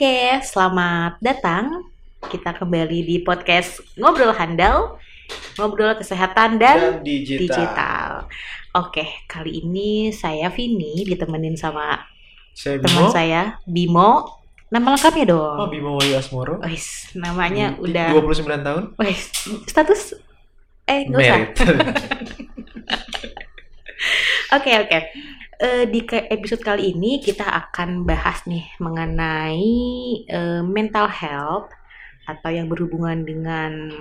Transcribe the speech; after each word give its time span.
Oke, 0.00 0.40
selamat 0.48 1.20
datang. 1.20 1.84
Kita 2.24 2.56
kembali 2.56 3.04
di 3.04 3.20
podcast 3.20 3.84
Ngobrol 4.00 4.32
Handal, 4.32 4.96
ngobrol 5.60 5.92
kesehatan 5.92 6.56
dan, 6.56 6.96
dan 6.96 7.04
digital. 7.04 7.44
digital. 7.44 8.08
Oke, 8.80 9.04
kali 9.28 9.60
ini 9.60 10.08
saya 10.08 10.48
Vini 10.48 11.04
ditemenin 11.04 11.52
sama 11.52 12.00
Saya 12.56 12.80
teman 12.80 12.96
Bimo. 12.96 13.12
saya 13.12 13.60
Bimo. 13.68 14.40
Nama 14.72 14.88
lengkapnya 14.88 15.36
dong. 15.36 15.56
Oh, 15.60 15.68
Bimo 15.68 16.00
Wahyu 16.00 16.16
Asmoro. 16.16 16.64
Wis, 16.64 17.12
namanya 17.12 17.76
Di- 17.76 17.92
udah 17.92 18.16
29 18.24 18.56
tahun. 18.64 18.82
Wis, 19.04 19.28
status 19.68 20.16
eh 20.88 21.12
nggak 21.12 21.20
usah. 21.20 21.40
Oke 24.56 24.72
oke. 24.80 24.98
Eh, 25.60 25.84
di 25.92 26.00
episode 26.08 26.64
kali 26.64 26.96
ini 26.96 27.20
kita 27.20 27.44
akan 27.44 28.08
bahas 28.08 28.40
nih 28.48 28.64
mengenai 28.80 29.76
eh, 30.24 30.64
mental 30.64 31.04
health 31.12 31.68
atau 32.24 32.48
yang 32.48 32.64
berhubungan 32.64 33.28
dengan 33.28 33.92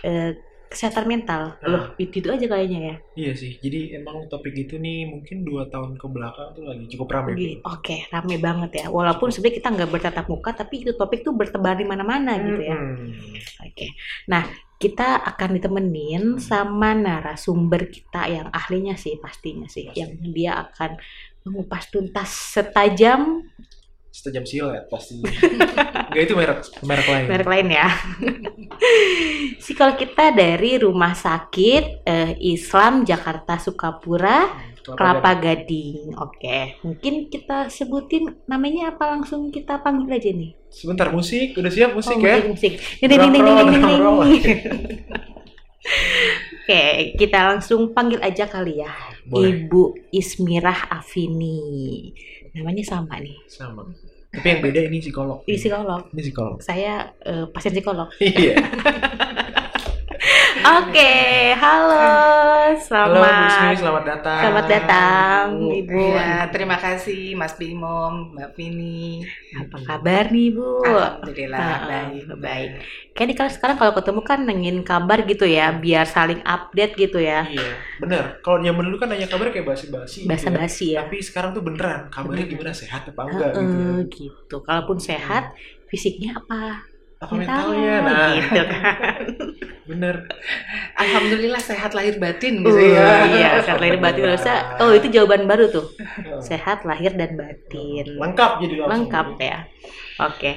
eh, 0.00 0.32
kesehatan 0.72 1.04
mental. 1.04 1.60
Nah. 1.60 1.68
Loh, 1.68 1.84
itu, 2.00 2.24
itu 2.24 2.28
aja 2.32 2.46
kayaknya 2.48 2.80
ya. 2.80 2.96
iya 3.12 3.32
sih. 3.36 3.60
Jadi 3.60 3.92
emang 3.92 4.24
topik 4.32 4.56
itu 4.56 4.80
nih 4.80 5.04
mungkin 5.04 5.44
dua 5.44 5.68
tahun 5.68 6.00
ke 6.00 6.06
belakang 6.08 6.56
tuh 6.56 6.64
lagi 6.64 6.88
cukup 6.96 7.08
ramai. 7.12 7.36
Oke, 7.36 7.60
Oke, 7.60 7.96
rame 8.08 8.36
banget 8.40 8.70
ya. 8.80 8.86
Walaupun 8.88 9.28
sebenarnya 9.28 9.56
kita 9.60 9.68
nggak 9.68 9.90
bertatap 9.92 10.26
muka, 10.32 10.50
tapi 10.56 10.80
itu 10.80 10.96
topik 10.96 11.20
tuh 11.20 11.36
bertebar 11.36 11.76
di 11.76 11.84
mana-mana 11.84 12.40
gitu 12.40 12.62
ya. 12.64 12.76
Hmm. 12.80 13.12
Oke. 13.68 13.92
Nah, 14.32 14.48
kita 14.82 15.22
akan 15.22 15.62
ditemenin 15.62 16.42
sama 16.42 16.90
narasumber 16.98 17.86
kita 17.86 18.26
yang 18.26 18.48
ahlinya 18.50 18.98
sih 18.98 19.14
pastinya 19.22 19.70
sih, 19.70 19.86
Pasti. 19.86 20.02
yang 20.02 20.10
dia 20.34 20.58
akan 20.58 20.98
mengupas 21.46 21.86
tuntas 21.94 22.30
setajam 22.58 23.46
Setajam 24.12 24.44
silet 24.44 24.84
pasti. 24.92 25.24
Enggak 25.24 26.22
itu 26.28 26.36
merek 26.36 26.60
merek 26.84 27.06
lain. 27.08 27.24
merek 27.32 27.48
lain 27.48 27.68
ya. 27.72 27.88
Psikolog 29.64 29.96
kita 29.96 30.36
dari 30.36 30.76
Rumah 30.76 31.16
Sakit 31.16 32.04
eh, 32.04 32.36
Islam 32.44 33.08
Jakarta 33.08 33.56
Sukapura 33.56 34.52
Kelapa 34.82 34.98
Kelapa 34.98 35.30
Gading. 35.38 36.10
Oke, 36.18 36.58
mungkin 36.82 37.14
kita 37.26 37.70
sebutin 37.70 38.42
namanya 38.44 38.92
apa 38.92 39.14
langsung 39.14 39.48
kita 39.48 39.78
panggil 39.78 40.10
aja 40.10 40.30
nih. 40.30 40.52
Gading. 40.52 40.70
Sebentar 40.72 41.08
musik, 41.08 41.54
udah 41.54 41.70
siap 41.70 41.94
musik 41.94 42.18
Oh, 42.18 42.26
ya? 42.26 42.42
musik, 42.42 42.72
ding, 42.98 43.82
drum 43.82 44.02
roll. 44.02 44.30
ding. 44.34 44.42
Oke, 46.62 46.82
kita 47.18 47.38
langsung 47.52 47.90
panggil 47.90 48.22
aja 48.22 48.46
kali 48.46 48.82
ya. 48.82 48.94
Boleh. 49.26 49.66
Ibu 49.66 50.14
Ismirah 50.14 50.94
Afini. 50.94 52.10
Namanya 52.54 52.82
sama 52.86 53.18
nih. 53.18 53.34
Sama. 53.50 53.82
Tapi 54.32 54.46
yang 54.48 54.60
beda 54.64 54.80
ini 54.88 55.02
psikolog. 55.02 55.44
Ini 55.44 55.58
psikolog. 55.58 56.02
Ini 56.14 56.22
psikolog. 56.22 56.56
Saya 56.62 57.10
eh, 57.20 57.44
pasien 57.50 57.74
psikolog. 57.74 58.08
Iya. 58.18 58.54
Oke, 60.62 61.10
halo. 61.58 61.90
Halo 61.90 62.78
Selamat. 62.78 63.34
Bu 63.34 63.42
Ismi, 63.44 63.74
selamat 63.76 64.04
datang. 64.06 64.40
Selamat 64.40 64.66
datang, 64.66 65.44
Bu. 65.58 65.66
Ibu. 65.74 66.02
Ya, 66.14 66.46
terima 66.48 66.76
kasih 66.78 67.34
Mas 67.34 67.58
Bimo, 67.58 67.98
Mbak 68.30 68.54
Vini. 68.54 69.26
Apa 69.52 69.76
kabar 69.82 70.30
nih, 70.30 70.54
Bu? 70.54 70.86
Alhamdulillah 70.86 71.58
Ah, 71.58 71.78
baik. 71.84 72.22
baik. 72.38 72.70
Kayaknya 73.12 73.34
kalau 73.36 73.50
sekarang 73.50 73.76
kalau 73.76 73.92
ketemu 73.92 74.20
kan 74.22 74.40
nengin 74.42 74.78
kabar 74.82 75.18
gitu 75.24 75.44
ya, 75.44 75.74
biar 75.74 76.06
saling 76.06 76.40
update 76.42 76.94
gitu 76.96 77.18
ya. 77.18 77.42
Iya, 77.44 77.72
bener. 77.98 78.38
Kalau 78.40 78.62
zaman 78.62 78.82
dulu 78.86 78.96
kan 78.96 79.10
nanya 79.10 79.26
kabar 79.26 79.50
kayak 79.50 79.66
basi-basi. 79.66 80.22
gitu 80.22 80.26
ya. 80.26 80.30
Basa-basi 80.30 80.86
ya. 80.94 80.98
Tapi 81.02 81.16
sekarang 81.20 81.50
tuh 81.52 81.66
beneran. 81.66 82.06
Kabarnya 82.06 82.46
Bener. 82.46 82.52
gimana? 82.54 82.70
Sehat 82.72 83.02
apa 83.04 83.20
enggak 83.26 83.50
Heeh, 83.50 83.66
gitu. 83.66 83.76
ya. 83.82 83.98
gitu. 84.08 84.56
Kalaupun 84.62 84.96
sehat, 84.96 85.58
fisiknya 85.90 86.38
apa? 86.38 86.86
Apa 87.22 87.32
mentalnya? 87.32 87.94
Nah, 88.02 88.28
gitu 88.34 88.60
kan. 88.66 89.22
bener. 89.88 90.14
Alhamdulillah 90.94 91.62
sehat 91.62 91.92
lahir 91.92 92.18
batin 92.18 92.60
Uh, 92.60 92.66
gitu 92.66 92.82
ya. 92.92 93.06
iya, 93.28 93.50
sehat 93.62 93.78
lahir 93.78 93.98
batin 93.98 94.26
Bisa- 94.26 94.66
Oh, 94.82 94.90
itu 94.90 95.06
jawaban 95.06 95.46
baru 95.46 95.70
tuh. 95.70 95.86
Sehat 96.38 96.82
lahir 96.82 97.14
dan 97.14 97.34
batin. 97.34 98.18
Lengkap 98.18 98.50
jadi 98.60 98.74
langsung. 98.76 98.90
Lengkap 99.06 99.26
ya. 99.38 99.58
Oke. 100.20 100.52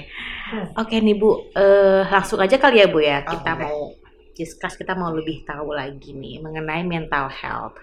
Oke 0.75 0.95
nih 0.99 1.15
Bu, 1.15 1.53
Eh, 1.53 2.01
langsung 2.05 2.37
aja 2.37 2.57
kali 2.57 2.81
ya 2.81 2.87
Bu 2.87 2.99
ya. 2.99 3.21
Oh, 3.21 3.29
Kita 3.31 3.51
boleh. 3.51 3.65
mau 3.65 3.79
discuss, 4.33 4.73
kita 4.75 4.93
mau 4.93 5.09
lebih 5.09 5.41
tahu 5.43 5.71
lagi 5.71 6.11
nih 6.11 6.41
mengenai 6.41 6.83
mental 6.83 7.29
health. 7.29 7.77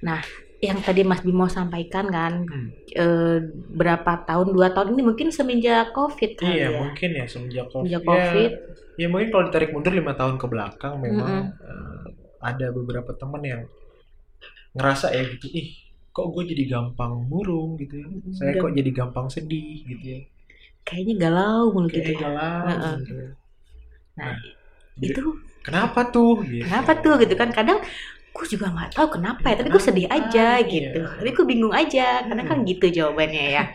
Nah, 0.00 0.20
yang 0.60 0.78
tadi 0.84 1.00
Mas 1.08 1.24
Bimo 1.24 1.48
sampaikan 1.48 2.06
kan, 2.12 2.32
Hmm. 2.44 2.68
eh, 2.92 3.38
berapa 3.80 4.12
tahun, 4.28 4.52
dua 4.52 4.68
tahun 4.76 4.92
ini 4.92 5.02
mungkin 5.08 5.28
semenjak 5.32 5.96
COVID 5.96 6.30
kali 6.36 6.52
Iya, 6.60 6.68
ya. 6.68 6.78
mungkin 6.84 7.10
ya 7.16 7.24
semenjak 7.32 7.66
COVID. 7.72 7.88
Semenjak 7.88 8.02
Ya, 8.04 8.08
COVID. 8.10 8.50
Ya, 9.00 9.06
mungkin 9.08 9.28
kalau 9.32 9.44
ditarik 9.48 9.70
mundur 9.72 9.92
lima 9.96 10.12
tahun 10.12 10.36
ke 10.36 10.46
belakang 10.52 10.94
memang 11.00 11.32
Mm-mm. 11.48 11.64
eh, 11.64 12.04
ada 12.44 12.66
beberapa 12.76 13.10
teman 13.16 13.42
yang 13.44 13.62
ngerasa 14.76 15.06
ya 15.16 15.22
gitu, 15.34 15.46
ih 15.50 15.68
kok 16.10 16.26
gue 16.34 16.42
jadi 16.52 16.64
gampang 16.72 17.12
murung 17.30 17.78
gitu 17.80 17.94
ya. 18.02 18.06
Saya 18.34 18.52
Gam- 18.54 18.62
kok 18.62 18.72
jadi 18.78 18.90
gampang 18.94 19.26
sedih 19.30 19.82
gitu 19.86 20.04
ya. 20.14 20.20
Kayaknya 20.86 21.14
galau 21.22 21.64
mulu 21.74 21.88
gitu 21.92 22.10
ya. 22.12 22.18
galau 22.24 22.66
Heeh. 22.68 22.94
gitu 23.00 23.12
ya. 23.14 23.28
Nah, 24.18 24.34
Jadi, 25.00 25.06
itu 25.14 25.22
kenapa 25.66 26.00
tuh? 26.14 26.32
Gitu. 26.44 26.64
kenapa 26.66 26.92
tuh 27.04 27.14
gitu 27.22 27.34
kan? 27.40 27.50
Kadang 27.54 27.78
gue 28.30 28.46
juga 28.48 28.66
nggak 28.68 28.94
tahu 28.94 29.18
kenapa 29.18 29.44
ya, 29.46 29.54
tapi 29.58 29.68
gue 29.68 29.82
sedih 29.82 30.06
aja 30.06 30.58
Kenapa? 30.58 30.70
gitu. 30.70 31.00
Iya. 31.02 31.16
Tapi 31.18 31.30
gue 31.30 31.46
bingung 31.46 31.74
aja, 31.74 32.06
karena 32.24 32.42
kan 32.44 32.58
Hmm. 32.60 32.66
gitu 32.66 32.86
jawabannya 32.88 33.44
ya. 33.50 33.64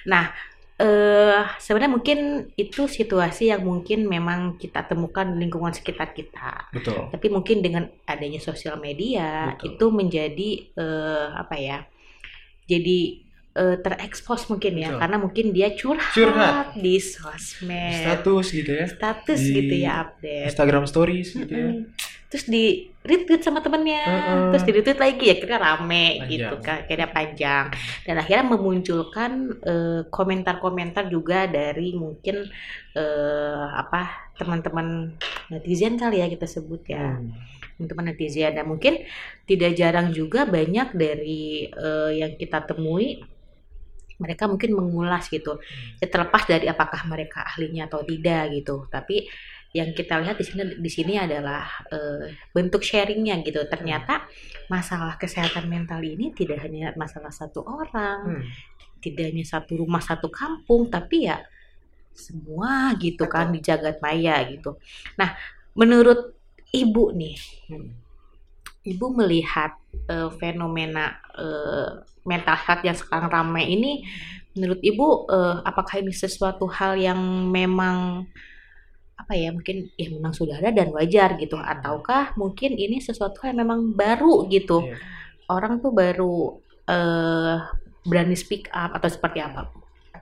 Nah, 0.00 0.32
eh 0.80 1.44
sebenarnya 1.60 1.92
mungkin 1.92 2.18
itu 2.56 2.88
situasi 2.88 3.52
yang 3.52 3.60
mungkin 3.60 4.08
memang 4.08 4.56
kita 4.56 4.88
temukan 4.88 5.28
di 5.28 5.44
lingkungan 5.44 5.76
sekitar 5.76 6.16
kita. 6.16 6.72
Betul. 6.72 7.12
Tapi 7.12 7.26
mungkin 7.28 7.60
dengan 7.60 7.84
adanya 8.04 8.40
sosial 8.40 8.80
media 8.80 9.52
Betul. 9.54 9.76
itu 9.76 9.84
menjadi 9.92 10.50
eh, 10.72 11.26
apa 11.36 11.54
ya? 11.54 11.78
Jadi 12.64 13.20
eh, 13.52 13.76
terekspos 13.76 14.48
mungkin 14.48 14.78
ya, 14.78 14.88
Betul. 14.88 15.00
karena 15.02 15.16
mungkin 15.18 15.46
dia 15.50 15.68
curhat, 15.74 16.14
Curhat. 16.16 16.66
di 16.78 16.96
sosmed, 16.96 18.00
Status 18.00 18.46
gitu 18.48 18.70
ya. 18.72 18.86
status 18.88 19.40
Di 19.42 19.52
gitu 19.52 19.74
ya 19.76 19.92
update. 20.00 20.46
Instagram 20.48 20.84
stories 20.86 21.28
gitu 21.34 21.52
ya. 21.52 21.70
Terus 22.30 22.46
di 22.46 22.64
retweet 23.02 23.42
sama 23.42 23.58
temennya, 23.58 24.06
Heeh. 24.06 24.42
terus 24.54 24.62
di 24.62 24.70
retweet 24.70 25.00
lagi 25.02 25.24
ya 25.26 25.36
kira 25.42 25.56
rame 25.58 26.22
Panjang. 26.22 26.30
gitu 26.30 26.54
kan, 26.62 26.78
kira 26.86 27.06
panjang. 27.10 27.64
Dan 28.06 28.14
akhirnya 28.22 28.46
memunculkan 28.54 29.30
eh, 29.66 30.00
komentar-komentar 30.06 31.10
juga 31.10 31.50
dari 31.50 31.90
mungkin 31.98 32.46
eh, 32.94 33.66
apa 33.74 34.30
teman-teman 34.38 35.18
netizen 35.50 35.98
kali 35.98 36.22
ya 36.22 36.30
kita 36.30 36.46
sebut 36.46 36.86
ya, 36.86 37.18
Hmm. 37.18 37.34
teman-teman 37.76 38.14
netizen. 38.14 38.54
Dan 38.54 38.70
mungkin 38.70 39.02
tidak 39.42 39.74
jarang 39.74 40.14
juga 40.14 40.46
banyak 40.46 40.94
dari 40.94 41.66
eh, 41.66 42.10
yang 42.14 42.38
kita 42.38 42.62
temui 42.62 43.26
mereka 44.20 44.44
mungkin 44.44 44.76
mengulas 44.76 45.26
gitu 45.32 45.56
ya, 45.96 46.06
terlepas 46.06 46.44
dari 46.44 46.68
apakah 46.68 47.08
mereka 47.08 47.40
ahlinya 47.40 47.88
atau 47.88 48.04
tidak 48.04 48.52
gitu 48.52 48.84
tapi 48.92 49.24
yang 49.70 49.94
kita 49.94 50.18
lihat 50.18 50.34
di 50.34 50.44
sini 50.46 50.62
di 50.82 50.90
sini 50.90 51.14
adalah 51.14 51.62
eh, 51.94 52.34
bentuk 52.50 52.82
sharingnya 52.82 53.38
gitu 53.46 53.62
ternyata 53.70 54.26
masalah 54.66 55.14
kesehatan 55.14 55.70
mental 55.70 56.02
ini 56.02 56.34
tidak 56.34 56.58
hanya 56.66 56.90
masalah 56.98 57.30
satu 57.30 57.62
orang 57.62 58.42
Hmm. 58.42 58.44
tidak 58.98 59.30
hanya 59.30 59.46
satu 59.46 59.78
rumah 59.78 60.02
satu 60.02 60.26
kampung 60.28 60.90
tapi 60.90 61.30
ya 61.30 61.38
semua 62.10 62.92
gitu 62.98 63.24
kan 63.30 63.54
di 63.54 63.62
jagat 63.62 64.02
maya 64.02 64.42
gitu 64.50 64.74
nah 65.14 65.38
menurut 65.78 66.34
ibu 66.74 67.14
nih 67.14 67.38
Hmm. 67.70 67.94
ibu 68.82 69.06
melihat 69.14 69.78
eh, 70.10 70.30
fenomena 70.42 71.14
eh, 71.38 72.02
mental 72.26 72.58
health 72.58 72.82
yang 72.82 72.98
sekarang 72.98 73.30
ramai 73.30 73.70
ini 73.70 74.02
menurut 74.58 74.82
ibu 74.82 75.30
eh, 75.30 75.56
apakah 75.62 76.02
ini 76.02 76.10
sesuatu 76.10 76.66
hal 76.66 76.98
yang 76.98 77.22
memang 77.54 78.26
apa 79.20 79.32
ya 79.36 79.48
mungkin 79.52 79.76
ya 80.00 80.08
memang 80.08 80.32
sudah 80.32 80.56
ada 80.60 80.70
dan 80.72 80.88
wajar 80.96 81.36
gitu 81.36 81.56
ataukah 81.60 82.32
mungkin 82.40 82.72
ini 82.74 82.96
sesuatu 82.98 83.44
yang 83.44 83.60
memang 83.62 83.92
baru 83.92 84.48
gitu 84.48 84.88
Iya. 84.88 84.96
orang 85.48 85.78
tuh 85.84 85.92
baru 85.92 86.56
eh, 86.88 87.56
berani 88.02 88.36
speak 88.36 88.72
up 88.72 88.96
atau 88.96 89.08
seperti 89.12 89.40
apa 89.44 89.62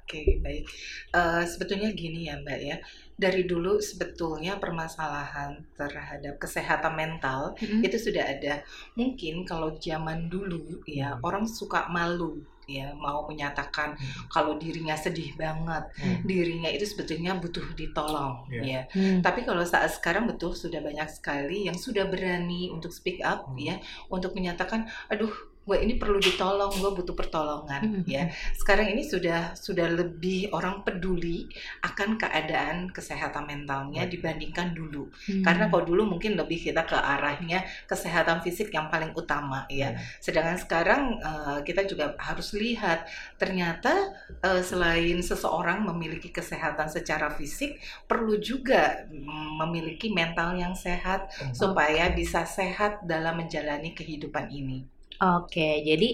Oke, 0.08 0.40
baik. 0.40 0.64
Eh, 1.12 1.44
sebetulnya 1.44 1.92
gini 1.92 2.32
ya, 2.32 2.40
Mbak 2.40 2.60
ya. 2.64 2.76
Dari 3.12 3.44
dulu 3.44 3.76
sebetulnya 3.76 4.56
permasalahan 4.56 5.60
terhadap 5.76 6.40
kesehatan 6.40 6.96
mental 6.96 7.52
itu 7.84 8.00
sudah 8.00 8.24
ada. 8.24 8.64
Mungkin 8.96 9.44
kalau 9.44 9.76
zaman 9.76 10.32
dulu 10.32 10.80
ya 10.88 11.12
Hmm. 11.12 11.28
orang 11.28 11.44
suka 11.44 11.92
malu 11.92 12.40
ya 12.68 12.92
mau 12.94 13.24
menyatakan 13.24 13.96
Hmm. 13.96 14.28
kalau 14.28 14.60
dirinya 14.60 14.92
sedih 14.94 15.32
banget, 15.34 15.88
Hmm. 15.96 16.20
dirinya 16.22 16.68
itu 16.68 16.84
sebetulnya 16.84 17.32
butuh 17.40 17.64
ditolong 17.72 18.44
Iya. 18.52 18.62
ya. 18.62 18.80
Hmm. 18.92 19.18
Tapi 19.24 19.48
kalau 19.48 19.64
saat 19.64 19.88
sekarang 19.96 20.28
betul 20.28 20.52
sudah 20.52 20.84
banyak 20.84 21.08
sekali 21.08 21.64
yang 21.64 21.80
sudah 21.80 22.04
berani 22.06 22.68
untuk 22.68 22.92
speak 22.92 23.24
up 23.24 23.48
Hmm. 23.48 23.56
ya, 23.56 23.74
untuk 24.12 24.36
menyatakan, 24.36 24.84
aduh 25.08 25.32
gue 25.68 25.76
ini 25.84 26.00
perlu 26.00 26.16
ditolong, 26.16 26.72
gue 26.72 26.90
butuh 26.96 27.12
pertolongan, 27.12 27.82
Hmm. 27.84 28.02
ya. 28.08 28.32
Sekarang 28.56 28.88
ini 28.88 29.04
sudah 29.04 29.52
sudah 29.52 29.84
lebih 29.92 30.48
orang 30.56 30.80
peduli 30.80 31.44
akan 31.84 32.16
keadaan 32.16 32.88
kesehatan 32.88 33.44
mentalnya 33.44 34.08
dibandingkan 34.08 34.72
dulu. 34.72 35.12
Hmm. 35.28 35.44
Karena 35.44 35.68
kalau 35.68 35.84
dulu 35.84 36.08
mungkin 36.16 36.40
lebih 36.40 36.56
kita 36.72 36.88
ke 36.88 36.96
arahnya 36.96 37.60
kesehatan 37.84 38.40
fisik 38.40 38.72
yang 38.72 38.88
paling 38.88 39.12
utama, 39.12 39.68
ya. 39.68 39.92
Sedangkan 40.24 40.56
sekarang 40.56 41.02
eh, 41.20 41.58
kita 41.68 41.84
juga 41.84 42.16
harus 42.16 42.56
lihat 42.56 43.04
ternyata 43.36 43.92
eh, 44.40 44.62
selain 44.64 45.20
seseorang 45.20 45.84
memiliki 45.84 46.32
kesehatan 46.32 46.88
secara 46.88 47.28
fisik, 47.36 47.76
perlu 48.08 48.40
juga 48.40 49.04
mm, 49.04 49.60
memiliki 49.68 50.08
mental 50.10 50.56
yang 50.56 50.72
sehat 50.72 51.20
Hmm. 51.38 51.52
supaya 51.52 52.08
bisa 52.14 52.46
sehat 52.48 53.04
dalam 53.04 53.36
menjalani 53.36 53.92
kehidupan 53.92 54.48
ini. 54.48 54.86
Oke, 55.22 55.60
jadi 55.88 56.04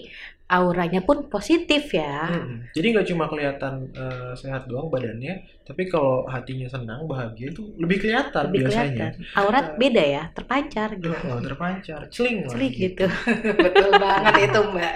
auranya 0.45 1.01
pun 1.01 1.25
positif 1.33 1.97
ya. 1.97 2.29
Mm-mm. 2.29 2.69
Jadi 2.77 2.87
nggak 2.93 3.07
cuma 3.09 3.25
kelihatan 3.33 3.89
eh, 3.97 4.33
sehat 4.37 4.69
doang 4.69 4.93
badannya, 4.93 5.41
tapi 5.65 5.89
kalau 5.89 6.29
hatinya 6.29 6.69
senang, 6.69 7.09
bahagia 7.09 7.49
itu 7.49 7.73
lebih 7.81 8.05
kelihatan 8.05 8.53
Lebih 8.53 8.69
biasanya. 8.69 9.17
kelihatan. 9.17 9.41
Aurat 9.41 9.67
beda 9.81 10.05
ya, 10.05 10.23
terpancar 10.37 10.89
gitu. 11.01 11.17
Oh, 11.17 11.41
terpancar, 11.41 12.01
celing 12.13 12.45
lah. 12.45 12.53
Celik 12.53 12.75
gitu. 12.77 13.09
Betul 13.65 13.91
banget 13.97 14.53
itu, 14.53 14.61
Mbak. 14.61 14.95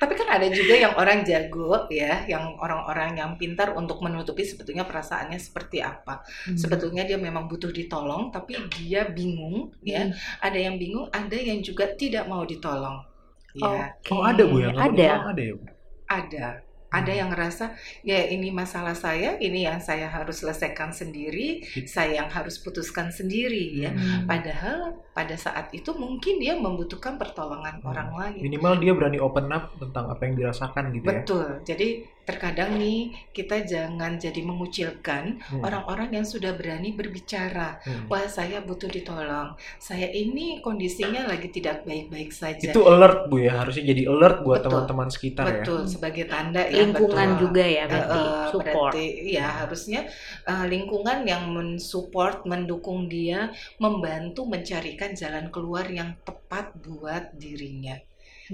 Tapi 0.00 0.12
kan 0.16 0.28
ada 0.40 0.46
juga 0.48 0.74
yang 0.80 0.96
orang 0.96 1.20
jago 1.28 1.84
ya, 1.92 2.24
yang 2.24 2.56
orang-orang 2.56 3.20
yang 3.20 3.36
pintar 3.36 3.76
untuk 3.76 4.00
menutupi 4.00 4.48
sebetulnya 4.48 4.88
perasaannya 4.88 5.36
seperti 5.36 5.84
apa. 5.84 6.24
Hmm. 6.48 6.56
Sebetulnya 6.56 7.04
dia 7.04 7.20
memang 7.20 7.44
butuh 7.44 7.68
ditolong, 7.68 8.32
tapi 8.32 8.56
dia 8.80 9.04
bingung 9.12 9.76
ya. 9.84 10.08
Hmm. 10.08 10.16
Ada 10.40 10.58
yang 10.72 10.80
bingung, 10.80 11.12
ada 11.12 11.36
yang 11.36 11.60
juga 11.60 11.92
tidak 11.92 12.24
mau 12.24 12.48
ditolong. 12.48 13.15
Ya, 13.56 13.96
Oke. 13.96 14.10
Oh 14.12 14.22
ada 14.22 14.42
bu 14.44 14.56
yang 14.60 14.76
Ada. 14.76 15.32
ada 15.32 15.42
ya 15.42 15.54
bu. 15.56 15.64
ada. 16.06 16.46
Ada 16.86 17.12
yang 17.12 17.28
ngerasa 17.34 17.74
ya 18.06 18.30
ini 18.30 18.54
masalah 18.54 18.94
saya, 18.94 19.36
ini 19.42 19.66
yang 19.66 19.82
saya 19.82 20.06
harus 20.06 20.38
selesaikan 20.40 20.94
sendiri, 20.94 21.66
saya 21.84 22.22
yang 22.22 22.30
harus 22.30 22.62
putuskan 22.62 23.10
sendiri 23.10 23.74
ya. 23.74 23.90
Hmm. 23.90 24.24
Padahal 24.24 24.94
pada 25.10 25.34
saat 25.34 25.74
itu 25.74 25.92
mungkin 25.92 26.38
dia 26.38 26.54
membutuhkan 26.54 27.18
pertolongan 27.18 27.82
Hmm. 27.82 27.90
orang 27.90 28.10
lain. 28.14 28.40
Minimal 28.40 28.78
dia 28.80 28.92
berani 28.94 29.18
open 29.18 29.50
up 29.50 29.74
tentang 29.76 30.08
apa 30.08 30.22
yang 30.24 30.34
dirasakan 30.38 30.84
gitu 30.94 31.04
ya. 31.04 31.10
Betul. 31.20 31.48
Jadi 31.66 31.88
terkadang 32.26 32.74
nih 32.74 33.14
kita 33.30 33.62
jangan 33.62 34.18
jadi 34.18 34.42
mengucilkan 34.42 35.38
Hmm. 35.46 35.62
orang-orang 35.62 36.10
yang 36.18 36.26
sudah 36.26 36.58
berani 36.58 36.90
berbicara. 36.90 37.78
Hmm. 37.86 38.10
Wah, 38.10 38.26
saya 38.26 38.58
butuh 38.60 38.90
ditolong. 38.90 39.54
Saya 39.78 40.10
ini 40.10 40.58
kondisinya 40.58 41.30
lagi 41.30 41.48
tidak 41.54 41.86
baik-baik 41.86 42.34
saja. 42.34 42.74
Itu 42.74 42.82
alert 42.82 43.30
bu 43.30 43.46
ya, 43.46 43.62
harusnya 43.62 43.86
jadi 43.86 44.10
alert 44.10 44.42
buat 44.42 44.60
Betul. 44.60 44.70
teman-teman 44.74 45.08
sekitar 45.08 45.44
ya. 45.46 45.52
betul 45.62 45.80
sebagai 45.86 46.24
tanda 46.26 46.66
ya 46.66 46.82
Lingkungan 46.82 47.28
betul. 47.38 47.42
juga 47.46 47.64
ya 47.64 47.84
berarti 47.86 48.18
eh, 48.18 48.46
support. 48.50 48.92
berarti 48.92 49.06
ya 49.30 49.46
harusnya 49.62 50.00
eh, 50.44 50.64
lingkungan 50.66 51.18
yang 51.22 51.42
mensupport, 51.54 52.42
mendukung 52.42 53.06
dia, 53.06 53.54
membantu 53.78 54.42
mencarikan 54.50 55.14
jalan 55.14 55.46
keluar 55.54 55.86
yang 55.86 56.18
tepat 56.26 56.74
buat 56.82 57.30
dirinya. 57.38 57.94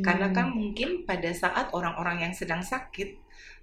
Karena 0.01 0.29
Hmm. 0.29 0.37
kan 0.37 0.47
mungkin 0.53 1.05
pada 1.05 1.29
saat 1.33 1.73
orang-orang 1.73 2.29
yang 2.29 2.35
sedang 2.37 2.61
sakit 2.61 3.22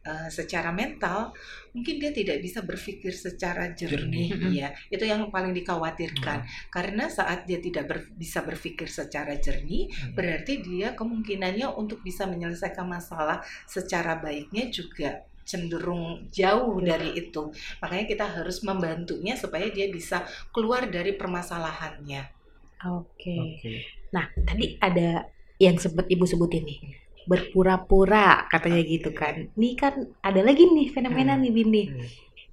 eh, 0.10 0.30
secara 0.34 0.74
mental, 0.74 1.30
mungkin 1.72 2.02
dia 2.02 2.10
tidak 2.10 2.42
bisa 2.42 2.60
berpikir 2.66 3.14
secara 3.14 3.70
jernih, 3.78 4.34
Jernih. 4.34 4.54
ya. 4.58 4.70
Itu 4.90 5.06
yang 5.06 5.30
paling 5.30 5.54
dikhawatirkan. 5.54 6.40
Karena 6.74 7.06
saat 7.08 7.46
dia 7.46 7.60
tidak 7.62 7.86
ber- 7.86 8.10
bisa 8.18 8.42
berpikir 8.42 8.90
secara 8.90 9.38
jernih, 9.38 9.86
Hmm. 9.88 10.18
berarti 10.18 10.54
dia 10.66 10.98
kemungkinannya 10.98 11.70
untuk 11.78 12.02
bisa 12.02 12.26
menyelesaikan 12.26 12.90
masalah 12.90 13.38
secara 13.70 14.18
baiknya 14.18 14.74
juga 14.74 15.10
cenderung 15.46 16.30
jauh 16.30 16.78
Ya. 16.80 16.94
dari 16.94 17.10
itu. 17.26 17.50
Makanya 17.82 18.06
kita 18.06 18.26
harus 18.38 18.62
membantunya 18.62 19.34
supaya 19.34 19.66
dia 19.70 19.90
bisa 19.90 20.22
keluar 20.54 20.86
dari 20.90 21.18
permasalahannya. 21.18 22.22
Oke. 22.86 23.36
Oke. 23.36 23.74
Nah, 24.10 24.26
tadi 24.46 24.78
ada 24.80 25.26
yang 25.58 25.76
sempat 25.76 26.06
Ibu 26.08 26.24
sebutin 26.24 26.64
nih. 26.64 26.80
Berpura-pura 27.30 28.50
katanya 28.50 28.82
gitu 28.82 29.14
kan. 29.14 29.54
Ini 29.54 29.70
kan 29.78 29.94
ada 30.20 30.42
lagi 30.42 30.66
nih 30.66 30.90
fenomena 30.90 31.38
Hmm. 31.38 31.46
nih 31.46 31.52
Bini. 31.54 31.84
Hmm. 31.86 32.06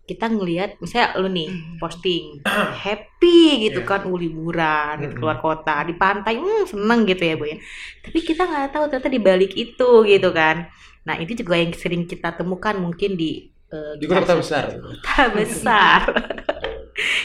Kita 0.07 0.29
ngelihat 0.29 0.79
misalnya 0.79 1.19
lu 1.19 1.29
nih 1.29 1.49
Hmm. 1.49 1.77
posting 1.81 2.25
happy 2.85 3.41
gitu 3.67 3.81
Iya. 3.81 3.89
kan 3.89 4.01
uh, 4.05 4.15
liburan 4.15 4.95
gitu 5.01 5.13
Hmm. 5.17 5.19
keluar 5.19 5.39
kota 5.41 5.81
di 5.83 5.95
pantai 5.95 6.37
hmm, 6.37 6.69
seneng 6.69 7.01
gitu 7.05 7.23
ya 7.25 7.35
Bu 7.35 7.45
ya. 7.47 7.59
Tapi 8.05 8.19
kita 8.21 8.43
nggak 8.45 8.69
tahu 8.71 8.85
ternyata 8.87 9.09
di 9.09 9.19
balik 9.19 9.53
itu 9.53 9.91
gitu 10.05 10.29
kan. 10.31 10.69
Nah, 11.03 11.17
itu 11.17 11.33
juga 11.35 11.57
yang 11.57 11.73
sering 11.73 12.05
kita 12.05 12.35
temukan 12.35 12.77
mungkin 12.77 13.15
di 13.15 13.49
eh, 13.67 13.95
Di 13.97 14.07
kota 14.07 14.35
besar. 14.35 14.75
kota 14.75 15.23
besar. 15.35 16.01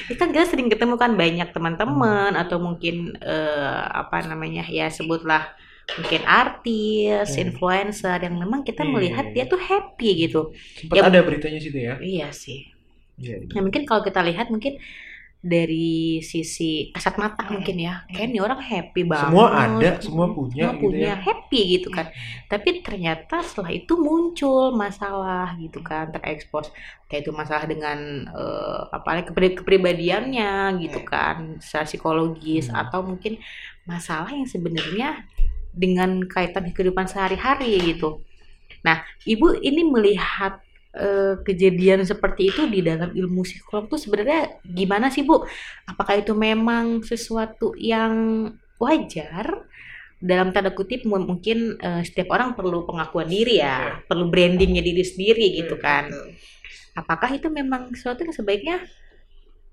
Ya 0.06 0.16
kan 0.18 0.30
kita 0.30 0.46
sering 0.46 0.68
ketemu 0.68 1.00
kan 1.00 1.16
banyak 1.16 1.50
teman-teman 1.50 2.36
atau 2.36 2.60
mungkin 2.60 3.16
eh, 3.18 3.82
apa 3.88 4.26
namanya 4.26 4.68
ya 4.68 4.92
sebutlah 4.92 5.48
mungkin 5.92 6.22
artis, 6.24 7.28
Hmm. 7.36 7.44
influencer 7.46 8.18
yang 8.22 8.36
memang 8.36 8.62
kita 8.62 8.82
Iya. 8.82 8.92
melihat 8.92 9.26
dia 9.32 9.46
tuh 9.46 9.60
happy 9.60 10.10
gitu. 10.24 10.54
Sempat 10.78 10.96
Ya, 10.96 11.02
ada 11.08 11.20
beritanya 11.22 11.60
situ 11.60 11.78
ya. 11.78 12.00
Iya 12.00 12.28
sih. 12.32 12.72
Iya. 13.18 13.44
Nah 13.52 13.62
mungkin 13.62 13.84
kalau 13.84 14.02
kita 14.02 14.24
lihat 14.24 14.48
mungkin 14.48 14.80
dari 15.42 16.22
sisi 16.22 16.94
kasat 16.94 17.18
mata 17.18 17.42
mungkin 17.50 17.82
ya, 17.82 18.06
kayak 18.14 18.30
ini 18.30 18.38
orang 18.38 18.62
happy 18.62 19.02
banget. 19.10 19.34
Semua 19.34 19.48
ada, 19.50 19.90
semua 19.98 20.28
punya 20.30 20.70
Semua 20.70 20.78
gitu 20.78 20.86
punya 20.86 21.12
ya. 21.12 21.16
happy 21.18 21.62
gitu 21.76 21.90
kan. 21.90 22.08
Tapi 22.46 22.70
ternyata 22.86 23.42
setelah 23.42 23.74
itu 23.74 23.98
muncul 23.98 24.70
masalah 24.70 25.58
gitu 25.58 25.82
kan, 25.82 26.14
terekspos 26.14 26.70
kayak 27.10 27.26
itu 27.26 27.34
masalah 27.34 27.66
dengan 27.66 27.98
eh, 28.30 28.80
apalagi 28.94 29.34
kepri- 29.34 29.58
kepribadiannya 29.58 30.78
gitu 30.78 31.02
kan, 31.02 31.58
secara 31.58 31.90
psikologis 31.90 32.70
Hmm. 32.70 32.78
atau 32.78 33.02
mungkin 33.02 33.42
masalah 33.82 34.30
yang 34.30 34.46
sebenarnya 34.46 35.26
dengan 35.74 36.24
kaitan 36.28 36.70
kehidupan 36.76 37.08
sehari-hari 37.08 37.80
gitu. 37.82 38.22
Nah, 38.86 39.04
Ibu 39.26 39.62
ini 39.62 39.82
melihat 39.88 40.60
eh, 40.96 41.36
kejadian 41.46 42.04
seperti 42.04 42.52
itu 42.52 42.62
di 42.68 42.82
dalam 42.84 43.12
ilmu 43.14 43.42
psikolog 43.48 43.88
tuh 43.92 44.00
sebenarnya 44.02 44.62
gimana 44.66 45.08
sih 45.14 45.24
Bu? 45.24 45.46
Apakah 45.88 46.22
itu 46.22 46.34
memang 46.36 47.06
sesuatu 47.06 47.74
yang 47.78 48.14
wajar? 48.82 49.68
Dalam 50.22 50.54
tanda 50.54 50.70
kutip 50.74 51.02
mu- 51.10 51.26
mungkin 51.26 51.78
eh, 51.82 52.04
setiap 52.06 52.34
orang 52.36 52.54
perlu 52.58 52.86
pengakuan 52.90 53.30
diri 53.30 53.62
ya, 53.62 54.02
perlu 54.06 54.30
brandingnya 54.30 54.84
diri 54.86 55.04
sendiri 55.06 55.48
gitu 55.62 55.78
kan. 55.82 56.10
Apakah 56.96 57.32
itu 57.36 57.48
memang 57.48 57.92
sesuatu 57.96 58.24
yang 58.28 58.36
sebaiknya 58.36 58.78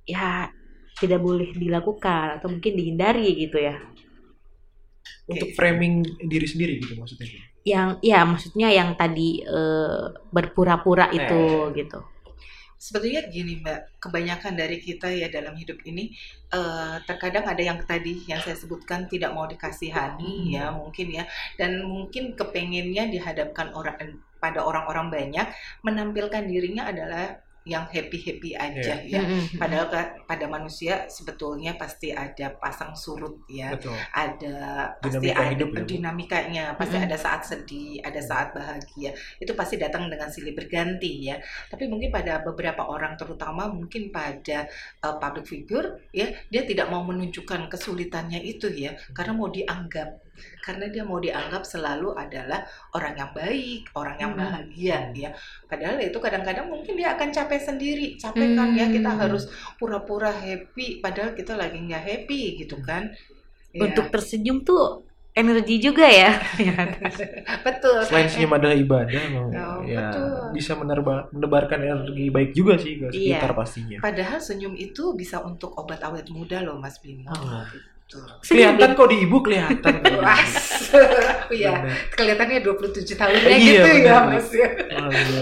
ya 0.08 0.50
tidak 0.98 1.20
boleh 1.22 1.54
dilakukan 1.54 2.40
atau 2.40 2.48
mungkin 2.50 2.72
dihindari 2.74 3.28
gitu 3.46 3.58
ya? 3.62 3.78
Untuk 5.28 5.52
framing 5.52 6.04
diri 6.24 6.46
sendiri 6.48 6.80
gitu 6.80 6.96
maksudnya. 6.96 7.28
Yang 7.66 7.88
ya 8.00 8.20
maksudnya 8.24 8.68
yang 8.72 8.96
tadi 8.96 9.44
eh, 9.44 10.04
berpura-pura 10.32 11.12
itu 11.12 11.68
gitu. 11.76 12.00
Sebetulnya 12.78 13.26
gini 13.26 13.58
Mbak, 13.58 13.98
kebanyakan 13.98 14.54
dari 14.54 14.78
kita 14.78 15.10
ya 15.10 15.26
dalam 15.26 15.58
hidup 15.58 15.82
ini 15.82 16.14
eh, 16.54 16.96
terkadang 17.04 17.44
ada 17.50 17.58
yang 17.58 17.82
tadi 17.82 18.22
yang 18.30 18.38
saya 18.38 18.54
sebutkan 18.54 19.10
tidak 19.10 19.34
mau 19.34 19.50
dikasihani 19.50 20.46
Hmm. 20.46 20.54
ya 20.54 20.64
mungkin 20.70 21.10
ya 21.10 21.24
dan 21.58 21.82
mungkin 21.82 22.38
kepengennya 22.38 23.10
dihadapkan 23.10 23.74
orang 23.74 24.22
pada 24.38 24.62
orang-orang 24.62 25.10
banyak 25.10 25.46
menampilkan 25.82 26.46
dirinya 26.46 26.86
adalah 26.86 27.42
yang 27.68 27.84
happy-happy 27.86 28.56
aja 28.56 28.96
ya. 29.04 29.20
Mm-mm. 29.20 29.60
Padahal 29.60 29.86
ka- 29.92 30.12
pada 30.24 30.48
manusia 30.48 31.04
sebetulnya 31.06 31.76
pasti 31.76 32.10
ada 32.10 32.56
pasang 32.56 32.96
surut 32.96 33.44
ya 33.46 33.76
Betul. 33.76 33.92
ada 34.10 34.56
pasti 34.98 35.28
Dinamika 35.28 35.36
ada 35.36 35.52
hidup 35.52 35.70
ya, 35.70 35.82
dinamikanya 35.84 36.64
pasti 36.80 36.96
Mm-mm. 36.96 37.06
ada 37.12 37.16
saat 37.20 37.42
sedih 37.44 38.00
ada 38.00 38.20
saat 38.24 38.56
bahagia 38.56 39.12
itu 39.36 39.52
pasti 39.52 39.76
datang 39.76 40.08
dengan 40.08 40.32
silih 40.32 40.56
berganti 40.56 41.28
ya 41.28 41.36
tapi 41.68 41.86
mungkin 41.86 42.08
pada 42.08 42.40
beberapa 42.40 42.88
orang 42.88 43.14
terutama 43.20 43.68
mungkin 43.68 44.08
pada 44.08 44.64
uh, 45.04 45.16
public 45.20 45.44
figure 45.44 46.00
ya 46.10 46.32
dia 46.48 46.62
tidak 46.64 46.88
mau 46.88 47.04
menunjukkan 47.04 47.68
kesulitannya 47.68 48.40
itu 48.40 48.72
ya 48.72 48.96
karena 49.12 49.32
mau 49.36 49.52
dianggap 49.52 50.27
karena 50.58 50.86
dia 50.86 51.02
mau 51.02 51.16
dianggap 51.16 51.62
selalu 51.62 52.12
adalah 52.12 52.62
orang 52.92 53.14
yang 53.14 53.30
baik 53.32 53.88
orang 53.92 54.16
yang 54.16 54.32
Mm-mm. 54.32 54.42
bahagia 54.42 54.98
ya 55.12 55.30
padahal 55.64 55.96
itu 55.98 56.18
kadang-kadang 56.18 56.66
mungkin 56.66 56.94
dia 56.94 57.12
akan 57.12 57.28
capek 57.28 57.60
sendiri 57.60 58.14
capek 58.14 58.48
kan 58.52 58.68
ya 58.72 58.86
kita 58.86 59.08
Hmm. 59.08 59.20
harus 59.20 59.44
pura-pura 59.74 60.30
happy 60.30 60.98
padahal 60.98 61.32
kita 61.32 61.54
lagi 61.54 61.78
nggak 61.78 62.02
happy 62.02 62.42
gitu 62.58 62.78
kan 62.80 63.10
Ya. 63.68 63.84
Untuk 63.84 64.08
tersenyum 64.08 64.64
tuh 64.64 65.04
energi 65.30 65.76
juga 65.78 66.08
ya. 66.08 66.40
Ya 66.58 66.72
kan? 66.72 66.88
betul 67.60 68.00
Selain 68.02 68.26
senyum 68.26 68.48
adalah 68.50 68.72
ibadah, 68.74 69.22
mau 69.28 69.44
Oh, 69.46 69.80
ya 69.84 70.08
betul. 70.08 70.56
bisa 70.56 70.72
menerba, 70.72 71.28
menebarkan 71.30 71.78
energi 71.78 72.26
baik 72.28 72.50
juga 72.52 72.74
sih 72.74 72.96
ke 72.96 73.06
Iya. 73.06 73.38
sekitar 73.38 73.52
pastinya. 73.52 73.98
padahal 74.00 74.40
senyum 74.40 74.72
itu 74.74 75.12
bisa 75.12 75.44
untuk 75.44 75.76
obat 75.76 76.00
awet 76.00 76.26
muda 76.28 76.64
loh 76.64 76.80
Mas 76.80 76.96
Bimo 76.98 77.28
Oh. 77.28 77.62
Kelihatan 78.40 78.96
kok 78.96 79.08
di 79.08 79.16
ibu 79.20 79.36
kelihatan. 79.38 80.00
Ya 81.48 81.80
Benar. 81.80 81.96
kelihatannya 82.12 82.60
27 82.60 83.08
tahunnya 83.14 83.40
Iya, 83.40 83.56
gitu 83.56 83.88
ya 83.98 84.04
benar. 84.04 84.24
Mas 84.30 84.48
ya. 84.50 84.68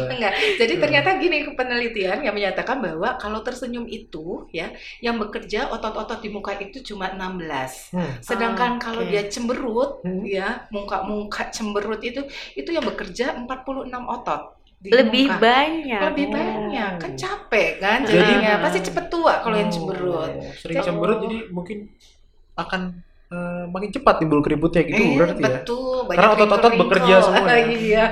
Enggak. 0.08 0.32
Jadi 0.56 0.73
Hmm. 0.73 0.82
ternyata 0.82 1.08
gini 1.16 1.37
penelitian 1.52 2.18
yang 2.20 2.30
menyatakan 2.32 2.78
bahwa 2.78 3.14
kalau 3.16 3.42
tersenyum 3.42 3.87
itu 3.87 4.46
ya 4.50 4.70
yang 5.00 5.16
bekerja 5.16 5.66
otot-otot 5.68 6.18
di 6.20 6.28
muka 6.28 6.54
itu 6.56 6.78
cuma 6.85 7.11
16. 7.11 7.90
Hmm. 7.90 8.06
Sedangkan 8.20 8.78
Oke. 8.78 8.82
kalau 8.85 9.02
dia 9.02 9.26
cemberut 9.26 9.99
Hmm. 10.00 10.23
ya, 10.23 10.66
muka-muka 10.68 11.50
cemberut 11.50 11.99
itu 12.00 12.23
itu 12.52 12.68
yang 12.68 12.82
bekerja 12.85 13.35
46 13.37 14.02
otot. 14.04 14.54
di 14.76 14.92
lebih 14.92 15.26
muka. 15.26 15.40
banyak. 15.40 16.00
lebih 16.04 16.26
Oh. 16.28 16.32
banyak 16.37 16.92
kan 17.00 17.12
capek 17.16 17.80
kan 17.80 18.04
Jadi- 18.04 18.12
jadinya 18.12 18.52
pasti 18.61 18.85
cepet 18.85 19.08
tua 19.08 19.40
kalau 19.40 19.56
yang 19.56 19.66
Oh, 19.66 19.75
cemberut 19.75 20.30
Sering 20.54 20.76
Jadi- 20.76 20.85
cemberut 20.85 21.18
jadi 21.18 21.38
mungkin 21.49 21.78
akan 22.56 22.82
eh, 23.26 23.64
makin 23.66 23.90
cepat 23.90 24.22
timbul 24.22 24.38
keriputnya 24.38 24.86
gitu 24.86 25.02
Eh, 25.02 25.18
berarti 25.18 25.42
ya. 25.42 25.50
betul, 25.58 26.06
banyak 26.06 26.14
Karena 26.14 26.34
otot-otot 26.38 26.72
bekerja 26.78 27.14
semua 27.20 27.50
ya. 27.50 27.66
iya. 27.82 28.04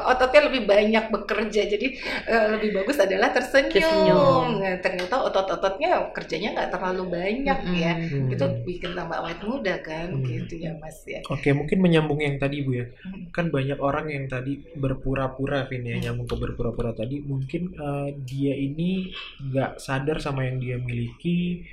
Ototnya 0.00 0.40
lebih 0.48 0.62
banyak 0.64 1.04
bekerja. 1.12 1.62
Jadi 1.68 1.86
eh, 2.24 2.46
lebih 2.56 2.70
bagus 2.74 2.96
adalah 2.96 3.28
tersenyum. 3.28 3.76
Tersenyum. 3.76 4.46
Nah, 4.56 4.74
ternyata 4.80 5.20
otot-ototnya 5.20 5.90
kerjanya 6.16 6.56
nggak 6.56 6.70
terlalu 6.72 7.04
banyak 7.12 7.58
Mm-mm. 7.60 7.76
ya. 7.76 7.92
Hmm. 8.00 8.32
Itu 8.32 8.44
bikin 8.64 8.96
tambah 8.96 9.16
awet 9.20 9.40
muda 9.44 9.74
kan 9.84 10.08
Hmm. 10.16 10.24
gitu 10.24 10.54
ya 10.56 10.72
Mas 10.80 11.04
ya. 11.04 11.20
Oke, 11.28 11.52
mungkin 11.52 11.78
menyambung 11.78 12.24
yang 12.24 12.40
tadi 12.40 12.64
Bu 12.64 12.72
ya. 12.72 12.86
Hmm. 13.04 13.28
Kan 13.28 13.52
banyak 13.52 13.76
orang 13.78 14.08
yang 14.08 14.24
tadi 14.26 14.64
berpura-pura 14.74 15.68
Vin 15.68 15.84
ya, 15.84 16.00
Hmm. 16.00 16.04
nyambung 16.08 16.24
ke 16.24 16.36
berpura-pura 16.40 16.96
tadi. 16.96 17.20
Mungkin 17.20 17.76
eh, 17.76 18.08
dia 18.24 18.56
ini 18.56 19.12
nggak 19.44 19.76
sadar 19.76 20.18
sama 20.18 20.48
yang 20.48 20.56
dia 20.56 20.80
miliki, 20.80 21.68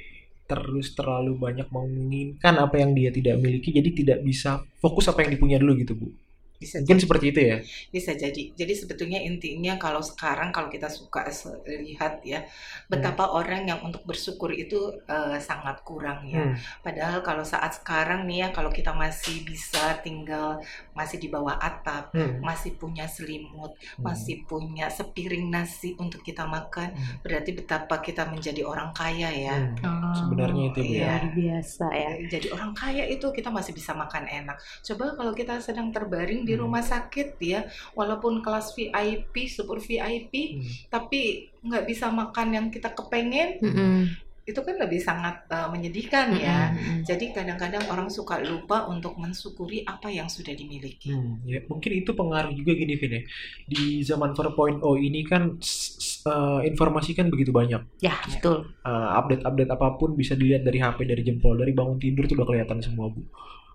terus 0.45 0.93
terlalu 0.93 1.37
banyak 1.37 1.67
menginginkan 1.73 2.61
apa 2.61 2.77
yang 2.77 2.93
dia 2.93 3.09
tidak 3.09 3.41
miliki, 3.41 3.73
jadi 3.73 3.89
tidak 3.91 4.19
bisa 4.21 4.61
fokus 4.77 5.09
apa 5.09 5.25
yang 5.25 5.33
dipunya 5.33 5.57
dulu 5.57 5.73
gitu 5.81 5.93
Bu. 5.97 6.09
Bisa 6.65 6.81
Mungkin 6.81 6.97
seperti 6.97 7.25
itu 7.29 7.39
ya. 7.45 7.57
Bisa 7.93 8.11
jadi. 8.17 8.41
Jadi 8.57 8.73
sebetulnya 8.73 9.21
intinya 9.21 9.77
kalau 9.77 10.01
sekarang 10.01 10.49
kalau 10.49 10.73
kita 10.73 10.89
suka 10.89 11.29
lihat 11.69 12.25
ya 12.25 12.41
betapa 12.89 13.29
orang 13.29 13.69
yang 13.69 13.79
untuk 13.85 14.01
bersyukur 14.03 14.49
itu 14.49 14.97
eh, 15.05 15.37
sangat 15.37 15.85
kurang 15.85 16.25
ya. 16.25 16.41
Hmm. 16.41 16.57
Padahal 16.81 17.21
kalau 17.21 17.45
saat 17.45 17.77
sekarang 17.77 18.25
nih 18.25 18.37
ya 18.41 18.47
kalau 18.49 18.73
kita 18.73 18.89
masih 18.97 19.45
bisa 19.45 20.01
tinggal 20.01 20.57
masih 20.97 21.19
di 21.19 21.27
bawah 21.29 21.59
atap, 21.59 22.09
Hmm. 22.15 22.39
masih 22.39 22.73
punya 22.79 23.03
selimut, 23.05 23.75
Hmm. 23.75 24.03
masih 24.07 24.47
punya 24.47 24.87
sepiring 24.87 25.51
nasi 25.51 25.91
untuk 25.99 26.23
kita 26.23 26.47
makan, 26.47 26.95
Hmm. 26.95 27.19
berarti 27.21 27.51
betapa 27.51 27.99
kita 27.99 28.25
menjadi 28.31 28.63
orang 28.63 28.95
kaya 28.95 29.27
ya. 29.29 29.55
Hmm. 29.59 29.83
Oh, 29.83 30.15
Sebenarnya 30.15 30.63
itu, 30.71 30.79
ya. 30.81 31.03
luar 31.11 31.25
biasa 31.35 31.85
ya. 31.91 32.11
Jadi 32.31 32.47
orang 32.55 32.71
kaya 32.71 33.03
itu 33.05 33.27
kita 33.29 33.51
masih 33.51 33.75
bisa 33.75 33.91
makan 33.91 34.23
enak. 34.25 34.55
Coba 34.81 35.13
kalau 35.13 35.35
kita 35.35 35.59
sedang 35.59 35.91
terbaring 35.91 36.47
di 36.47 36.54
Hmm. 36.55 36.63
rumah 36.65 36.81
sakit 36.81 37.35
ya, 37.37 37.67
walaupun 37.93 38.39
kelas 38.39 38.73
VIP, 38.73 39.47
super 39.47 39.77
VIP, 39.77 40.33
Hmm. 40.55 40.63
tapi 40.89 41.51
nggak 41.61 41.85
bisa 41.85 42.07
makan 42.09 42.47
yang 42.51 42.67
kita 42.69 42.91
kepengen, 42.91 43.57
Mm-mm. 43.59 43.97
itu 44.45 44.61
kan 44.61 44.77
lebih 44.77 45.01
sangat 45.01 45.49
uh, 45.49 45.73
menyedihkan 45.73 46.37
ya. 46.37 46.69
Mm-mm. 46.69 47.01
Jadi 47.01 47.33
kadang-kadang 47.33 47.81
orang 47.89 48.13
suka 48.13 48.37
lupa 48.37 48.85
untuk 48.85 49.17
mensyukuri 49.17 49.81
apa 49.81 50.13
yang 50.13 50.29
sudah 50.29 50.53
dimiliki. 50.53 51.09
Hmm, 51.09 51.41
ya 51.41 51.65
mungkin 51.65 51.89
itu 51.97 52.13
pengaruh 52.13 52.53
juga 52.53 52.77
gini 52.77 52.93
Vin 52.93 53.17
ya. 53.17 53.21
Di 53.65 54.05
zaman 54.05 54.37
4.0 54.37 54.77
ini 55.01 55.25
kan 55.25 55.57
eh, 56.25 56.61
informasi 56.69 57.17
kan 57.17 57.33
begitu 57.33 57.49
banyak. 57.49 57.81
Ya, 58.01 58.13
betul. 58.29 58.69
Eh, 58.85 59.09
update-update 59.17 59.71
apa 59.73 59.97
pun 59.97 60.13
bisa 60.13 60.37
dilihat 60.37 60.61
dari 60.61 60.77
HP, 60.77 61.09
dari 61.09 61.25
jempol, 61.25 61.57
dari 61.57 61.73
bangun 61.73 61.97
tidur 61.97 62.29
tuh 62.29 62.37
udah 62.37 62.45
kelihatan 62.45 62.77
semua 62.85 63.09
bu. 63.09 63.25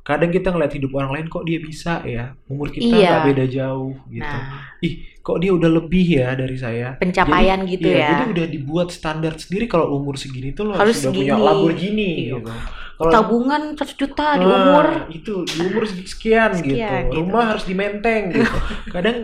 Kadang 0.00 0.30
kita 0.30 0.48
ngeliat 0.48 0.72
hidup 0.72 0.90
orang 0.94 1.10
lain 1.12 1.26
kok 1.28 1.44
dia 1.44 1.58
bisa 1.58 2.00
ya, 2.02 2.32
umur 2.46 2.68
kita 2.68 2.88
Iya. 2.88 3.08
nggak 3.10 3.26
beda 3.30 3.44
jauh 3.46 3.92
gitu. 4.08 4.24
Nah, 4.26 4.72
Kok 5.20 5.36
dia 5.36 5.52
udah 5.52 5.68
lebih 5.70 6.06
ya 6.16 6.32
dari 6.32 6.56
saya. 6.56 6.96
pencapaian 6.96 7.60
gitu 7.68 7.84
Iya, 7.84 8.00
ya. 8.00 8.08
Jadi 8.10 8.24
udah 8.32 8.46
dibuat 8.48 8.88
standar 8.88 9.36
sendiri 9.36 9.68
kalau 9.68 9.92
umur 9.92 10.16
segini 10.16 10.56
tuh 10.56 10.72
lo 10.72 10.74
Harus 10.74 10.96
sudah 10.96 11.12
punya 11.12 11.36
segini. 11.36 11.44
Lamborghini 11.44 12.08
Iya. 12.08 12.34
gitu. 12.40 12.50
Kalau 12.96 13.12
Tabungan 13.12 13.62
100 13.76 13.96
juta 13.96 14.26
di 14.34 14.44
Nah, 14.44 14.56
umur 14.56 14.86
itu 15.08 15.34
di 15.44 15.56
umur 15.62 15.84
sekian, 15.84 16.50
Sekian, 16.56 16.64
gitu. 16.64 16.80
gitu. 16.80 17.16
Rumah 17.20 17.44
harus 17.52 17.64
dimenteng 17.64 18.22
gitu. 18.32 18.56
Kadang 18.88 19.16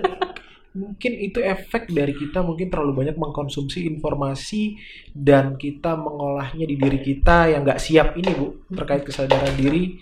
mungkin 0.76 1.12
itu 1.16 1.40
efek 1.40 1.88
dari 1.88 2.12
kita 2.12 2.44
mungkin 2.44 2.68
terlalu 2.68 2.92
banyak 2.94 3.16
mengkonsumsi 3.16 3.88
informasi 3.88 4.76
dan 5.10 5.56
kita 5.56 5.96
mengolahnya 5.96 6.68
di 6.68 6.76
diri 6.76 7.00
kita 7.00 7.48
yang 7.48 7.64
nggak 7.64 7.80
siap 7.80 8.12
ini 8.14 8.28
bu 8.28 8.68
terkait 8.68 9.00
kesadaran 9.00 9.56
diri 9.56 9.96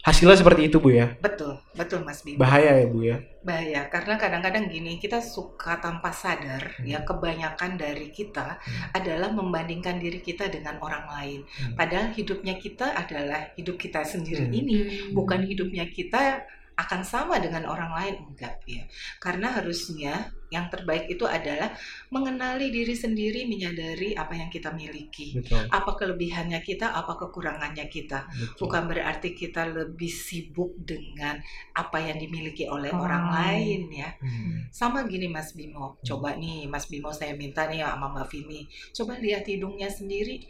hasilnya 0.00 0.36
seperti 0.36 0.72
itu 0.72 0.80
bu 0.80 0.90
ya 0.90 1.12
Betul, 1.20 1.60
betul 1.72 2.00
Mas 2.02 2.24
Bimo. 2.24 2.40
bahaya 2.40 2.72
ya 2.76 2.86
bu 2.88 3.00
ya 3.04 3.18
Bahaya 3.40 3.88
karena 3.88 4.20
kadang-kadang 4.20 4.68
gini 4.68 4.96
kita 4.96 5.24
suka 5.24 5.80
tanpa 5.80 6.12
sadar 6.12 6.76
Hmm. 6.76 6.84
ya 6.84 7.00
kebanyakan 7.00 7.76
dari 7.76 8.12
kita 8.12 8.60
Hmm. 8.60 8.92
adalah 8.92 9.32
membandingkan 9.32 9.96
diri 9.96 10.20
kita 10.20 10.48
dengan 10.48 10.76
orang 10.78 11.08
lain. 11.08 11.40
Hmm. 11.48 11.72
Padahal 11.72 12.12
hidupnya 12.12 12.56
kita 12.56 12.92
adalah 12.92 13.48
hidup 13.56 13.76
kita 13.76 14.04
sendiri 14.04 14.44
Hmm. 14.44 14.58
ini, 14.60 14.76
Hmm. 14.76 15.16
bukan 15.16 15.40
hidupnya 15.44 15.88
kita 15.88 16.44
akan 16.80 17.00
sama 17.04 17.36
dengan 17.36 17.68
orang 17.68 17.92
lain 17.92 18.14
enggak 18.32 18.64
ya. 18.64 18.82
Karena 19.20 19.52
harusnya 19.52 20.32
yang 20.50 20.66
terbaik 20.66 21.06
itu 21.06 21.22
adalah 21.28 21.70
mengenali 22.10 22.72
diri 22.72 22.90
sendiri, 22.90 23.46
menyadari 23.46 24.16
apa 24.18 24.34
yang 24.34 24.50
kita 24.50 24.74
miliki. 24.74 25.38
betul, 25.38 25.62
Apa 25.70 25.94
kelebihannya 25.94 26.58
kita, 26.64 26.90
apa 26.90 27.14
kekurangannya 27.14 27.86
kita. 27.86 28.26
betul. 28.26 28.66
Bukan 28.66 28.82
berarti 28.90 29.30
kita 29.30 29.68
lebih 29.70 30.10
sibuk 30.10 30.74
dengan 30.82 31.38
apa 31.76 32.02
yang 32.02 32.18
dimiliki 32.18 32.66
oleh 32.66 32.90
Orang 32.90 33.04
orang 33.04 33.24
lain. 33.30 33.80
ya. 33.92 34.10
Hmm. 34.18 34.66
Sama 34.72 35.06
gini 35.06 35.30
Mas 35.30 35.54
Bimo, 35.54 36.00
coba 36.02 36.34
nih 36.34 36.66
Mas 36.66 36.88
Bimo 36.88 37.12
saya 37.12 37.36
minta 37.36 37.68
nih 37.70 37.84
sama 37.84 38.10
Mbak 38.10 38.26
Vini, 38.26 38.66
coba 38.90 39.20
lihat 39.20 39.46
hidungnya 39.46 39.86
sendiri, 39.86 40.40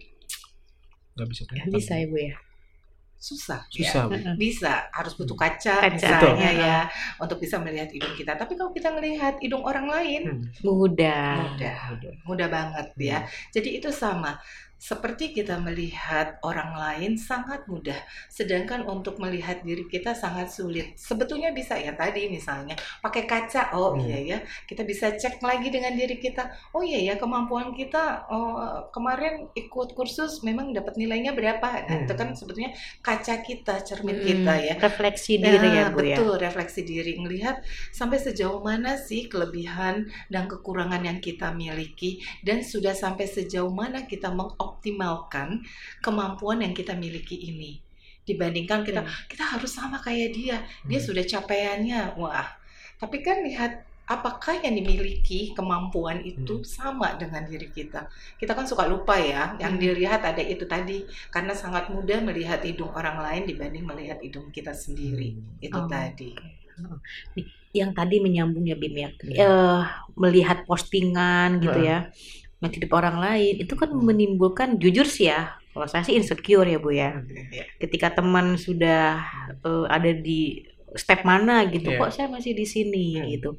nggak 1.19 1.29
bisa 1.29 1.43
Nggak 1.45 1.51
kelihatan. 1.67 1.75
bisa 1.77 1.93
ya, 1.99 2.07
Bu 2.09 2.17
ya. 2.17 2.35
Susah, 3.21 3.69
susah 3.69 4.09
bu 4.09 4.17
ya. 4.17 4.33
Bisa, 4.41 4.89
harus 4.91 5.13
butuh 5.13 5.37
kaca, 5.37 5.77
Kaca. 5.85 5.93
misalnya 5.93 6.49
Betul. 6.51 6.65
ya, 6.65 6.79
untuk 7.21 7.37
bisa 7.39 7.61
melihat 7.61 7.93
hidung 7.93 8.17
kita. 8.17 8.33
Tapi 8.35 8.57
kalau 8.57 8.73
kita 8.73 8.89
melihat 8.91 9.37
hidung 9.39 9.61
orang 9.61 9.87
lain, 9.87 10.23
Hmm. 10.25 10.43
Mudah. 10.65 11.53
mudah, 11.53 11.79
Udah. 12.01 12.13
mudah 12.25 12.49
banget 12.49 12.87
ya. 12.97 13.19
Jadi 13.53 13.77
itu 13.77 13.93
sama. 13.93 14.41
Seperti 14.81 15.37
kita 15.37 15.61
melihat 15.61 16.41
orang 16.41 16.73
lain 16.73 17.13
sangat 17.21 17.69
mudah, 17.69 18.01
sedangkan 18.33 18.81
untuk 18.89 19.21
melihat 19.21 19.61
diri 19.61 19.85
kita 19.85 20.17
sangat 20.17 20.49
sulit. 20.49 20.97
Sebetulnya 20.97 21.53
bisa 21.53 21.77
ya 21.77 21.93
tadi 21.93 22.33
misalnya 22.33 22.75
pakai 23.05 23.29
kaca, 23.29 23.77
oh 23.77 23.93
Hmm. 23.93 24.01
iya 24.01 24.19
ya, 24.25 24.39
kita 24.65 24.83
bisa 24.89 25.13
cek 25.13 25.45
lagi 25.45 25.69
dengan 25.69 25.93
diri 26.01 26.17
kita. 26.17 26.49
Oh 26.73 26.81
iya 26.81 26.97
ya 27.13 27.15
kemampuan 27.21 27.77
kita 27.77 28.25
oh, 28.33 28.89
kemarin 28.95 29.53
ikut 29.53 29.93
kursus 29.93 30.41
memang 30.49 30.73
dapat 30.73 30.97
nilainya 30.97 31.37
berapa? 31.37 31.69
Nah 31.85 31.97
Hmm. 31.97 32.09
itu 32.09 32.13
kan 32.17 32.33
sebetulnya 32.33 32.73
kaca 33.05 33.35
kita, 33.45 33.85
cermin 33.85 34.17
Mm-mm. 34.17 34.25
kita 34.25 34.55
ya. 34.65 34.77
Refleksi 34.85 35.35
diri 35.47 35.69
Nah, 35.69 35.79
ya, 35.79 35.85
Bu 35.95 36.01
ya. 36.13 36.21
betul 36.21 36.37
refleksi 36.37 36.85
diri 36.85 37.17
ngelihat 37.17 37.65
sampai 37.97 38.19
sejauh 38.21 38.61
mana 38.61 39.01
sih 39.01 39.25
kelebihan 39.33 40.05
dan 40.29 40.45
kekurangan 40.53 41.01
yang 41.09 41.19
kita 41.27 41.49
miliki 41.57 42.21
dan 42.45 42.61
sudah 42.61 42.93
sampai 42.93 43.25
sejauh 43.25 43.73
mana 43.73 44.05
kita 44.05 44.29
mengoptimalkan 44.71 45.67
kemampuan 45.99 46.63
yang 46.63 46.71
kita 46.71 46.95
miliki 46.95 47.35
ini 47.51 47.83
dibandingkan 48.23 48.87
kita 48.87 49.03
Hmm. 49.03 49.11
kita 49.27 49.43
harus 49.43 49.73
sama 49.75 49.99
kayak 49.99 50.31
dia 50.37 50.57
dia 50.87 51.01
Hmm. 51.03 51.07
sudah 51.11 51.25
capaiannya 51.27 52.15
wah 52.15 52.47
tapi 53.01 53.25
kan 53.27 53.43
lihat 53.43 53.83
apakah 54.07 54.59
yang 54.63 54.75
dimiliki 54.75 55.51
kemampuan 55.55 56.23
itu 56.23 56.63
Hmm. 56.63 56.67
sama 56.67 57.19
dengan 57.19 57.43
diri 57.47 57.71
kita 57.75 58.07
kita 58.39 58.53
kan 58.55 58.67
suka 58.67 58.87
lupa 58.87 59.19
ya 59.19 59.59
yang 59.59 59.75
Hmm. 59.75 59.83
dilihat 59.83 60.23
ada 60.23 60.43
itu 60.43 60.63
tadi 60.67 61.03
karena 61.35 61.55
sangat 61.55 61.91
mudah 61.91 62.23
melihat 62.23 62.63
hidung 62.63 62.93
orang 62.95 63.19
lain 63.19 63.43
dibanding 63.51 63.83
melihat 63.87 64.19
hidung 64.23 64.47
kita 64.55 64.71
sendiri 64.75 65.35
Hmm. 65.35 65.59
itu 65.59 65.81
Oh, 65.81 65.87
tadi 65.91 66.31
Yang 67.71 67.91
tadi 67.95 68.17
menyambung 68.19 68.67
ya 68.67 68.75
Bim 68.75 68.95
ya. 68.99 69.11
Hmm. 69.15 69.31
Eh, 69.31 69.81
melihat 70.19 70.67
postingan 70.67 71.63
gitu 71.63 71.79
ya. 71.87 72.11
Melihat 72.61 72.75
hidup 72.85 72.93
orang 73.01 73.17
lain 73.19 73.55
itu 73.65 73.75
kan 73.75 73.89
menimbulkan 73.91 74.77
jujur 74.77 75.09
sih 75.09 75.33
ya. 75.33 75.57
Kalau 75.73 75.87
saya 75.89 76.03
sih 76.05 76.15
insecure 76.19 76.67
ya 76.69 76.79
Bu 76.79 76.91
ya. 76.93 77.25
Ketika 77.81 78.13
teman 78.13 78.61
sudah 78.61 79.23
eh, 79.65 79.87
ada 79.89 80.11
di 80.13 80.61
step 80.93 81.23
mana 81.23 81.63
gitu, 81.71 81.95
Iya. 81.95 81.99
kok 82.03 82.11
saya 82.11 82.27
masih 82.27 82.53
di 82.53 82.67
sini 82.67 83.07
Hmm. 83.17 83.27
gitu. 83.31 83.51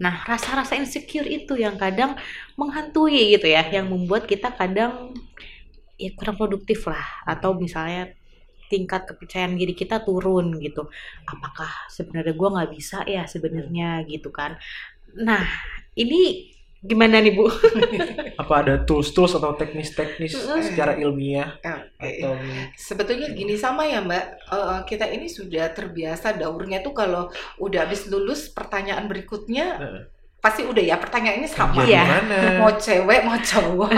Nah, 0.00 0.24
rasa-rasa 0.24 0.72
insecure 0.80 1.28
itu 1.28 1.52
yang 1.60 1.76
kadang 1.76 2.16
menghantui 2.56 3.36
gitu 3.36 3.44
ya, 3.46 3.62
yang 3.68 3.92
membuat 3.92 4.24
kita 4.24 4.48
kadang 4.56 5.12
ya 6.00 6.10
kurang 6.16 6.40
produktif 6.40 6.88
lah 6.88 7.04
atau 7.28 7.54
misalnya 7.54 8.10
tingkat 8.72 9.04
kepercayaan 9.04 9.54
diri 9.60 9.76
kita 9.76 10.00
turun 10.00 10.56
gitu. 10.58 10.88
Apakah 11.28 11.68
sebenarnya 11.92 12.32
gua 12.32 12.48
nggak 12.56 12.70
bisa 12.72 13.04
ya 13.04 13.28
sebenarnya 13.28 14.00
gitu 14.08 14.32
kan? 14.32 14.56
Nah, 15.12 15.44
ini 15.92 16.48
Gimana 16.82 17.22
nih 17.22 17.32
Bu? 17.38 17.46
Apa 18.42 18.54
ada 18.66 18.74
tools-tools 18.82 19.38
atau 19.38 19.54
teknis-teknis 19.54 20.34
secara 20.66 20.98
ilmiah 20.98 21.54
Oke. 21.62 22.18
atau 22.18 22.34
Sebetulnya 22.74 23.30
gini 23.30 23.54
sama 23.54 23.86
ya 23.86 24.02
Mbak, 24.02 24.24
Eh, 24.52 24.80
kita 24.84 25.08
ini 25.08 25.32
sudah 25.32 25.72
terbiasa 25.72 26.36
daurnya 26.36 26.84
tuh 26.84 26.92
kalau 26.92 27.32
udah 27.56 27.88
habis 27.88 28.04
lulus 28.10 28.52
pertanyaan 28.52 29.08
berikutnya. 29.08 29.80
Pasti 30.42 30.66
udah 30.66 30.82
ya 30.82 30.98
pertanyaannya 30.98 31.46
sama. 31.46 31.86
kerja 31.86 31.86
di 31.86 31.94
Iya. 31.94 32.02
Mau 32.60 32.74
cewek, 32.74 33.20
mau 33.22 33.38
cowok, 33.38 33.90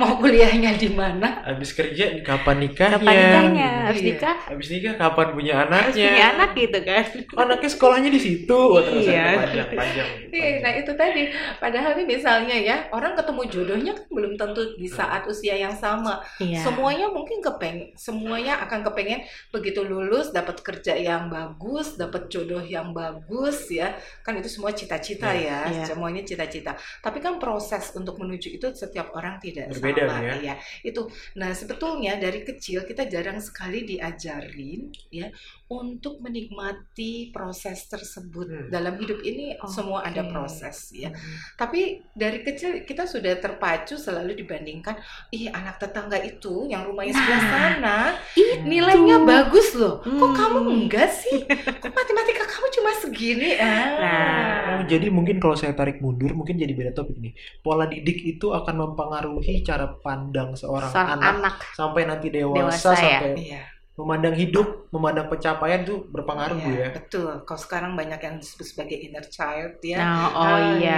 mau 0.00 0.16
kuliahnya 0.16 0.72
di 0.80 0.88
mana? 0.96 1.44
Habis 1.44 1.76
kerja 1.76 2.24
kapan 2.24 2.56
nikahnya? 2.64 2.96
Kapan 2.96 3.12
nikahnya? 3.12 3.70
Harus 3.84 4.00
Iya. 4.00 4.08
nikah? 4.16 4.36
Habis 4.48 4.68
nikah 4.72 4.94
kapan 4.96 5.26
punya 5.36 5.54
anaknya? 5.68 6.08
punya 6.08 6.26
anak 6.32 6.50
gitu 6.56 6.78
kan? 6.80 7.04
Anaknya 7.36 7.70
sekolahnya 7.70 8.10
di 8.10 8.20
situ. 8.20 8.60
Iya. 8.80 9.24
ada 9.44 9.44
panjang, 9.44 9.68
panjang. 9.76 10.08
Iya, 10.32 10.48
nah 10.64 10.72
itu 10.72 10.92
tadi. 10.96 11.22
Padahal 11.60 11.92
nih 11.92 12.06
misalnya 12.08 12.56
ya, 12.56 12.76
orang 12.96 13.12
ketemu 13.12 13.42
jodohnya 13.52 13.92
kan 13.92 14.06
belum 14.08 14.32
tentu 14.40 14.62
di 14.80 14.88
saat 14.88 15.28
usia 15.28 15.52
yang 15.52 15.76
sama. 15.76 16.16
Iya. 16.40 16.64
Semuanya 16.64 17.12
mungkin 17.12 17.44
kepengen, 17.44 17.92
semuanya 17.92 18.56
akan 18.64 18.80
kepengen 18.88 19.20
begitu 19.52 19.84
lulus 19.84 20.32
dapat 20.32 20.64
kerja 20.64 20.96
yang 20.96 21.28
bagus, 21.28 22.00
dapat 22.00 22.32
jodoh 22.32 22.64
yang 22.64 22.96
bagus 22.96 23.68
ya. 23.68 23.92
Kan 24.24 24.40
itu 24.40 24.48
semua 24.48 24.72
cita-cita 24.72 25.28
ya, 25.36 25.68
Semuanya 25.94 26.22
cita-cita. 26.22 26.78
Tapi 27.02 27.18
kan 27.18 27.42
proses 27.42 27.90
untuk 27.98 28.16
menuju 28.22 28.48
itu 28.50 28.66
setiap 28.70 29.10
orang 29.18 29.42
tidak 29.42 29.74
Berbeda, 29.74 30.06
sama 30.06 30.22
ya. 30.22 30.34
ya. 30.38 30.54
Itu. 30.86 31.10
Nah, 31.36 31.50
sebetulnya 31.50 32.14
dari 32.16 32.46
kecil 32.46 32.86
kita 32.86 33.10
jarang 33.10 33.42
sekali 33.42 33.82
diajarin 33.82 34.90
ya 35.10 35.28
untuk 35.70 36.18
menikmati 36.18 37.30
proses 37.30 37.86
tersebut. 37.86 38.50
Hmm. 38.50 38.66
Dalam 38.68 38.98
hidup 38.98 39.22
ini 39.22 39.54
Oke. 39.54 39.70
semua 39.70 40.02
ada 40.02 40.26
proses 40.26 40.90
ya. 40.90 41.14
Hmm. 41.14 41.36
Tapi 41.54 42.02
dari 42.10 42.42
kecil 42.42 42.82
kita 42.82 43.06
sudah 43.06 43.38
terpacu 43.38 43.94
selalu 43.94 44.34
dibandingkan, 44.34 44.98
ih 45.30 45.46
anak 45.46 45.78
tetangga 45.78 46.18
itu 46.18 46.66
yang 46.66 46.82
rumahnya 46.82 47.14
sebelah 47.14 47.38
Nah, 47.40 47.46
sana 47.48 47.98
Itu. 48.34 48.66
nilainya 48.66 49.22
bagus 49.22 49.72
loh. 49.72 50.02
Kok 50.02 50.10
Hmm. 50.20 50.34
kamu 50.34 50.58
enggak 50.66 51.08
sih? 51.08 51.46
Kok 51.78 51.92
matematika 51.94 52.44
kamu 52.44 52.66
cuma 52.74 52.90
segini? 52.98 53.50
Ah. 53.54 53.86
Nah. 53.94 54.68
Oh, 54.70 54.82
jadi 54.84 55.06
mungkin 55.06 55.38
kalau 55.38 55.54
saya 55.54 55.70
tarik 55.70 56.02
mundur 56.02 56.34
mungkin 56.34 56.58
jadi 56.58 56.74
beda 56.74 56.92
topik 56.92 57.14
nih. 57.14 57.32
Pola 57.62 57.86
didik 57.86 58.18
itu 58.26 58.50
akan 58.50 58.74
mempengaruhi 58.74 59.62
cara 59.62 59.86
pandang 60.02 60.58
seorang 60.58 60.90
Seorang 60.90 61.22
anak, 61.22 61.34
anak. 61.38 61.54
sampai 61.78 62.02
nanti 62.04 62.26
dewasa, 62.28 62.58
Dewasa, 62.58 62.90
ya. 62.98 63.20
sampai 63.22 63.32
Iya, 63.38 63.62
memandang 63.98 64.34
hidup, 64.42 64.66
memandang 64.94 65.26
pencapaian 65.32 65.80
tuh 65.88 65.98
berpengaruh 66.14 66.58
Bu, 66.64 66.70
iya, 66.72 66.84
ya. 66.84 66.90
betul. 66.96 67.30
Kalau 67.46 67.60
sekarang 67.60 67.92
banyak 68.00 68.20
yang 68.26 68.36
disebut 68.42 68.66
sebagai 68.72 68.96
inner 69.06 69.24
child 69.28 69.76
ya. 69.84 69.98
Nah, 69.98 70.26
oh 70.34 70.56
Ah, 70.56 70.58
iya. 70.80 70.94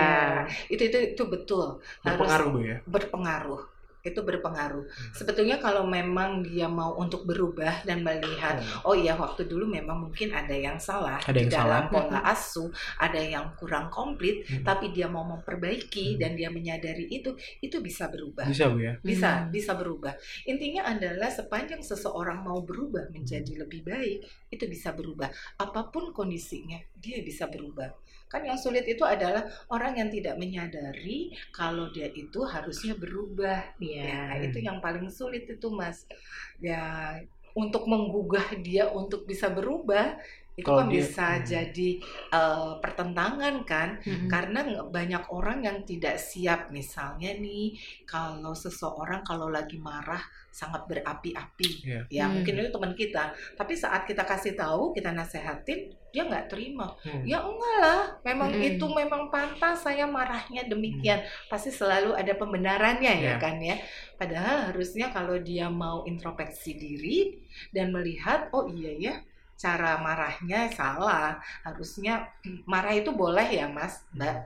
Itu 0.73 0.83
itu 0.89 0.99
itu 1.17 1.23
betul. 1.35 1.67
Harus 2.07 2.07
Berpengaruh 2.07 2.49
Bu 2.55 2.59
ya. 2.63 2.77
berpengaruh. 2.87 3.61
Itu 4.03 4.27
berpengaruh. 4.27 4.83
Hmm. 4.83 5.13
Sebetulnya 5.15 5.63
kalau 5.63 5.87
memang 5.87 6.43
dia 6.43 6.67
mau 6.67 6.99
untuk 6.99 7.23
berubah 7.23 7.87
dan 7.87 8.03
melihat 8.03 8.59
Hmm. 8.59 8.83
Oh 8.83 8.95
iya, 8.99 9.15
waktu 9.15 9.47
dulu 9.47 9.65
memang 9.65 10.11
mungkin 10.11 10.35
ada 10.35 10.53
yang 10.53 10.75
salah 10.77 11.23
Ada 11.23 11.39
di 11.39 11.47
yang 11.47 11.51
dalam 11.55 11.83
salah. 11.87 11.93
pola 11.95 12.21
asuh, 12.27 12.69
ada 12.99 13.23
yang 13.23 13.55
kurang 13.55 13.89
komplit, 13.89 14.43
Hmm. 14.43 14.67
tapi 14.67 14.91
dia 14.91 15.07
mau 15.07 15.23
memperbaiki 15.23 16.15
Hmm. 16.15 16.19
dan 16.19 16.31
dia 16.35 16.51
menyadari 16.51 17.07
itu, 17.09 17.31
itu 17.63 17.79
bisa 17.79 18.11
berubah. 18.11 18.45
Bisa 18.45 18.67
Bu 18.69 18.83
ya. 18.83 18.99
Bisa, 19.01 19.47
Hmm. 19.47 19.55
bisa 19.55 19.73
berubah. 19.79 20.13
Intinya 20.45 20.83
adalah 20.85 21.31
sepanjang 21.31 21.81
seseorang 21.81 22.43
mau 22.43 22.59
berubah 22.61 23.07
menjadi 23.15 23.55
lebih 23.63 23.87
baik, 23.87 24.27
itu 24.51 24.65
bisa 24.67 24.91
berubah. 24.91 25.31
Apa 25.57 25.89
pun 25.89 26.11
kondisinya, 26.11 26.77
dia 26.99 27.23
bisa 27.23 27.47
berubah. 27.47 27.95
Kan 28.27 28.49
yang 28.49 28.57
sulit 28.57 28.89
itu 28.89 29.05
adalah 29.05 29.45
orang 29.69 29.93
yang 29.93 30.09
tidak 30.09 30.41
menyadari 30.41 31.37
kalau 31.53 31.93
dia 31.93 32.09
itu 32.09 32.41
harusnya 32.43 32.97
berubah. 32.97 33.77
Iya. 33.93 34.05
Ya, 34.09 34.21
itu 34.47 34.59
yang 34.65 34.79
paling 34.85 35.07
sulit 35.13 35.45
itu, 35.49 35.69
Mas. 35.73 36.09
Ya, 36.63 36.81
untuk 37.53 37.85
menggugah 37.85 38.57
dia 38.65 38.89
untuk 38.89 39.29
bisa 39.29 39.53
berubah, 39.53 40.17
itu 40.53 40.65
Kalau 40.65 40.85
kan 40.85 40.89
dia- 40.89 41.01
bisa 41.01 41.27
hmm. 41.33 41.45
jadi 41.45 41.91
eh, 42.31 42.73
pertentangan 42.79 43.55
kan? 43.65 43.89
Mm-mm. 44.01 44.29
Karena 44.29 44.61
banyak 44.85 45.25
orang 45.29 45.65
yang 45.65 45.79
tidak 45.83 46.21
siap 46.21 46.69
misalnya 46.69 47.33
nih 47.35 47.73
kalau 48.05 48.53
seseorang 48.53 49.25
kalau 49.25 49.49
lagi 49.49 49.81
marah 49.81 50.21
sangat 50.53 50.85
berapi-api 50.85 51.71
Iya. 51.81 52.01
ya 52.13 52.25
Hmm. 52.29 52.37
mungkin 52.37 52.61
itu 52.61 52.69
teman 52.69 52.93
kita 52.93 53.25
tapi 53.57 53.73
saat 53.73 54.05
kita 54.05 54.21
kasih 54.23 54.53
tahu 54.53 54.93
kita 54.93 55.09
nasehatin 55.09 55.89
dia 56.13 56.29
nggak 56.29 56.53
terima 56.53 56.93
Hmm. 57.01 57.25
ya 57.25 57.41
enggak 57.41 57.77
lah 57.81 58.03
memang 58.21 58.53
Mm-mm. 58.53 58.77
itu 58.77 58.85
memang 58.85 59.33
pantas 59.33 59.81
saya 59.81 60.05
marahnya 60.05 60.69
demikian 60.69 61.25
pasti 61.49 61.73
selalu 61.73 62.13
ada 62.13 62.37
pembenarannya 62.37 63.13
ya 63.17 63.33
Iya. 63.33 63.35
kan 63.41 63.57
ya 63.59 63.81
padahal 64.21 64.69
harusnya 64.69 65.09
kalau 65.09 65.41
dia 65.41 65.73
mau 65.73 66.05
introspeksi 66.05 66.77
diri 66.77 67.41
dan 67.73 67.89
melihat 67.89 68.53
oh 68.53 68.69
iya 68.69 68.93
ya 68.93 69.15
cara 69.63 69.93
marahnya 70.07 70.61
salah 70.79 71.29
harusnya 71.67 72.15
marah 72.73 72.95
itu 73.01 73.11
boleh 73.23 73.49
ya 73.59 73.67
mas 73.77 73.95
mbak 74.17 74.37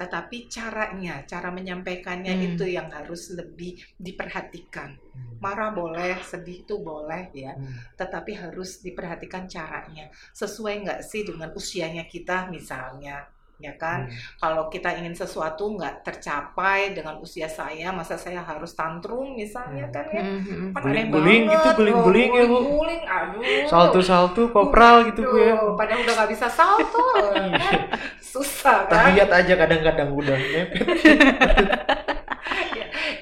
tetapi 0.00 0.38
caranya 0.56 1.14
cara 1.30 1.48
menyampaikannya 1.58 2.34
Hmm. 2.38 2.46
itu 2.48 2.64
yang 2.76 2.88
harus 2.96 3.22
lebih 3.38 3.72
diperhatikan 4.06 4.90
Hmm. 5.16 5.34
marah 5.44 5.70
boleh 5.80 6.14
sedih 6.30 6.58
itu 6.62 6.74
boleh 6.90 7.24
ya 7.44 7.52
Hmm. 7.58 7.74
tetapi 8.00 8.32
harus 8.42 8.70
diperhatikan 8.86 9.44
caranya 9.54 10.06
sesuai 10.40 10.74
nggak 10.86 11.00
sih 11.10 11.22
dengan 11.28 11.50
usianya 11.60 12.04
kita 12.14 12.46
misalnya 12.56 13.16
ya 13.58 13.74
kan 13.74 14.06
Hmm. 14.06 14.14
kalau 14.38 14.62
kita 14.66 14.94
ingin 14.94 15.10
sesuatu 15.12 15.66
nggak 15.68 16.02
tercapai 16.02 16.94
dengan 16.94 17.18
usia 17.18 17.44
saya 17.44 17.90
masa 17.90 18.14
saya 18.14 18.38
harus 18.38 18.70
tantrum 18.72 19.34
misalnya 19.34 19.82
Hmm. 19.84 19.92
kan 19.92 20.06
ya 20.08 20.22
Mm-mm. 20.22 20.70
Kan 20.70 20.82
aneh 20.86 21.10
Guling-guling 21.10 21.42
banget. 21.44 21.58
gitu, 21.58 21.68
guling-guling 21.76 22.30
ya, 22.30 22.44
Bu. 22.44 22.56
guling-guling 22.56 23.02
aduh 23.04 23.42
Salto-salto, 23.66 24.42
kopral 24.48 24.96
gitu 25.04 25.20
Bu 25.22 25.36
ya. 25.36 25.58
Padahal 25.74 26.00
udah 26.00 26.14
nggak 26.16 26.30
bisa 26.30 26.46
salto 26.48 27.02
kan? 27.18 27.50
susah 28.32 28.86
kan 28.86 29.10
Tahiyat 29.10 29.30
aja 29.32 29.54
kadang-kadang 29.56 30.08
udah. 30.12 30.38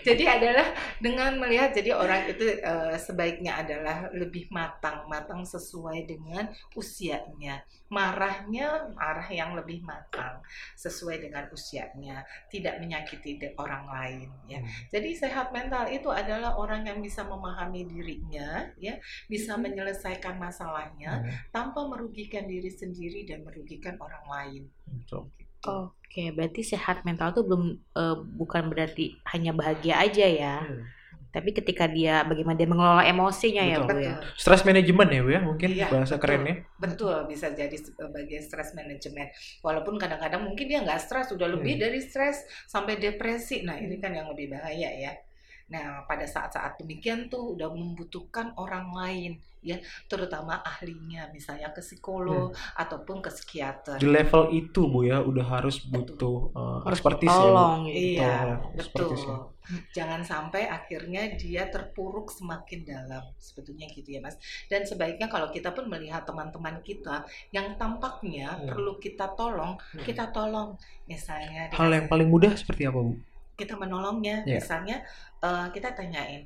jadi 0.07 0.25
adalah 0.39 0.69
dengan 1.03 1.35
melihat 1.43 1.75
jadi 1.75 1.99
orang 1.99 2.31
itu 2.31 2.63
eh, 2.63 2.95
sebaiknya 2.95 3.59
adalah 3.59 4.07
lebih 4.15 4.47
matang. 4.55 5.03
Matang 5.11 5.43
sesuai 5.43 6.07
dengan 6.07 6.47
usianya. 6.79 7.67
Marahnya 7.91 8.95
marah 8.95 9.27
yang 9.31 9.59
lebih 9.59 9.83
matang 9.83 10.39
sesuai 10.79 11.27
dengan 11.27 11.51
usianya. 11.51 12.23
Tidak 12.47 12.79
menyakiti 12.79 13.43
orang 13.59 13.85
lain 13.91 14.29
ya. 14.47 14.63
Hmm. 14.63 14.71
jadi 14.93 15.11
sehat 15.27 15.51
mental 15.51 15.91
itu 15.91 16.09
adalah 16.09 16.55
orang 16.55 16.87
yang 16.87 17.03
bisa 17.03 17.27
memahami 17.27 17.83
dirinya 17.91 18.71
ya. 18.79 18.95
Bisa 19.27 19.59
menyelesaikan 19.59 20.39
masalahnya 20.39 21.19
Hmm. 21.19 21.33
tanpa 21.51 21.83
merugikan 21.89 22.45
diri 22.47 22.69
sendiri 22.69 23.25
dan 23.27 23.43
merugikan 23.43 23.97
orang 23.99 24.25
lain. 24.29 24.63
Betul. 24.87 25.33
Oke, 25.65 26.33
berarti 26.33 26.61
sehat 26.65 27.05
mental 27.05 27.33
tuh 27.37 27.45
belum 27.45 27.63
eh, 27.97 28.17
bukan 28.37 28.69
berarti 28.73 29.21
hanya 29.33 29.53
bahagia 29.53 30.01
aja 30.01 30.27
ya. 30.29 30.57
Hmm. 30.65 30.85
Tapi 31.35 31.53
ketika 31.53 31.85
dia 31.85 32.25
bagaimana 32.25 32.57
dia 32.57 32.65
mengelola 32.65 33.05
emosinya 33.05 33.61
ya, 33.61 33.77
Bu 33.85 33.93
Betul. 33.93 34.01
ya. 34.01 34.17
betul 34.17 34.33
Stress 34.41 34.65
management 34.65 35.11
ya 35.13 35.21
Bu 35.21 35.31
ya 35.37 35.41
mungkin 35.45 35.71
Iya, 35.77 35.87
bahasa 35.93 36.17
betul. 36.17 36.23
kerennya. 36.25 36.55
Betul, 36.81 37.17
bisa 37.29 37.47
jadi 37.53 37.77
sebagai 37.77 38.41
stress 38.41 38.73
management. 38.73 39.29
Walaupun 39.61 40.01
kadang-kadang 40.01 40.49
mungkin 40.49 40.65
dia 40.65 40.81
nggak 40.81 40.97
stres, 40.97 41.29
sudah 41.29 41.45
lebih 41.53 41.77
Hmm. 41.77 41.83
dari 41.85 42.01
stres 42.01 42.41
sampai 42.65 42.97
depresi. 42.97 43.61
Nah, 43.69 43.77
ini 43.77 44.01
kan 44.01 44.17
yang 44.17 44.33
lebih 44.33 44.49
bahaya 44.57 44.89
ya. 44.97 45.13
Nah, 45.67 46.07
pada 46.07 46.23
saat-saat 46.23 46.79
demikian 46.79 47.27
tuh 47.27 47.59
udah 47.59 47.67
membutuhkan 47.75 48.55
orang 48.55 48.95
lain, 48.95 49.33
ya, 49.59 49.83
terutama 50.07 50.63
ahlinya, 50.63 51.27
misalnya 51.35 51.75
ke 51.75 51.83
psikolog 51.83 52.55
ataupun 52.79 53.19
ke 53.19 53.35
psikiater. 53.35 53.99
Di 53.99 54.07
level 54.07 54.55
itu 54.55 54.87
Bu 54.87 55.03
ya 55.03 55.19
udah 55.19 55.43
harus 55.43 55.83
butuh 55.83 56.55
uh, 56.55 56.79
Harus 56.87 57.03
ya 57.03 57.11
Bu. 57.11 57.27
tolong 57.27 57.81
gitu. 57.91 57.99
Iya, 58.23 58.63
Betul, 58.79 59.11
ya. 59.11 59.17
betul. 59.19 59.39
Jangan 59.91 60.23
sampai 60.23 60.71
akhirnya 60.71 61.35
dia 61.35 61.67
terpuruk 61.67 62.31
semakin 62.31 62.87
dalam. 62.87 63.27
Sebetulnya 63.35 63.91
gitu 63.91 64.15
ya, 64.15 64.23
Mas. 64.23 64.39
Dan 64.71 64.87
sebaiknya 64.87 65.27
kalau 65.27 65.51
kita 65.51 65.75
pun 65.75 65.91
melihat 65.91 66.23
teman-teman 66.23 66.79
kita 66.87 67.27
yang 67.51 67.75
tampaknya 67.75 68.55
Hmm. 68.55 68.71
perlu 68.71 69.03
kita 69.03 69.35
tolong, 69.35 69.75
Hmm. 69.75 70.07
kita 70.07 70.31
tolong. 70.31 70.79
Misalnya 71.11 71.75
Hal 71.75 71.91
yang 71.91 72.07
paling 72.07 72.31
mudah 72.31 72.55
seperti 72.55 72.87
apa 72.87 73.03
Bu? 73.03 73.19
Kita 73.57 73.75
menolongnya, 73.75 74.45
Iya. 74.45 74.61
misalnya 74.61 74.97
eh, 75.43 75.67
kita 75.73 75.93
tanyain 75.93 76.45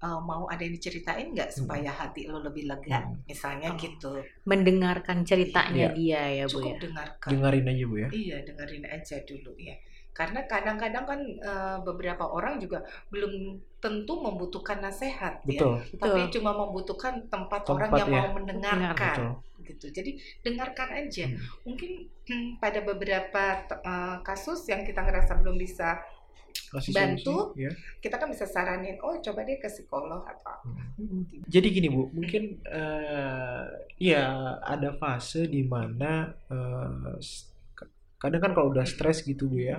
eh, 0.00 0.20
mau 0.24 0.48
ada 0.48 0.64
yang 0.64 0.72
diceritain 0.72 1.28
nggak 1.30 1.52
supaya 1.52 1.92
hati 1.92 2.24
lo 2.24 2.40
lebih 2.40 2.64
lega, 2.64 3.04
Hmm. 3.04 3.20
misalnya 3.28 3.68
Oh. 3.68 3.76
gitu. 3.76 4.16
Mendengarkan 4.48 5.22
ceritanya 5.22 5.92
Iya. 5.92 5.96
dia 5.96 6.22
ya, 6.40 6.44
Bu 6.48 6.56
Cukup 6.56 6.72
ya. 6.72 6.78
dengarkan. 6.88 7.28
Dengerin 7.30 7.66
aja 7.68 7.84
Bu 7.84 7.94
ya. 8.00 8.08
Iya, 8.08 8.36
dengerin 8.48 8.84
aja 8.88 9.16
dulu 9.22 9.52
ya. 9.60 9.76
Karena 10.10 10.40
kadang-kadang 10.44 11.04
kan 11.04 11.20
eh, 11.22 11.78
beberapa 11.84 12.24
orang 12.26 12.56
juga 12.56 12.80
belum 13.12 13.60
tentu 13.78 14.14
membutuhkan 14.18 14.80
nasihat 14.80 15.40
ya, 15.44 15.48
Betul. 15.48 15.74
tapi 15.96 16.20
Betul. 16.26 16.32
cuma 16.40 16.50
membutuhkan 16.56 17.14
tempat, 17.28 17.60
Tempat, 17.62 17.72
orang 17.76 17.90
yang 18.00 18.08
ya. 18.08 18.20
mau 18.24 18.30
mendengarkan 18.40 19.16
Betul. 19.16 19.30
gitu. 19.68 19.86
Jadi 19.92 20.10
dengarkan 20.40 20.88
aja. 20.96 21.24
Hmm. 21.28 21.40
Mungkin 21.68 21.90
hmm, 22.24 22.48
pada 22.56 22.80
beberapa 22.80 23.44
eh, 23.68 24.16
kasus 24.24 24.64
yang 24.64 24.80
kita 24.82 25.04
ngerasa 25.04 25.36
belum 25.36 25.60
bisa, 25.60 26.00
Kasih 26.70 26.92
Bantu. 26.94 27.36
solusi, 27.36 27.62
ya. 27.66 27.72
kita 28.02 28.14
kan 28.20 28.28
bisa 28.34 28.46
saranin, 28.48 28.96
oh 29.04 29.14
coba 29.20 29.40
deh 29.48 29.58
ke 29.62 29.68
psikolog 29.68 30.22
atau 30.26 30.48
apa. 30.56 30.82
Jadi 31.50 31.66
gini 31.72 31.88
Bu, 31.90 32.02
mungkin 32.14 32.42
eh 32.68 33.62
ya 33.98 34.24
ada 34.62 34.90
fase 35.00 35.48
di 35.50 35.62
mana 35.66 36.30
s- 37.18 37.48
kadang 38.22 38.40
kan 38.44 38.52
kalau 38.56 38.68
udah 38.74 38.86
stres 38.86 39.24
gitu 39.26 39.48
Bu 39.50 39.58
ya, 39.60 39.78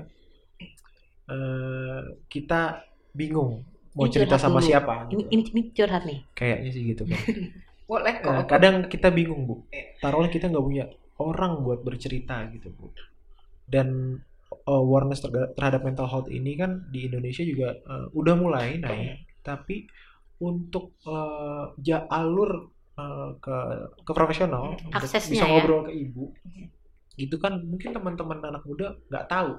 eh 1.32 2.02
kita 2.28 2.62
bingung 3.16 3.64
mau 3.96 4.08
Ini 4.08 4.14
cerita 4.16 4.36
sama 4.40 4.60
dulu. 4.60 4.68
siapa. 4.72 4.94
Ini, 5.12 5.24
gitu. 5.24 5.32
ini, 5.36 5.44
ini 5.52 5.62
curhat 5.76 6.04
nih. 6.08 6.20
Kayaknya 6.38 6.70
sih 6.76 6.84
gitu 6.96 7.04
kan. 7.12 7.20
Boleh 7.90 8.16
Eh, 8.22 8.24
kok. 8.24 8.48
kadang 8.52 8.76
kita 8.88 9.10
bingung 9.12 9.42
Bu, 9.50 9.56
taruhlah 10.02 10.32
kita 10.32 10.46
nggak 10.52 10.66
punya 10.70 10.86
orang 11.22 11.52
buat 11.66 11.80
bercerita 11.88 12.36
gitu 12.56 12.68
Bu. 12.74 12.88
Dan 13.68 14.18
awareness 14.68 15.22
terga- 15.24 15.52
terhadap 15.58 15.82
mental 15.86 16.08
health 16.10 16.30
ini 16.30 16.58
kan 16.58 16.86
di 16.94 17.10
Indonesia 17.10 17.42
juga 17.46 17.74
eh, 17.78 18.08
udah 18.14 18.36
mulai 18.38 18.78
naik, 18.78 19.42
tapi 19.42 19.86
untuk 20.42 20.98
eh, 21.06 21.66
ja 21.82 22.06
alur 22.10 22.70
eh, 22.98 23.30
ke 23.42 23.58
ke 24.06 24.12
profesional 24.12 24.78
Aksesnya 24.94 25.34
bisa 25.34 25.46
ya. 25.46 25.50
ngobrol 25.50 25.88
ke 25.90 25.94
ibu, 25.94 26.34
itu 27.18 27.36
kan 27.42 27.60
mungkin 27.62 27.94
teman-teman 27.94 28.40
anak 28.42 28.64
muda 28.66 28.98
nggak 29.10 29.28
tahu 29.30 29.54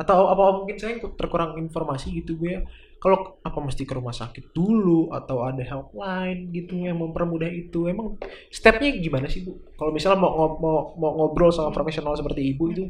atau 0.00 0.32
apa 0.32 0.56
mungkin 0.56 0.80
saya 0.80 0.96
terkurang 0.96 1.60
informasi 1.60 2.24
gitu 2.24 2.40
Bu 2.40 2.48
ya. 2.48 2.64
Kalau 3.00 3.40
apa 3.44 3.58
mesti 3.60 3.84
ke 3.84 3.92
rumah 3.96 4.12
sakit 4.16 4.52
dulu 4.56 5.12
atau 5.12 5.44
ada 5.44 5.60
helpline 5.60 6.48
gitu 6.52 6.80
yang 6.80 7.00
mempermudah 7.00 7.48
itu. 7.48 7.84
Emang 7.88 8.16
stepnya 8.48 8.96
gimana 8.96 9.28
sih 9.28 9.44
Bu? 9.44 9.60
Kalau 9.76 9.92
misalnya 9.92 10.24
mau 10.24 10.56
mau 10.56 10.96
mau 10.96 11.12
ngobrol 11.20 11.52
sama 11.52 11.68
profesional 11.72 12.16
seperti 12.16 12.48
ibu 12.48 12.64
itu 12.72 12.84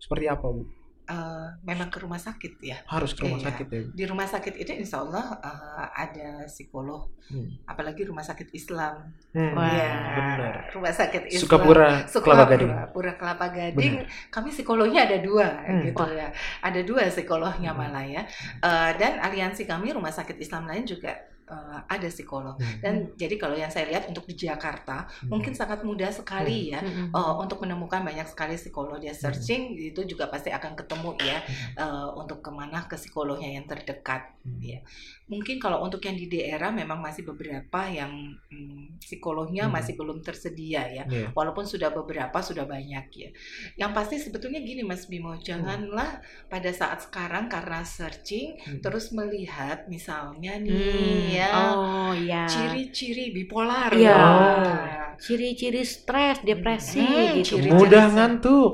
seperti 0.00 0.24
apa 0.28 0.48
Bu? 0.48 0.64
Eh, 1.08 1.48
memang 1.64 1.88
ke 1.88 2.04
rumah 2.04 2.20
sakit 2.20 2.60
ya. 2.60 2.76
Harus 2.84 3.16
ke 3.16 3.24
rumah 3.24 3.40
Iya. 3.40 3.48
sakit 3.48 3.66
ya? 3.66 3.80
Di 3.96 4.04
rumah 4.04 4.28
sakit 4.28 4.54
itu 4.60 4.76
insya 4.76 5.00
Allah 5.00 5.40
eh, 5.40 5.86
ada 5.96 6.28
psikolog, 6.44 7.08
Hmm. 7.32 7.48
apalagi 7.64 8.04
rumah 8.04 8.20
sakit 8.20 8.52
Islam. 8.52 9.08
Hmm, 9.32 9.56
Wah. 9.56 9.72
Ya, 9.72 9.88
benar. 10.12 10.54
rumah 10.68 10.92
sakit 10.92 11.32
Islam. 11.32 11.40
Sukapura, 11.48 12.04
Kelapa 12.04 12.44
Gading. 12.46 12.68
Sukapura, 12.68 12.92
Pura 12.92 13.12
Kelapa 13.16 13.46
Gading. 13.48 13.94
Kami 14.28 14.48
psikolognya 14.48 15.08
ada 15.08 15.16
dua, 15.18 15.48
Hmm. 15.64 15.80
gitu 15.82 16.04
ya. 16.12 16.28
Ada 16.60 16.80
dua 16.84 17.08
psikolognya 17.08 17.72
Hmm. 17.72 17.80
malah 17.80 18.04
ya. 18.04 18.22
Eh, 18.60 18.90
dan 19.00 19.16
aliansi 19.18 19.64
kami 19.64 19.96
rumah 19.96 20.12
sakit 20.12 20.36
Islam 20.36 20.68
lain 20.68 20.84
juga 20.84 21.16
eh, 21.48 21.78
ada 21.84 22.08
psikolog. 22.08 22.54
Hmm. 22.54 22.78
Dan 22.78 22.94
jadi 23.14 23.34
kalau 23.34 23.54
yang 23.54 23.68
saya 23.68 23.88
lihat 23.88 24.06
untuk 24.06 24.24
di 24.24 24.36
Jakarta 24.36 25.08
Hmm. 25.08 25.32
mungkin 25.32 25.52
sangat 25.52 25.80
mudah 25.82 26.08
sekali 26.10 26.70
ya. 26.70 26.80
Mm-mm. 26.80 27.10
Oh, 27.10 27.40
untuk 27.40 27.58
menemukan 27.60 28.00
banyak 28.00 28.24
sekali 28.24 28.54
psikolog 28.54 28.96
dia 28.98 29.12
searching 29.12 29.72
itu 29.74 30.04
juga 30.04 30.28
pasti 30.28 30.48
akan 30.48 30.72
ketemu 30.74 31.10
ya 31.20 31.38
eh, 31.74 32.08
untuk 32.14 32.38
ke 32.38 32.50
mana 32.50 32.84
ke 32.84 32.94
psikolognya 32.94 33.48
yang 33.50 33.64
terdekat 33.64 34.36
Hmm. 34.44 34.60
ya. 34.60 34.80
mungkin 35.28 35.60
kalau 35.60 35.84
untuk 35.84 36.00
yang 36.00 36.16
di 36.16 36.24
daerah 36.24 36.72
memang 36.72 36.96
masih 36.98 37.20
beberapa 37.22 37.84
yang 37.84 38.08
hmm, 38.48 38.96
psikolognya 38.96 39.68
Hmm. 39.68 39.76
masih 39.76 39.92
belum 39.92 40.24
tersedia 40.24 40.88
ya 40.88 41.04
Iya. 41.04 41.36
walaupun 41.36 41.68
sudah 41.68 41.92
beberapa 41.92 42.40
sudah 42.40 42.64
banyak 42.64 43.06
ya 43.12 43.28
yang 43.76 43.92
pasti 43.92 44.16
sebetulnya 44.16 44.56
gini 44.58 44.80
Mas 44.80 45.04
Bimo 45.04 45.36
janganlah 45.36 46.24
pada 46.48 46.72
saat 46.72 47.04
sekarang 47.04 47.44
karena 47.46 47.84
searching 47.84 48.56
Hmm. 48.56 48.80
terus 48.80 49.12
melihat 49.12 49.84
misalnya 49.86 50.56
nih 50.56 50.72
Hmm, 50.80 51.28
ya 51.38 51.50
Oh 51.54 52.10
iya. 52.12 52.42
ciri-ciri 52.44 53.30
bipolar 53.30 53.90
Iya. 53.90 54.14
Nah, 54.14 55.16
Ciri-ciri 55.16 55.82
stres, 55.82 56.38
depresi 56.40 56.98
Hmm, 57.00 57.34
gitu. 57.36 57.58
ciri- 57.58 57.70
Mudah 57.70 58.06
Ciri-ciri- 58.06 58.14
ngantuk. 58.14 58.72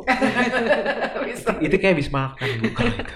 Itu 1.65 1.75
kayak 1.75 1.93
habis 1.95 2.11
makan 2.11 2.49
Bu 2.59 2.69
kalau 2.71 2.93
itu. 2.95 3.15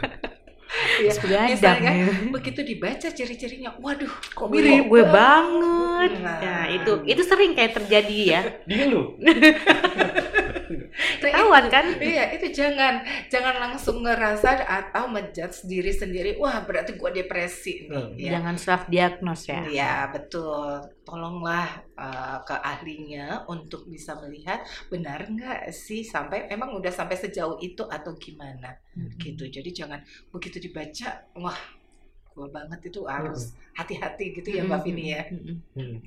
Ya, 0.99 1.13
Begadang. 1.15 1.49
misalnya 1.51 1.93
begitu 2.31 2.61
dibaca 2.63 3.09
ciri-cirinya 3.09 3.71
waduh 3.79 4.09
kok 4.31 4.47
Mirip 4.49 4.85
gue 4.87 5.05
banget. 5.05 6.11
Nah. 6.19 6.39
Nah, 6.39 6.65
itu 6.69 6.93
itu 7.05 7.23
sering 7.23 7.53
kayak 7.53 7.73
terjadi 7.75 8.17
ya. 8.23 8.41
Dia 8.65 8.85
lu. 8.87 9.17
Nah, 10.69 10.89
Ketahuan 11.21 11.65
kan? 11.73 11.85
Iya, 11.97 12.35
itu 12.37 12.53
jangan 12.53 13.01
jangan 13.33 13.57
langsung 13.57 14.05
ngerasa 14.05 14.65
atau 14.65 15.09
menjudge 15.09 15.65
diri 15.65 15.93
sendiri. 15.95 16.31
Wah, 16.37 16.65
berarti 16.65 16.97
gua 16.99 17.15
depresi 17.15 17.89
Hmm. 17.89 18.19
Ya. 18.19 18.37
Jangan 18.37 18.57
self 18.61 18.83
diagnose 18.91 19.49
ya. 19.49 19.61
Iya, 19.65 19.95
betul. 20.13 20.83
Tolonglah 21.07 21.81
uh, 21.97 22.39
ke 22.45 22.53
ahlinya 22.53 23.49
untuk 23.49 23.89
bisa 23.89 24.19
melihat 24.21 24.61
benar 24.93 25.25
nggak 25.25 25.73
sih 25.73 26.05
sampai 26.05 26.51
emang 26.53 26.77
udah 26.77 26.93
sampai 26.93 27.17
sejauh 27.17 27.57
itu 27.65 27.81
atau 27.87 28.13
gimana 28.21 28.77
gitu. 29.19 29.47
Jadi 29.47 29.71
jangan 29.71 30.01
begitu 30.35 30.59
dibaca, 30.59 31.23
wah, 31.39 31.59
gua 32.39 32.49
banget 32.55 32.95
itu 32.95 33.03
harus 33.11 33.59
hati-hati 33.75 34.39
gitu 34.39 34.55
ya 34.55 34.63
Mbak 34.63 34.81
Vini 34.87 35.05
ya. 35.11 35.23
Hmm. 35.75 35.99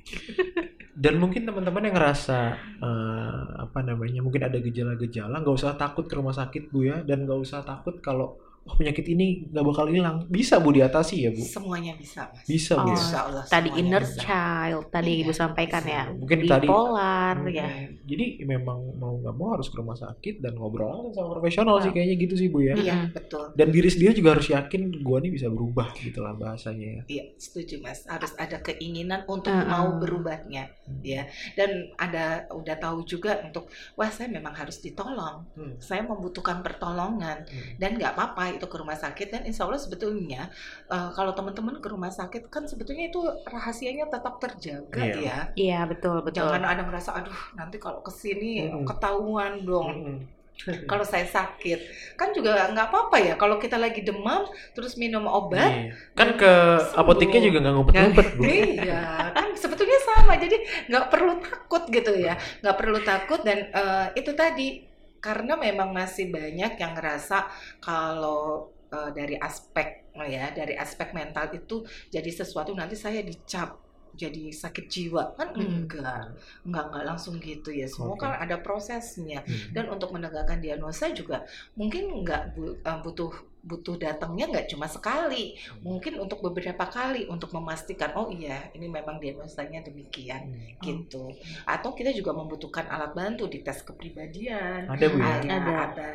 Dan 0.92 1.20
mungkin 1.20 1.44
teman-teman 1.44 1.92
yang 1.92 1.96
ngerasa 2.00 2.38
eh, 2.80 3.44
apa 3.68 3.80
namanya 3.84 4.24
mungkin 4.24 4.48
ada 4.48 4.56
gejala-gejala 4.56 5.44
nggak 5.44 5.56
usah 5.60 5.76
takut 5.76 6.08
ke 6.08 6.16
rumah 6.16 6.32
sakit 6.32 6.72
bu 6.72 6.88
ya 6.88 7.04
dan 7.04 7.28
nggak 7.28 7.40
usah 7.44 7.60
takut 7.60 8.00
kalau 8.00 8.40
oh, 8.64 8.74
penyakit 8.74 9.06
ini 9.06 9.46
nggak 9.46 9.64
bakal 9.64 9.86
hilang 9.86 10.24
bisa 10.26 10.56
bu 10.56 10.70
diatasi 10.70 11.14
ya 11.20 11.30
bu 11.30 11.42
Semuanya 11.42 11.92
bisa, 11.94 12.28
Mas. 12.28 12.44
bisa 12.44 12.74
bu 12.76 12.82
Oh, 12.82 12.86
ya? 12.86 12.94
Insya 12.94 13.18
Allah 13.24 13.44
Tadi 13.44 13.68
inner 13.74 14.02
bisa. 14.02 14.18
child 14.18 14.84
tadi 14.88 15.10
Iya, 15.10 15.20
ibu 15.20 15.32
sampaikan 15.32 15.82
bisa. 15.82 15.92
ya. 15.92 16.02
Mungkin 16.08 16.38
tadi- 16.44 16.66
bipolar 16.66 17.34
Hmm, 17.34 17.48
ya. 17.48 17.68
jadi 18.02 18.26
memang 18.44 18.78
mau 18.94 19.14
nggak 19.16 19.34
mau 19.34 19.48
harus 19.52 19.66
ke 19.66 19.76
rumah 19.76 19.94
sakit 19.94 20.38
dan 20.38 20.54
ngobrol 20.54 21.10
sama 21.10 21.32
profesional 21.32 21.78
sih 21.78 21.90
kayaknya 21.90 22.16
gitu 22.18 22.34
sih 22.36 22.48
bu 22.48 22.58
ya 22.60 22.74
Iya, 22.74 22.94
Mm-mm. 23.00 23.08
betul. 23.12 23.44
dan 23.52 23.68
diri 23.68 23.88
sendiri 23.88 24.12
juga 24.12 24.30
harus 24.32 24.48
yakin 24.48 24.82
gua 25.00 25.18
nih 25.18 25.32
bisa 25.32 25.46
berubah 25.46 25.90
gitu 25.96 26.18
lah 26.18 26.32
bahasanya 26.32 26.88
ya 26.92 27.02
Iya, 27.08 27.24
setuju 27.36 27.78
Mas. 27.78 28.04
Harus 28.04 28.32
ada 28.36 28.58
keinginan 28.58 29.24
untuk 29.26 29.50
Uh-uh. 29.50 29.64
mau 29.64 29.88
berubahnya, 29.96 30.70
Hmm. 30.82 31.00
ya. 31.02 31.26
Dan 31.52 31.70
ada 31.96 32.22
udah 32.48 32.76
tahu 32.76 33.02
juga 33.02 33.42
untuk 33.42 33.66
wah 33.92 34.08
saya 34.08 34.28
memang 34.28 34.52
harus 34.52 34.78
ditolong. 34.78 35.44
Hmm. 35.52 35.74
Saya 35.78 36.02
membutuhkan 36.02 36.60
pertolongan 36.60 37.42
Hmm. 37.42 37.76
dan 37.76 37.94
nggak 37.94 38.12
apa-apa 38.12 38.51
itu 38.52 38.66
ke 38.66 38.76
rumah 38.76 38.94
sakit 38.94 39.28
dan 39.28 39.42
insya 39.42 39.64
Allah 39.64 39.76
sebetulnya 39.76 40.48
eh, 40.86 41.08
kalau 41.12 41.32
teman-teman 41.32 41.78
ke 41.78 41.88
rumah 41.88 42.08
sakit 42.08 42.46
kan 42.46 42.64
sebetulnya 42.64 43.08
itu 43.08 43.20
rahasianya 43.44 44.06
tetap 44.06 44.36
terjaga 44.38 45.00
Iya. 45.02 45.16
ya. 45.18 45.38
Iya 45.54 45.80
betul 45.86 46.20
betul. 46.20 46.44
Jangan 46.44 46.62
ada 46.62 46.82
merasa 46.82 47.14
aduh 47.14 47.34
nanti 47.52 47.76
kalau 47.76 48.00
ke 48.00 48.10
sini 48.10 48.66
Mm-mm. 48.66 48.84
ketahuan 48.84 49.62
dong. 49.62 49.88
Hmm. 49.90 50.20
Kalau 50.86 51.00
saya 51.02 51.24
sakit 51.24 51.80
kan 52.14 52.30
juga 52.30 52.68
nggak 52.70 52.86
apa-apa 52.86 53.16
ya. 53.18 53.34
Kalau 53.34 53.56
kita 53.56 53.80
lagi 53.80 54.04
demam 54.04 54.44
terus 54.76 54.94
minum 54.94 55.24
obat 55.24 55.58
Iya. 55.58 55.96
kan 56.12 56.28
ke 56.36 56.52
Sembuh. 56.78 57.00
apoteknya 57.02 57.40
juga 57.40 57.58
nggak 57.64 57.74
ngumpet-ngumpet 57.74 58.26
bu 58.36 58.42
Iya, 58.44 59.02
kan 59.32 59.46
sebetulnya 59.56 59.98
sama. 60.04 60.36
Jadi 60.36 60.56
nggak 60.86 61.04
perlu 61.08 61.40
takut 61.40 61.82
gitu 61.88 62.12
ya, 62.14 62.36
nggak 62.60 62.76
perlu 62.78 62.98
takut 63.00 63.40
dan 63.42 63.58
eh, 63.72 64.06
itu 64.14 64.30
tadi 64.36 64.84
karena 65.24 65.54
memang 65.66 65.90
masih 65.94 66.26
banyak 66.34 66.72
yang 66.82 66.92
ngerasa 66.98 67.38
kalau 67.80 68.68
eh, 68.92 69.10
dari 69.18 69.36
aspek 69.38 69.88
oh 70.18 70.26
ya 70.26 70.52
dari 70.52 70.74
aspek 70.76 71.08
mental 71.16 71.46
itu 71.56 71.76
jadi 72.14 72.30
sesuatu 72.40 72.70
nanti 72.76 72.94
saya 72.98 73.20
dicap 73.24 73.80
jadi 74.12 74.52
sakit 74.52 74.86
jiwa 74.92 75.32
kan 75.38 75.56
Hmm. 75.56 75.88
enggak 75.88 76.36
enggak 76.68 76.84
enggak 76.92 77.04
langsung 77.08 77.40
gitu 77.40 77.72
ya 77.72 77.88
semua 77.88 78.12
Oke. 78.12 78.20
kan 78.20 78.36
ada 78.44 78.60
prosesnya 78.60 79.40
Hmm. 79.48 79.72
dan 79.72 79.84
untuk 79.88 80.12
menegakkan 80.12 80.60
diagnosa 80.60 81.08
juga 81.16 81.48
mungkin 81.80 82.20
nggak 82.20 82.42
bu- 82.52 82.76
eh, 82.84 82.98
butuh 83.00 83.32
butuh 83.62 83.94
datangnya 83.94 84.46
nggak 84.48 84.66
cuma 84.68 84.86
sekali. 84.86 85.54
Mungkin 85.80 86.18
untuk 86.18 86.42
beberapa 86.42 86.82
kali 86.84 87.26
untuk 87.26 87.50
memastikan 87.52 88.10
oh 88.12 88.26
iya 88.28 88.68
ini 88.72 88.86
memang 88.86 89.16
diagnosanya 89.16 89.82
demikian 89.82 90.50
Hmm. 90.50 90.82
gitu. 90.82 91.30
Atau 91.64 91.94
kita 91.94 92.10
juga 92.10 92.30
membutuhkan 92.32 92.86
alat 92.86 93.12
bantu 93.12 93.46
di 93.46 93.62
tes 93.62 93.80
kepribadian 93.80 94.86
ada 94.86 95.04
bu 95.06 95.16
ya? 95.16 95.30
ada, 95.38 95.46
Ada. 95.46 95.74
ada 95.86 96.10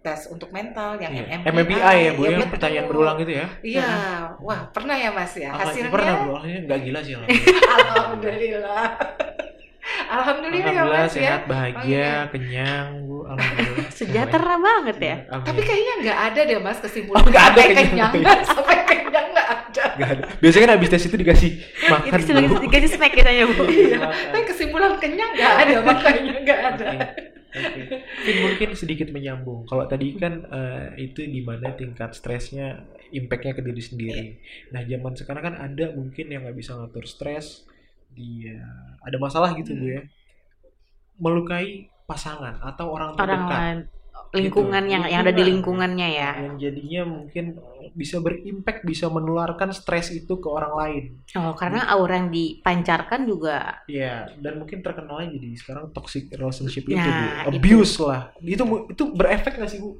tes 0.00 0.30
untuk 0.30 0.48
mental 0.50 0.96
yang 0.96 1.12
Iya. 1.12 1.24
MMPI, 1.36 1.50
MMPI 1.50 1.96
ya 1.98 2.10
bu 2.10 2.22
Iya, 2.22 2.30
yang 2.30 2.40
betul. 2.40 2.52
pertanyaan 2.54 2.86
berulang 2.86 3.16
itu 3.18 3.32
ya? 3.34 3.46
Iya. 3.60 3.88
Wah 4.38 4.60
pernah 4.70 4.96
ya 4.96 5.10
mas 5.10 5.32
ya? 5.34 5.50
Hasilnya? 5.52 5.90
pernah 5.90 6.14
bu? 6.16 6.30
Alhamdulillah 6.32 6.62
nggak 6.64 6.80
gila 6.80 7.00
sih 7.02 7.12
alhamdulillah, 7.12 7.72
alhamdulillah. 7.92 8.84
Alhamdulillah, 10.06 10.70
ya 10.70 10.82
Alhamdulillah 10.86 11.02
mas 11.02 11.12
ya? 11.12 11.20
sehat 11.20 11.42
bahagia 11.46 11.82
Oh, 11.82 11.84
iya. 11.84 12.12
kenyang 12.30 12.88
bu. 13.04 13.16
Alhamdulillah 13.26 13.85
Sejahtera 13.96 14.54
banget 14.56 14.96
ya. 14.98 15.16
Amin. 15.30 15.42
tapi 15.42 15.60
kayaknya 15.62 15.94
nggak 16.02 16.18
ada 16.22 16.40
deh 16.42 16.56
mas 16.58 16.78
kesimpulan 16.78 17.16
Oh, 17.16 17.24
nggak 17.24 17.44
ada 17.46 17.56
sampai 17.62 17.74
kenyang. 17.74 18.12
kenyang 18.12 18.40
sampai 18.44 18.76
kenyang 18.84 19.26
nggak 19.32 19.48
ada 19.48 19.82
Nggak 19.92 20.08
ada. 20.10 20.22
biasanya 20.36 20.62
kan 20.62 20.72
habis 20.72 20.88
tes 20.90 21.02
itu 21.02 21.16
dikasih 21.16 21.50
makan 21.86 22.10
Itu 22.12 22.24
sudah 22.26 22.42
bu 22.42 22.54
dikasih 22.62 22.90
snack 22.90 23.12
katanya 23.14 23.44
bu. 23.46 23.62
Iya, 23.66 23.98
tapi 24.28 24.44
kesimpulan 24.46 24.92
kenyang 24.96 25.30
nggak 25.32 25.52
ada 25.58 25.76
makanya 25.82 26.32
nggak 26.38 26.60
ada. 26.66 26.86
Oke. 26.86 27.06
Oke. 27.56 27.82
Vin, 28.20 28.36
mungkin 28.42 28.68
sedikit 28.74 29.08
menyambung. 29.08 29.64
Kalau 29.64 29.84
tadi 29.86 30.12
kan 30.14 30.44
eh, 30.44 30.84
itu 31.02 31.24
di 31.24 31.40
mana 31.40 31.72
tingkat 31.72 32.12
stresnya, 32.12 32.84
impactnya 33.10 33.52
ke 33.52 33.62
diri 33.62 33.80
sendiri. 33.80 34.26
Nah, 34.70 34.84
zaman 34.84 35.12
sekarang 35.14 35.42
kan 35.42 35.54
ada 35.56 35.88
mungkin 35.90 36.28
yang 36.28 36.44
nggak 36.44 36.52
bisa 36.54 36.76
ngatur 36.76 37.04
stres, 37.04 37.64
dia 38.12 38.60
ada 39.00 39.16
masalah 39.16 39.56
gitu 39.56 39.72
bu 39.72 39.88
ya, 39.90 40.02
melukai 41.16 41.88
pasangan 42.06 42.54
atau 42.60 42.86
orang 42.88 43.12
orang 43.12 43.18
terdekat. 43.18 43.58
lain 43.58 43.78
lingkungan 44.28 44.82
Gitu. 44.84 44.92
yang 44.92 45.02
yang 45.06 45.22
ada 45.22 45.30
di 45.30 45.38
Lingkungan. 45.38 45.50
lingkungannya 45.94 46.08
ya 46.12 46.30
yang 46.36 46.56
jadinya 46.56 47.02
mungkin 47.06 47.44
bisa 47.92 48.18
berimpact, 48.18 48.82
bisa 48.82 49.06
menularkan 49.06 49.70
stres 49.70 50.10
itu 50.10 50.36
ke 50.36 50.48
orang 50.50 50.72
lain. 50.74 51.04
oh 51.34 51.54
karena 51.54 51.86
aura 51.88 52.18
yang 52.18 52.28
dipancarkan 52.28 53.24
juga 53.24 53.80
Iya, 53.86 54.28
dan 54.36 54.58
mungkin 54.58 54.82
terkenalnya 54.82 55.30
jadi 55.32 55.48
sekarang 55.56 55.84
toxic 55.90 56.28
relationship 56.30 56.84
itu, 56.84 56.98
Nah, 56.98 57.46
itu. 57.46 57.56
Abuse 57.56 57.94
lah. 57.98 58.22
Itu 58.38 58.62
itu 58.86 59.02
berefek 59.10 59.56
nggak 59.56 59.70
sih, 59.70 59.78
Bu? 59.78 59.96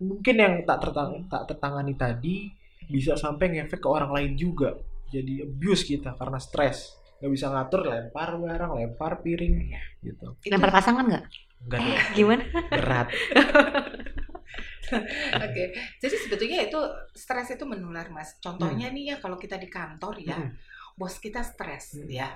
Mungkin 0.00 0.34
yang 0.34 0.54
tak 0.64 0.78
tertang 0.80 1.26
tak 1.26 1.42
tertangani 1.46 1.94
tadi 1.94 2.48
bisa 2.86 3.14
sampai 3.14 3.52
ngefek 3.52 3.78
ke 3.78 3.88
orang 3.88 4.08
lain 4.08 4.32
juga. 4.34 4.78
Jadi 5.08 5.42
abuse 5.42 5.84
kita 5.84 6.14
karena 6.14 6.38
stres. 6.38 6.94
Nggak 7.18 7.32
bisa 7.32 7.46
ngatur, 7.48 7.80
lempar 7.84 8.30
barang, 8.34 8.70
lempar 8.74 9.12
piring 9.18 9.54
gitu. 10.00 10.38
Itu- 10.38 10.50
lempar 10.50 10.70
pasangan 10.70 11.02
nggak 11.04 11.24
Enggak 11.58 11.78
dong, 11.80 11.98
gimana 12.16 12.42
berat. 12.70 13.08
Oke, 15.36 15.64
jadi 15.98 16.16
sebetulnya 16.16 16.64
itu 16.64 16.80
stres 17.12 17.50
itu 17.50 17.64
menular, 17.64 18.08
Mas. 18.08 18.38
Contohnya 18.38 18.88
nih 18.88 19.12
ya, 19.12 19.16
kalau 19.18 19.36
kita 19.36 19.54
di 19.54 19.68
kantor 19.68 20.16
ya, 20.18 20.32
Hmm. 20.34 20.54
bos 20.94 21.18
kita 21.18 21.42
stres 21.42 21.92
Hmm. 21.94 22.08
ya, 22.08 22.32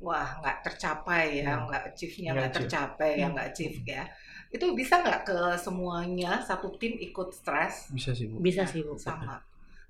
wah 0.00 0.40
nggak 0.40 0.64
tercapai 0.64 1.38
ya, 1.38 1.54
Hmm. 1.54 1.70
nggak 1.70 1.82
achieve-nya 1.92 2.30
Nggak 2.32 2.34
nggak 2.34 2.50
achieve. 2.50 2.58
tercapai 2.66 3.10
ya, 3.14 3.26
Hmm. 3.28 3.32
nggak 3.36 3.46
achieve 3.46 3.78
ya. 3.86 4.02
Itu 4.50 4.64
bisa 4.72 4.94
nggak 4.98 5.20
ke 5.22 5.38
semuanya 5.56 6.32
satu 6.40 6.74
tim 6.74 6.98
ikut 6.98 7.30
stres? 7.30 7.92
Bisa 7.92 8.10
sih, 8.10 8.26
Bu. 8.26 8.40
bisa 8.40 8.64
sih 8.64 8.82
bu 8.82 8.98
sama 8.98 9.38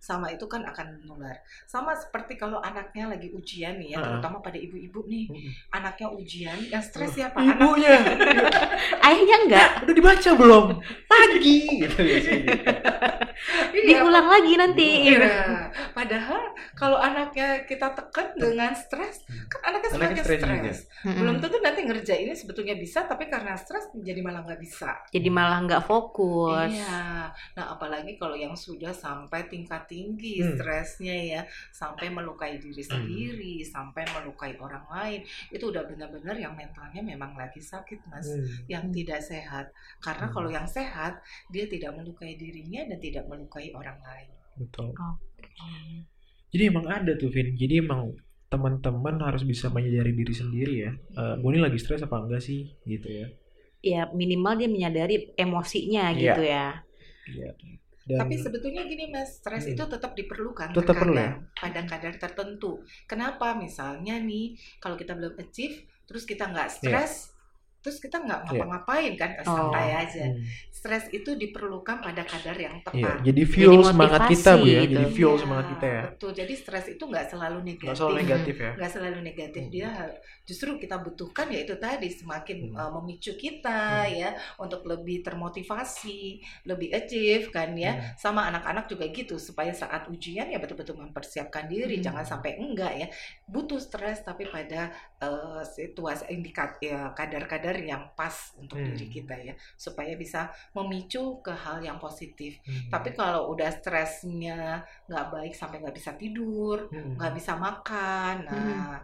sama 0.05 0.29
itu 0.29 0.45
kan 0.45 0.61
akan 0.63 1.01
menular 1.01 1.41
sama 1.65 1.97
seperti 1.97 2.37
kalau 2.37 2.61
anaknya 2.61 3.09
lagi 3.09 3.33
ujian 3.33 3.81
nih 3.81 3.97
ya 3.97 3.99
Ah. 3.99 4.05
terutama 4.05 4.45
pada 4.45 4.61
ibu-ibu 4.61 5.01
nih 5.09 5.33
Mm-mm. 5.33 5.53
anaknya 5.73 6.13
ujian 6.13 6.59
yang 6.69 6.85
stres 6.85 7.17
siapa 7.17 7.41
anak 7.41 7.57
Ibunya 7.57 7.97
ayahnya 9.09 9.37
nggak 9.49 9.69
udah 9.89 9.95
dibaca 9.95 10.31
belum? 10.37 10.67
Lagi 11.15 11.57
gitu 11.81 11.97
biasanya. 11.97 12.47
Iya, 13.75 14.01
diulang 14.01 14.29
lagi 14.29 14.53
nanti 14.55 14.89
Iya. 15.11 15.69
Padahal 15.91 16.43
kalau 16.75 16.97
anaknya 16.97 17.63
kita 17.65 17.93
tekan 17.93 18.33
dengan 18.35 18.73
stres, 18.73 19.23
kan 19.47 19.61
anaknya 19.71 19.91
Hmm. 19.95 20.01
Anaknya 20.01 20.25
semakin 20.25 20.73
stres. 20.73 20.79
Belum 21.05 21.37
tentu 21.39 21.57
nanti 21.61 21.81
ngerjainnya 21.83 22.35
sebetulnya 22.35 22.75
bisa, 22.75 23.05
tapi 23.05 23.27
karena 23.27 23.55
stres 23.55 23.91
jadi 23.95 24.21
malah 24.21 24.43
nggak 24.43 24.61
bisa. 24.61 24.91
jadi 25.11 25.29
malah 25.31 25.59
nggak 25.65 25.83
fokus 25.85 26.71
Iya. 26.71 27.31
Nah, 27.55 27.65
apalagi 27.73 28.17
kalau 28.17 28.35
yang 28.35 28.55
sudah 28.55 28.91
sampai 28.91 29.47
tingkat 29.47 29.87
tinggi 29.87 30.41
Hmm. 30.41 30.55
stresnya 30.55 31.15
ya, 31.15 31.41
sampai 31.71 32.09
melukai 32.09 32.57
diri 32.57 32.81
sendiri, 32.81 33.63
sampai 33.63 34.05
melukai 34.11 34.55
orang 34.57 34.85
lain, 34.89 35.21
itu 35.51 35.65
udah 35.65 35.85
benar-benar 35.85 36.35
yang 36.35 36.55
mentalnya 36.55 37.01
memang 37.01 37.35
lagi 37.35 37.59
sakit, 37.59 38.01
Mas. 38.07 38.27
Hmm. 38.27 38.47
Yang 38.67 38.85
tidak 38.95 39.21
sehat. 39.23 39.67
Karena 39.99 40.27
Hmm. 40.29 40.35
kalau 40.35 40.51
yang 40.51 40.67
sehat, 40.67 41.19
dia 41.49 41.65
tidak 41.67 41.95
melukai 41.95 42.35
dirinya 42.35 42.87
dan 42.87 42.99
tidak 42.99 43.24
melukai 43.27 43.73
orang 43.73 43.99
lain. 44.01 44.29
Betul. 44.57 44.95
Oke. 44.95 45.49
Jadi 46.49 46.63
emang 46.65 46.87
ada 46.87 47.13
tuh 47.15 47.29
Vin. 47.29 47.53
Jadi 47.53 47.83
emang 47.83 48.15
teman-teman 48.47 49.19
harus 49.21 49.43
bisa 49.43 49.67
menyadari 49.69 50.15
diri 50.15 50.31
sendiri 50.31 50.75
ya. 50.81 50.93
Eh 50.95 51.35
gue 51.37 51.51
ini 51.51 51.61
lagi 51.61 51.77
stres 51.77 52.01
apa 52.01 52.23
enggak 52.23 52.41
sih 52.41 52.71
gitu 52.85 53.09
ya. 53.11 53.27
ya 53.85 54.09
minimal 54.17 54.57
dia 54.57 54.65
menyadari 54.65 55.37
emosinya 55.37 56.09
Iya. 56.09 56.17
gitu 56.17 56.41
ya 56.41 56.67
Iya. 57.29 57.51
Dan 58.05 58.17
Tapi 58.25 58.41
sebetulnya 58.41 58.89
gini 58.89 59.13
mas, 59.13 59.45
stres 59.45 59.65
Hmm. 59.65 59.77
itu 59.77 59.85
tetap 59.85 60.17
diperlukan 60.17 60.73
Tetap 60.73 60.97
perlu 60.97 61.13
terkadang, 61.13 61.53
pada 61.53 61.81
kadar 61.85 62.15
tertentu. 62.17 62.81
Kenapa? 63.05 63.53
Misalnya 63.53 64.17
nih, 64.17 64.57
kalau 64.77 64.97
kita 64.97 65.13
belum 65.13 65.37
achieve, 65.37 65.85
terus 66.05 66.25
kita 66.25 66.49
nggak 66.49 66.69
stres, 66.71 67.34
terus 67.85 68.01
kita 68.01 68.17
nggak 68.17 68.41
Iya. 68.41 68.47
ngapa-ngapain 68.49 69.13
kan, 69.15 69.31
Oh. 69.45 69.69
santai 69.69 69.89
aja. 69.93 70.25
Hmm. 70.25 70.41
Stres 70.73 71.05
itu 71.13 71.37
diperlukan 71.37 72.01
pada 72.01 72.25
kadar 72.25 72.57
yang 72.57 72.77
Iya, 72.77 72.85
tepat. 72.85 73.17
jadi 73.21 73.43
fuel 73.45 73.73
Jadi 73.77 73.89
semangat 73.89 74.21
kita 74.27 74.51
Bu 74.57 74.65
ya. 74.65 74.81
gitu. 74.81 74.93
Jadi 74.95 75.05
fuel 75.13 75.33
Iya, 75.33 75.41
semangat 75.45 75.67
kita 75.71 75.87
ya. 75.87 76.03
Betul. 76.09 76.31
Jadi 76.33 76.55
stres 76.57 76.87
itu 76.89 77.05
nggak 77.05 77.27
selalu 77.29 77.59
negatif. 77.61 77.85
Nggak 77.85 77.99
selalu 78.01 78.17
negatif 78.17 78.57
ya. 78.57 78.73
nggak 78.75 78.91
selalu 78.91 79.19
negatif 79.21 79.63
Hmm. 79.63 79.73
dia 79.73 79.91
justru 80.45 80.69
kita 80.77 80.97
butuhkan 80.99 81.47
ya 81.49 81.61
itu 81.61 81.75
tadi 81.77 82.09
semakin 82.09 82.59
Hmm. 82.69 82.77
uh, 82.77 82.91
memicu 82.97 83.33
kita 83.35 84.05
Hmm. 84.05 84.13
ya 84.13 84.31
untuk 84.59 84.85
lebih 84.85 85.21
termotivasi 85.21 86.21
lebih 86.65 86.93
achieve 86.93 87.49
kan 87.49 87.73
ya 87.75 87.93
Hmm. 87.93 88.05
sama 88.17 88.49
anak-anak 88.49 88.85
juga 88.87 89.09
gitu 89.09 89.37
supaya 89.37 89.73
saat 89.73 90.07
ujian 90.07 90.47
ya 90.47 90.59
betul-betul 90.59 90.97
mempersiapkan 90.99 91.65
diri 91.65 91.97
Hmm. 91.97 92.05
jangan 92.05 92.25
sampai 92.27 92.57
enggak 92.57 92.93
ya 92.95 93.09
butuh 93.47 93.79
stres 93.79 94.21
tapi 94.21 94.45
pada 94.47 94.93
uh, 95.21 95.65
situasi 95.65 96.29
indikat 96.29 96.77
ya 96.79 97.09
kadar-kadar 97.13 97.74
yang 97.81 98.03
pas 98.15 98.53
untuk 98.57 98.79
Hmm. 98.79 98.93
diri 98.93 99.07
kita 99.11 99.35
ya 99.39 99.55
supaya 99.75 100.15
bisa 100.15 100.47
memicu 100.73 101.41
ke 101.41 101.51
hal 101.51 101.83
yang 101.83 101.99
positif 101.99 102.59
Hmm. 102.63 102.91
tapi 102.91 103.11
kalau 103.13 103.51
udah 103.51 103.71
stresnya 103.71 104.83
nggak 105.09 105.27
baik 105.33 105.53
sampai 105.55 105.83
nggak 105.83 105.97
bisa 105.97 106.13
tidur 106.15 106.87
Hmm. 106.91 107.17
nggak 107.19 107.33
bisa 107.35 107.53
makan. 107.57 108.35
Nah, 108.45 108.99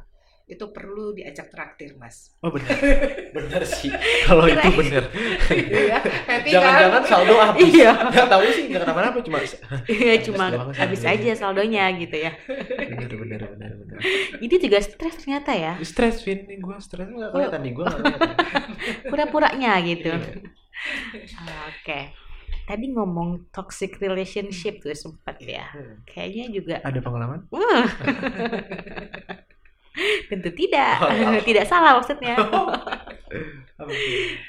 itu 0.51 0.65
perlu 0.75 1.15
diajak 1.15 1.47
traktir, 1.49 1.95
Mas. 1.95 2.35
Oh 2.43 2.51
benar. 2.51 2.75
benar 3.39 3.63
sih. 3.63 3.89
Kalau 4.27 4.51
itu 4.51 4.69
benar. 4.75 5.05
Iya, 5.49 5.99
happy 6.03 6.49
Jangan-jangan 6.51 6.91
kan? 6.99 7.05
saldo 7.07 7.35
habis. 7.39 7.63
Iya. 7.71 7.91
Nggak 8.11 8.27
tahu 8.29 8.43
sih 8.51 8.65
nggak 8.67 8.83
kenapa-napa 8.83 9.19
cuma 9.23 9.39
Iya 9.87 10.15
cuma 10.27 10.45
habis 10.75 11.03
aja 11.05 11.31
saldonya 11.37 11.85
gitu 11.97 12.17
ya 12.17 12.33
benar 12.91 13.13
benar 13.13 13.41
benar 13.55 13.71
benar. 13.77 13.99
ini 14.45 14.55
juga 14.57 14.79
stres 14.81 15.21
ternyata 15.21 15.53
ya 15.53 15.73
Stres 15.83 16.25
Vin, 16.25 16.49
nih 16.49 16.59
gue 16.59 16.77
stres 16.81 17.07
nggak 17.07 17.31
kelihatan 17.31 17.61
nih 17.63 17.73
gue 17.77 17.87
pura-puranya 19.07 19.73
gitu 19.85 20.11
Iya. 21.13 21.55
oke 21.69 22.01
tadi 22.65 22.87
ngomong 22.89 23.53
toxic 23.53 23.99
relationship 23.99 24.81
tuh 24.81 24.97
sempat 24.97 25.37
ya 25.43 25.69
Hmm. 25.71 26.01
kayaknya 26.07 26.45
juga 26.51 26.75
Ada 26.81 27.01
pengalaman? 27.03 27.41
Tentu 30.27 30.51
tidak 30.53 30.97
Oh, 31.01 31.11
iya. 31.15 31.41
tidak 31.41 31.65
salah 31.65 31.97
maksudnya 31.97 32.35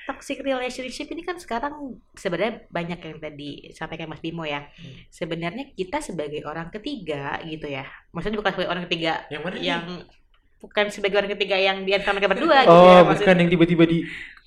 toxic 0.04 0.44
relationship 0.44 1.08
ini 1.08 1.24
kan 1.24 1.40
sekarang 1.40 1.74
sebenarnya 2.12 2.68
banyak 2.68 3.00
yang 3.00 3.18
tadi 3.18 3.50
sampaikan 3.72 4.12
Mas 4.12 4.20
Bimo 4.20 4.44
ya. 4.44 4.68
Hmm. 4.68 4.96
Sebenarnya 5.08 5.72
kita 5.72 6.04
sebagai 6.04 6.44
orang 6.44 6.68
ketiga 6.70 7.40
gitu 7.44 7.68
ya. 7.68 7.88
Maksudnya 8.12 8.38
bukan 8.38 8.52
sebagai 8.52 8.72
orang 8.72 8.86
ketiga 8.88 9.14
Yang 9.32 9.42
mana? 9.42 9.56
yang 9.58 9.84
bukan 10.62 10.86
sebagai 10.94 11.18
orang 11.18 11.32
ketiga 11.34 11.58
yang 11.58 11.78
di 11.82 11.92
antara 11.96 12.14
mereka 12.14 12.30
berdua 12.30 12.58
gitu 12.66 12.76
Oh, 12.76 12.86
ya. 12.86 13.02
bukan 13.02 13.08
Maksudnya, 13.16 13.40
yang 13.40 13.50
tiba-tiba 13.50 13.84
di 13.88 14.00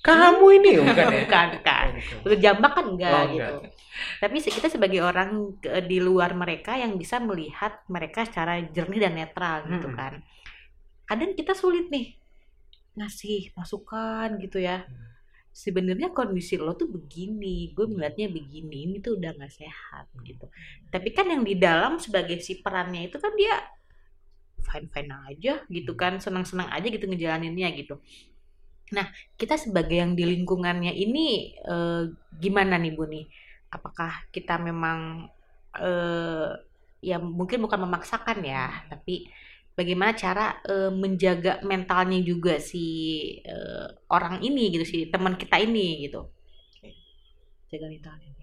kamu 0.05 0.45
ini, 0.61 0.71
oh, 0.77 0.85
bukan 0.85 1.01
ya? 1.01 1.17
bukan, 1.25 1.47
bukan. 1.57 1.85
Oh, 1.89 1.97
bukan. 1.97 2.21
Untuk 2.29 2.39
jambak 2.39 2.71
kan 2.77 2.85
enggak 2.85 3.09
Oh, 3.09 3.25
gitu. 3.25 3.41
enggak. 3.57 3.73
Tapi 4.21 4.35
kita 4.37 4.67
sebagai 4.69 5.01
orang 5.01 5.29
di 5.81 5.97
luar 5.97 6.37
mereka 6.37 6.77
yang 6.77 6.93
bisa 6.93 7.17
melihat 7.17 7.81
mereka 7.89 8.21
secara 8.21 8.61
jernih 8.69 9.01
dan 9.01 9.17
netral 9.17 9.65
gitu 9.65 9.89
Hmm. 9.89 9.97
kan. 9.97 10.13
Kadang 11.05 11.37
kita 11.37 11.53
sulit 11.53 11.89
nih 11.93 12.17
ngasih 12.95 13.53
masukan 13.53 14.39
gitu 14.41 14.57
ya. 14.59 14.83
Hmm. 14.83 15.13
Sebenarnya 15.55 16.11
kondisi 16.11 16.59
lo 16.59 16.75
tuh 16.75 16.91
begini, 16.91 17.71
gue 17.71 17.87
melihatnya 17.87 18.27
begini, 18.27 18.91
ini 18.91 18.97
tuh 18.99 19.15
udah 19.15 19.39
nggak 19.39 19.53
sehat 19.55 20.11
gitu. 20.27 20.51
Tapi 20.91 21.09
kan 21.15 21.31
yang 21.31 21.47
di 21.47 21.55
dalam 21.55 21.95
sebagai 21.95 22.43
si 22.43 22.59
perannya 22.59 23.07
itu 23.07 23.15
kan 23.15 23.31
dia 23.39 23.55
fine 24.59 24.91
fine 24.91 25.15
aja 25.15 25.63
gitu 25.71 25.95
kan, 25.95 26.19
senang-senang 26.19 26.67
aja 26.75 26.87
gitu 26.91 27.07
ngejalaninnya 27.07 27.71
gitu. 27.79 28.03
Nah, 28.91 29.07
kita 29.39 29.55
sebagai 29.55 29.95
yang 29.95 30.11
di 30.11 30.27
lingkungannya 30.27 30.91
ini 30.91 31.55
eh, 31.55 32.03
gimana 32.35 32.75
nih 32.75 32.91
Bu 32.91 33.07
nih? 33.07 33.25
Apakah 33.71 34.27
kita 34.35 34.59
memang 34.59 35.31
eh, 35.79 36.51
ya 36.99 37.15
mungkin 37.23 37.63
bukan 37.63 37.79
memaksakan 37.79 38.43
ya, 38.43 38.83
tapi 38.91 39.31
bagaimana 39.75 40.15
cara 40.15 40.45
eh, 40.63 40.91
menjaga 40.91 41.61
mentalnya 41.67 42.19
juga 42.23 42.57
si 42.57 42.87
eh, 43.43 43.87
orang 44.09 44.41
ini 44.41 44.71
gitu, 44.73 44.85
si 44.87 44.97
teman 45.11 45.35
kita 45.35 45.59
ini 45.61 46.07
gitu. 46.07 46.25
Jaga 47.69 47.87
mentalnya. 47.91 48.35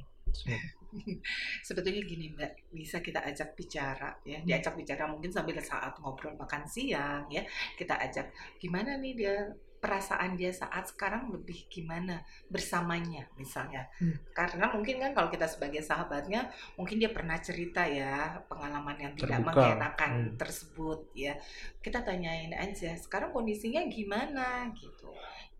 Sebetulnya 1.66 2.02
gini, 2.04 2.32
Mbak, 2.36 2.72
bisa 2.72 3.00
kita 3.00 3.24
ajak 3.24 3.56
bicara 3.56 4.12
ya. 4.28 4.40
Hmm. 4.40 4.46
Diajak 4.46 4.76
bicara 4.76 5.08
mungkin 5.08 5.32
sambil 5.32 5.56
saat 5.60 5.96
ngobrol 6.00 6.36
makan 6.36 6.68
siang 6.68 7.26
ya. 7.32 7.42
Kita 7.76 7.96
ajak 7.96 8.58
gimana 8.60 9.00
nih 9.00 9.12
dia 9.16 9.36
perasaan 9.82 10.38
dia 10.38 10.54
saat 10.54 10.86
sekarang 10.94 11.34
lebih 11.34 11.66
gimana 11.66 12.22
bersamanya 12.46 13.26
misalnya. 13.34 13.90
Hmm. 13.98 14.14
Karena 14.30 14.70
mungkin 14.70 15.02
kan 15.02 15.10
kalau 15.10 15.26
kita 15.26 15.50
sebagai 15.50 15.82
sahabatnya 15.82 16.54
mungkin 16.78 17.02
dia 17.02 17.10
pernah 17.10 17.34
cerita 17.42 17.82
ya 17.82 18.38
pengalaman 18.46 18.94
yang 18.94 19.12
tidak 19.18 19.42
Terbuka. 19.42 19.58
mengenakan 19.58 20.12
Hmm. 20.14 20.38
tersebut 20.38 21.00
ya. 21.18 21.34
Kita 21.82 22.06
tanyain 22.06 22.54
aja 22.54 22.94
sekarang 22.94 23.34
kondisinya 23.34 23.82
gimana 23.90 24.70
gitu. 24.78 25.10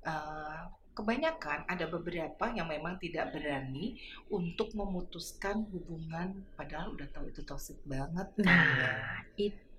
Eh, 0.07 0.63
kebanyakan 0.93 1.65
ada 1.67 1.89
beberapa 1.89 2.53
yang 2.53 2.69
memang 2.69 3.01
tidak 3.01 3.33
berani 3.33 3.97
untuk 4.29 4.77
memutuskan 4.77 5.65
hubungan 5.73 6.45
padahal 6.55 6.93
udah 6.93 7.09
tahu 7.11 7.33
itu 7.33 7.41
toxic 7.43 7.81
banget. 7.89 8.29
Nah, 8.45 9.25
itu 9.41 9.72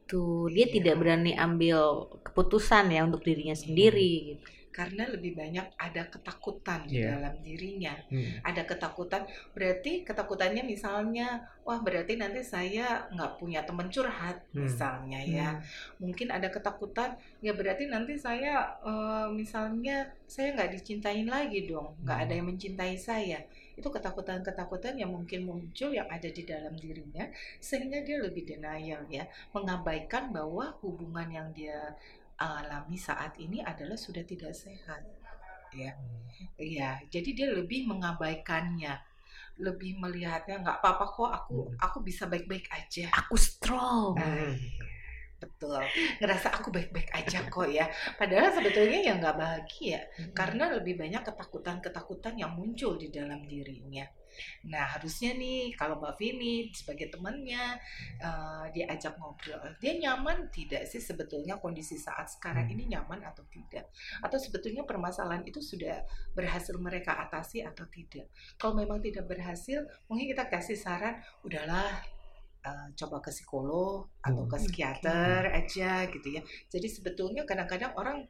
dia 0.56 0.66
Iya. 0.66 0.74
tidak 0.76 0.96
berani 1.02 1.32
ambil 1.46 1.78
keputusan 2.26 2.86
ya 2.96 3.02
untuk 3.08 3.22
dirinya 3.28 3.56
sendiri 3.56 4.12
gitu. 4.36 4.44
Karena 4.74 5.06
lebih 5.08 5.38
banyak 5.38 5.70
ada 5.78 6.04
ketakutan 6.10 6.90
di 6.90 7.00
Iya. 7.00 7.16
dalam 7.16 7.40
dirinya. 7.46 7.94
Hmm. 8.10 8.42
Ada 8.42 8.66
ketakutan, 8.66 9.24
berarti 9.54 10.02
ketakutannya 10.02 10.66
misalnya, 10.66 11.46
wah 11.62 11.78
berarti 11.80 12.18
nanti 12.18 12.42
saya 12.42 13.06
nggak 13.14 13.38
punya 13.38 13.62
teman 13.64 13.88
curhat, 13.94 14.42
Hmm. 14.52 14.66
misalnya 14.66 15.22
ya. 15.22 15.50
Hmm. 15.54 16.10
Mungkin 16.10 16.34
ada 16.34 16.50
ketakutan, 16.50 17.14
ya 17.40 17.54
berarti 17.54 17.86
nanti 17.88 18.18
saya 18.18 18.74
eh, 18.82 19.28
misalnya 19.32 20.10
saya 20.26 20.58
nggak 20.58 20.74
dicintain 20.74 21.30
lagi 21.30 21.70
dong, 21.70 21.94
nggak 22.02 22.18
Hmm. 22.18 22.26
ada 22.26 22.34
yang 22.34 22.48
mencintai 22.50 22.98
saya. 22.98 23.40
Itu 23.74 23.90
ketakutan-ketakutan 23.90 24.98
yang 24.98 25.10
mungkin 25.14 25.46
muncul 25.46 25.90
yang 25.90 26.06
ada 26.10 26.30
di 26.30 26.42
dalam 26.46 26.74
dirinya, 26.78 27.26
sehingga 27.58 28.02
dia 28.02 28.18
lebih 28.22 28.46
denial 28.46 29.06
ya, 29.10 29.26
mengabaikan 29.54 30.34
bahwa 30.34 30.74
hubungan 30.82 31.30
yang 31.30 31.50
dia 31.54 31.94
alami 32.62 32.98
saat 33.00 33.34
ini 33.40 33.60
adalah 33.64 33.98
sudah 33.98 34.24
tidak 34.32 34.54
sehat. 34.56 35.02
Ya, 35.74 35.92
iya. 36.62 37.02
Jadi 37.10 37.30
dia 37.38 37.48
lebih 37.50 37.90
mengabaikannya, 37.90 38.94
lebih 39.66 39.98
melihatnya 40.02 40.62
nggak 40.64 40.78
apa-apa 40.82 41.06
kok, 41.16 41.30
aku 41.40 41.56
Hmm. 41.70 41.76
aku 41.86 41.98
bisa 42.06 42.24
baik-baik 42.30 42.68
aja. 42.70 43.06
Aku 43.26 43.36
strong. 43.38 44.14
Nah, 44.18 44.54
betul. 45.42 45.82
Ngerasa 46.22 46.48
aku 46.58 46.70
baik-baik 46.72 47.10
aja 47.20 47.40
kok 47.50 47.68
ya. 47.70 47.86
Padahal 48.20 48.50
sebetulnya 48.56 49.00
ya 49.08 49.14
nggak 49.20 49.36
bahagia 49.44 50.00
karena 50.38 50.64
lebih 50.78 50.96
banyak 51.02 51.22
ketakutan-ketakutan 51.28 52.34
yang 52.40 52.52
muncul 52.56 52.96
di 52.96 53.10
dalam 53.12 53.44
dirinya. 53.50 54.06
Nah, 54.70 54.86
harusnya 54.98 55.36
nih 55.36 55.74
kalau 55.80 56.00
Mbak 56.02 56.16
Vini 56.20 56.70
sebagai 56.74 57.08
temannya 57.14 57.78
eh, 58.22 58.66
diajak 58.76 59.16
ngobrol, 59.20 59.76
dia 59.82 59.94
nyaman 60.00 60.50
tidak 60.54 60.86
sih 60.90 61.02
sebetulnya 61.02 61.58
kondisi 61.60 61.96
saat 62.00 62.28
sekarang 62.32 62.66
Hmm. 62.66 62.74
ini 62.74 62.84
nyaman 62.94 63.22
atau 63.26 63.44
tidak? 63.52 63.90
Atau 64.26 64.38
sebetulnya 64.42 64.84
permasalahan 64.88 65.44
itu 65.48 65.60
sudah 65.62 66.04
berhasil 66.38 66.76
mereka 66.80 67.16
atasi 67.20 67.62
atau 67.66 67.86
tidak? 67.90 68.28
Kalau 68.60 68.74
memang 68.78 69.00
tidak 69.04 69.26
berhasil, 69.30 69.84
mungkin 70.10 70.32
kita 70.34 70.48
kasih 70.50 70.78
saran, 70.80 71.20
udahlah 71.46 71.90
eh, 72.64 72.88
coba 72.96 73.20
ke 73.20 73.32
psikolog 73.36 74.08
atau 74.24 74.44
ke 74.48 74.56
Hmm. 74.56 74.64
psikiater 74.64 75.52
aja 75.52 76.08
gitu 76.08 76.28
ya. 76.40 76.42
Jadi 76.72 76.88
sebetulnya 76.88 77.44
kadang-kadang 77.44 77.92
orang 78.00 78.24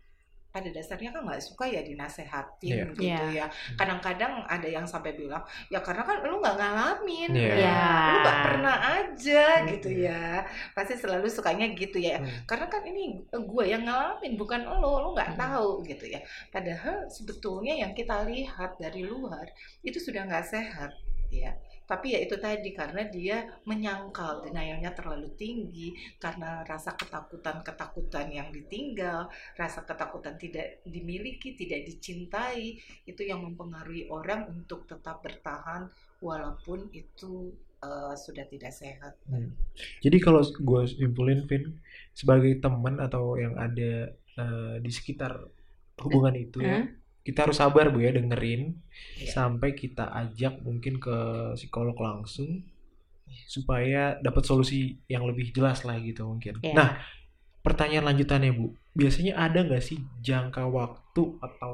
pada 0.54 0.70
dasarnya 0.70 1.10
kan 1.10 1.26
nggak 1.26 1.42
suka 1.42 1.66
ya 1.66 1.82
dinasehatin 1.82 2.62
Iya. 2.70 2.86
gitu 2.94 3.02
Iya. 3.10 3.26
ya. 3.34 3.46
Kadang-kadang 3.74 4.46
ada 4.46 4.70
yang 4.70 4.86
sampai 4.86 5.18
bilang 5.18 5.42
ya 5.74 5.82
karena 5.82 6.06
kan 6.06 6.22
lu 6.22 6.38
nggak 6.38 6.58
ngalamin, 6.62 7.32
Iya. 7.34 7.54
Iya. 7.58 7.82
lu 8.14 8.18
nggak 8.22 8.40
pernah 8.46 8.76
aja 9.02 9.44
Hmm. 9.58 9.68
gitu 9.74 9.90
ya. 9.90 10.46
Pasti 10.78 10.94
selalu 10.94 11.26
sukanya 11.26 11.66
gitu 11.74 11.98
ya. 11.98 12.22
Hmm. 12.22 12.30
Karena 12.46 12.70
kan 12.70 12.86
ini 12.86 13.26
gue 13.26 13.66
yang 13.66 13.82
ngalamin 13.82 14.38
bukan 14.38 14.62
lo, 14.70 15.02
lo 15.02 15.10
nggak 15.18 15.34
Hmm. 15.34 15.42
tahu 15.42 15.70
gitu 15.90 16.06
ya. 16.06 16.22
Padahal 16.54 17.10
sebetulnya 17.10 17.74
yang 17.74 17.98
kita 17.98 18.22
lihat 18.22 18.78
dari 18.78 19.02
luar 19.02 19.50
itu 19.82 19.98
sudah 19.98 20.30
nggak 20.30 20.46
sehat 20.46 20.94
ya. 21.34 21.58
Tapi 21.84 22.16
ya 22.16 22.20
itu 22.24 22.36
tadi 22.40 22.72
karena 22.72 23.04
dia 23.08 23.44
menyangkal 23.68 24.44
denialnya 24.44 24.96
terlalu 24.96 25.30
tinggi 25.36 25.92
karena 26.18 26.64
rasa 26.64 26.96
ketakutan-ketakutan 26.96 28.32
yang 28.32 28.50
ditinggal, 28.50 29.28
rasa 29.60 29.84
ketakutan 29.84 30.40
tidak 30.40 30.80
dimiliki, 30.88 31.54
tidak 31.54 31.84
dicintai, 31.84 32.80
itu 33.04 33.22
yang 33.24 33.44
mempengaruhi 33.44 34.08
orang 34.08 34.48
untuk 34.48 34.88
tetap 34.88 35.20
bertahan 35.20 35.92
walaupun 36.24 36.88
itu 36.96 37.52
eh, 37.84 38.16
sudah 38.16 38.48
tidak 38.48 38.72
sehat. 38.72 39.20
Hmm. 39.28 39.52
Jadi 40.00 40.18
kalau 40.24 40.40
gue 40.42 40.82
simpulin, 40.88 41.44
Vin, 41.46 41.76
sebagai 42.16 42.58
teman 42.64 43.04
atau 43.04 43.36
yang 43.36 43.60
ada 43.60 44.16
eh, 44.16 44.76
di 44.80 44.92
sekitar 44.92 45.36
hubungan 46.00 46.34
itu 46.36 46.64
ya, 46.64 46.82
Hmm? 46.82 47.03
Kita 47.24 47.48
harus 47.48 47.58
sabar 47.60 47.88
bu 47.88 48.04
ya 48.04 48.12
dengerin 48.12 48.76
Iya. 49.18 49.32
sampai 49.32 49.72
kita 49.74 50.12
ajak 50.12 50.60
mungkin 50.62 51.00
ke 51.00 51.16
psikolog 51.56 51.96
langsung 51.96 52.68
supaya 53.48 54.20
dapat 54.22 54.44
solusi 54.46 55.00
yang 55.10 55.26
lebih 55.26 55.50
jelas 55.56 55.82
lah 55.88 55.98
gitu 55.98 56.28
mungkin. 56.28 56.60
Iya. 56.62 56.76
Nah, 56.76 56.90
pertanyaan 57.66 58.14
lanjutannya 58.14 58.52
bu, 58.54 58.76
biasanya 58.94 59.40
ada 59.40 59.64
nggak 59.64 59.82
sih 59.82 59.98
jangka 60.22 60.68
waktu 60.70 61.24
atau 61.42 61.74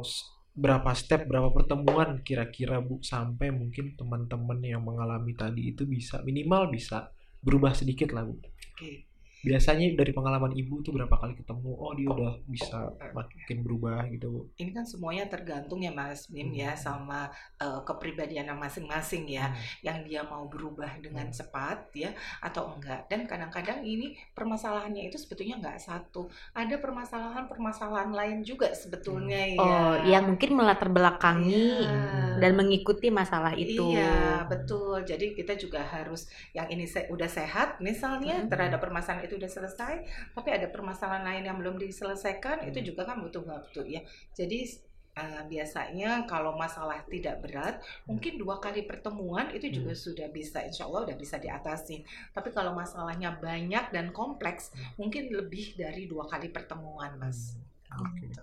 berapa 0.56 0.92
step, 0.96 1.28
berapa 1.28 1.50
pertemuan 1.52 2.22
kira-kira 2.24 2.80
bu 2.80 3.02
sampai 3.02 3.50
mungkin 3.52 3.98
teman-teman 3.98 4.60
yang 4.64 4.84
mengalami 4.86 5.34
tadi 5.36 5.72
itu 5.74 5.84
bisa 5.84 6.22
minimal 6.24 6.70
bisa 6.72 7.10
berubah 7.42 7.74
sedikit 7.76 8.14
lah 8.16 8.24
bu. 8.28 8.38
Oke. 8.76 9.09
Biasanya 9.40 9.96
dari 9.96 10.12
pengalaman 10.12 10.52
ibu 10.52 10.80
tuh 10.80 10.92
berapa 10.92 11.16
kali 11.16 11.34
ketemu, 11.34 11.72
oh 11.72 11.96
dia 11.96 12.08
udah 12.08 12.34
bisa 12.44 12.92
makin 13.12 13.58
berubah 13.62 14.04
gitu 14.10 14.28
bu. 14.28 14.42
Ini 14.56 14.72
kan 14.72 14.84
semuanya 14.84 15.26
tergantung 15.26 15.80
ya 15.80 15.92
Mas 15.92 16.28
Bim 16.28 16.52
ya 16.52 16.72
Hmm. 16.72 16.80
sama 16.80 17.20
eh, 17.56 17.82
kepribadiannya 17.84 18.56
masing-masing 18.56 19.26
ya. 19.28 19.52
yang 19.80 20.04
dia 20.04 20.24
mau 20.24 20.46
berubah 20.46 21.00
dengan 21.00 21.28
Hmm. 21.28 21.36
cepat 21.36 21.92
ya 21.94 22.12
atau 22.40 22.74
enggak 22.74 23.08
dan 23.08 23.24
kadang-kadang 23.24 23.80
ini 23.82 24.16
permasalahannya 24.34 25.08
itu 25.08 25.16
sebetulnya 25.16 25.56
enggak 25.56 25.78
satu 25.78 26.28
ada 26.52 26.76
permasalahan-permasalahan 26.78 28.12
lain 28.12 28.38
juga 28.42 28.72
sebetulnya 28.72 29.56
ya 29.56 29.60
Oh, 29.60 29.94
yang 30.04 30.28
mungkin 30.28 30.56
melatar 30.56 30.90
belakangi 30.90 31.86
Iya. 31.86 32.40
dan 32.40 32.52
mengikuti 32.56 33.08
masalah 33.10 33.54
itu. 33.54 33.94
Iya, 33.94 34.44
betul. 34.48 35.04
Jadi 35.04 35.32
kita 35.34 35.56
juga 35.56 35.84
harus 35.84 36.26
yang 36.52 36.68
ini 36.68 36.84
se- 36.84 37.08
udah 37.08 37.28
sehat 37.28 37.80
misalnya 37.80 38.44
Hmm. 38.44 38.50
terhadap 38.50 38.80
permasalahan 38.80 39.29
itu 39.30 39.38
udah 39.38 39.48
selesai, 39.48 39.94
tapi 40.34 40.50
ada 40.50 40.66
permasalahan 40.66 41.22
lain 41.22 41.44
yang 41.46 41.58
belum 41.62 41.78
diselesaikan 41.78 42.66
itu 42.66 42.82
Hmm. 42.82 42.88
juga 42.90 43.02
kan 43.06 43.22
butuh 43.22 43.46
waktu 43.46 43.82
ya. 43.86 44.02
Jadi 44.34 44.90
eh, 45.20 45.44
biasanya 45.52 46.24
kalau 46.32 46.56
masalah 46.56 47.04
tidak 47.12 47.44
berat, 47.44 47.84
mungkin 48.08 48.40
dua 48.40 48.56
kali 48.58 48.88
pertemuan 48.88 49.52
itu 49.52 49.68
juga 49.68 49.92
Hmm. 49.92 50.04
sudah 50.08 50.28
bisa, 50.32 50.64
insya 50.64 50.88
Allah 50.88 51.12
udah 51.12 51.18
bisa 51.20 51.36
diatasi. 51.36 52.08
Tapi 52.32 52.50
kalau 52.56 52.72
masalahnya 52.72 53.36
banyak 53.36 53.92
dan 53.92 54.16
kompleks, 54.16 54.72
Hmm. 54.72 54.96
mungkin 54.96 55.28
lebih 55.30 55.76
dari 55.76 56.08
dua 56.08 56.24
kali 56.24 56.48
pertemuan, 56.48 57.20
mas. 57.20 57.60
Oke. 58.00 58.32
Gitu. 58.32 58.40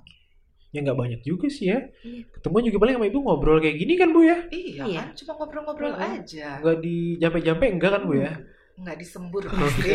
Ya 0.75 0.85
nggak 0.85 0.99
banyak 1.01 1.21
juga 1.25 1.49
sih 1.49 1.73
ya. 1.73 1.81
Iya. 2.05 2.29
Ketemu 2.37 2.57
juga 2.69 2.79
paling 2.85 2.95
sama 3.01 3.07
ibu 3.09 3.19
ngobrol 3.25 3.59
kayak 3.65 3.77
gini 3.81 3.95
kan 3.97 4.09
bu 4.13 4.21
ya. 4.21 4.39
Iya, 4.53 4.83
Iya. 4.85 5.01
kan, 5.01 5.09
cuma 5.17 5.33
ngobrol-ngobrol 5.41 5.95
aja. 5.97 6.49
Nggak 6.61 6.79
di 6.85 6.97
jampe-jampe 7.17 7.65
enggak 7.73 7.91
kan 7.97 8.03
bu 8.05 8.15
ya. 8.21 8.37
Nggak 8.77 8.97
disembur 8.97 9.43
pasti 9.47 9.91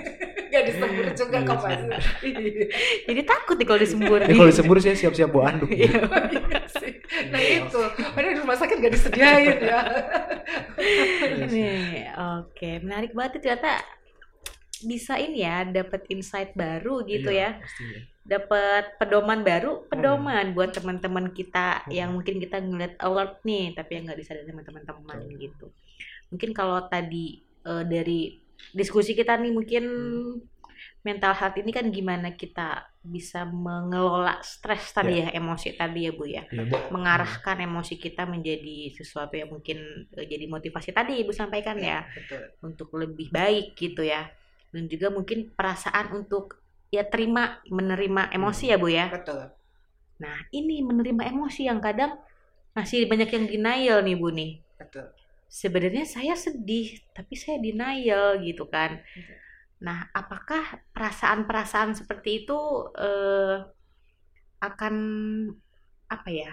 nggak 0.50 0.64
disembur 0.66 1.06
juga 1.12 1.36
Iya 1.36 1.46
kok 1.46 1.58
sih. 1.60 1.76
mas 1.84 2.06
Jadi 3.08 3.20
takut 3.24 3.56
nih 3.56 3.66
kalau 3.66 3.80
disembur. 3.80 4.18
Ini 4.20 4.32
kalau 4.32 4.48
disembur 4.48 4.76
saya 4.78 4.94
siap-siap 4.94 5.28
bawa 5.28 5.44
anduk. 5.50 5.70
Iya. 5.70 5.90
Iya 6.30 6.60
sih. 6.72 6.92
nah 7.24 7.38
itu 7.38 7.78
padahal 8.10 8.32
di 8.32 8.40
rumah 8.40 8.56
sakit 8.56 8.76
nggak 8.76 8.92
disediain 8.92 9.58
ya 9.60 9.80
Ini, 11.36 11.70
oke, 12.12 12.70
menarik 12.80 13.12
banget 13.12 13.32
itu 13.34 13.42
ternyata 13.44 13.82
bisa 14.82 15.16
ini 15.16 15.40
ya, 15.40 15.64
dapat 15.64 16.04
insight 16.08 16.52
baru 16.52 17.02
gitu 17.02 17.30
Iya, 17.30 17.56
ya, 17.56 17.62
pastinya. 17.62 18.00
dapat 18.24 18.84
pedoman 18.98 19.40
baru, 19.40 19.86
pedoman 19.86 20.52
buat 20.52 20.70
teman-teman 20.72 21.30
kita 21.30 21.82
Hmm. 21.82 21.90
yang 21.90 22.10
mungkin 22.12 22.36
kita 22.36 22.58
ngeliat 22.58 22.94
alert 22.98 23.40
nih, 23.42 23.72
tapi 23.72 23.90
yang 23.92 24.04
nggak 24.04 24.18
disadari 24.18 24.46
sama 24.46 24.62
teman-teman 24.62 25.18
Betul. 25.22 25.38
gitu. 25.40 25.66
Mungkin 26.28 26.50
kalau 26.52 26.84
tadi 26.84 27.40
eh, 27.64 27.84
dari 27.88 28.38
diskusi 28.72 29.12
kita 29.12 29.36
nih 29.40 29.52
mungkin 29.52 29.84
Hmm. 29.84 30.40
mental 31.04 31.36
health 31.36 31.60
ini 31.60 31.68
kan 31.68 31.92
gimana 31.92 32.32
kita 32.32 32.88
bisa 33.04 33.44
mengelola 33.44 34.40
stres 34.40 34.88
tadi 34.88 35.20
ya, 35.20 35.28
emosi 35.36 35.76
tadi 35.76 36.08
ya 36.08 36.12
Bu 36.16 36.24
ya. 36.24 36.48
Bu. 36.48 36.80
mengarahkan 36.88 37.60
emosi 37.60 38.00
kita 38.00 38.24
menjadi 38.24 38.88
sesuatu 38.96 39.36
yang 39.36 39.52
mungkin 39.52 40.08
eh, 40.16 40.24
jadi 40.24 40.48
motivasi 40.48 40.96
tadi 40.96 41.20
ibu 41.20 41.28
sampaikan 41.28 41.76
ya 41.76 42.08
betul. 42.08 42.40
untuk 42.64 42.88
lebih 42.96 43.28
baik 43.28 43.76
gitu 43.76 44.00
ya. 44.00 44.32
Dan 44.72 44.88
juga 44.88 45.12
mungkin 45.12 45.52
perasaan 45.52 46.16
untuk 46.16 46.56
ya 46.88 47.04
terima 47.04 47.60
menerima 47.68 48.32
emosi 48.32 48.72
ya 48.72 48.76
bu 48.80 48.88
ya? 48.88 49.12
Betul. 49.12 49.52
Nah 50.24 50.36
ini 50.56 50.80
menerima 50.80 51.28
emosi 51.36 51.68
yang 51.68 51.84
kadang 51.84 52.16
masih 52.72 53.04
banyak 53.04 53.28
yang 53.28 53.44
denial 53.44 53.98
nih 54.00 54.16
bu 54.16 54.28
nih. 54.32 54.50
Betul 54.80 55.12
sebenarnya 55.60 56.04
saya 56.14 56.34
sedih 56.44 56.86
tapi 57.16 57.34
saya 57.42 57.56
denial 57.66 58.28
gitu 58.48 58.64
kan 58.74 58.90
nah 59.86 59.98
apakah 60.20 60.62
perasaan-perasaan 60.96 61.92
seperti 62.00 62.30
itu 62.46 62.58
eh, 62.98 63.56
akan 64.60 64.94
apa 66.08 66.28
ya 66.30 66.52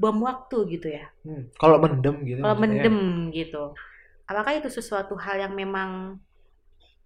bom 0.00 0.16
waktu 0.24 0.56
gitu 0.76 0.88
ya 0.92 1.06
Hmm, 1.26 1.42
Kalau 1.60 1.76
mendem 1.82 2.16
gitu. 2.28 2.40
kalau 2.42 2.54
maksudnya. 2.54 2.62
mendem 2.62 2.96
gitu 3.34 3.62
apakah 4.30 4.52
itu 4.58 4.68
sesuatu 4.72 5.14
hal 5.24 5.36
yang 5.44 5.54
memang 5.56 5.90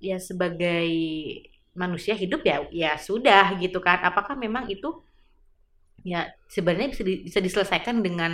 ya 0.00 0.16
sebagai 0.18 0.88
manusia 1.76 2.14
hidup 2.18 2.42
ya 2.44 2.56
ya 2.82 2.92
sudah 2.98 3.54
gitu 3.62 3.78
kan 3.78 3.98
apakah 4.02 4.34
memang 4.34 4.66
itu 4.74 4.88
ya 6.04 6.20
sebenarnya 6.48 6.88
bisa 6.96 7.02
di- 7.04 7.22
bisa 7.28 7.38
diselesaikan 7.44 8.00
dengan 8.00 8.32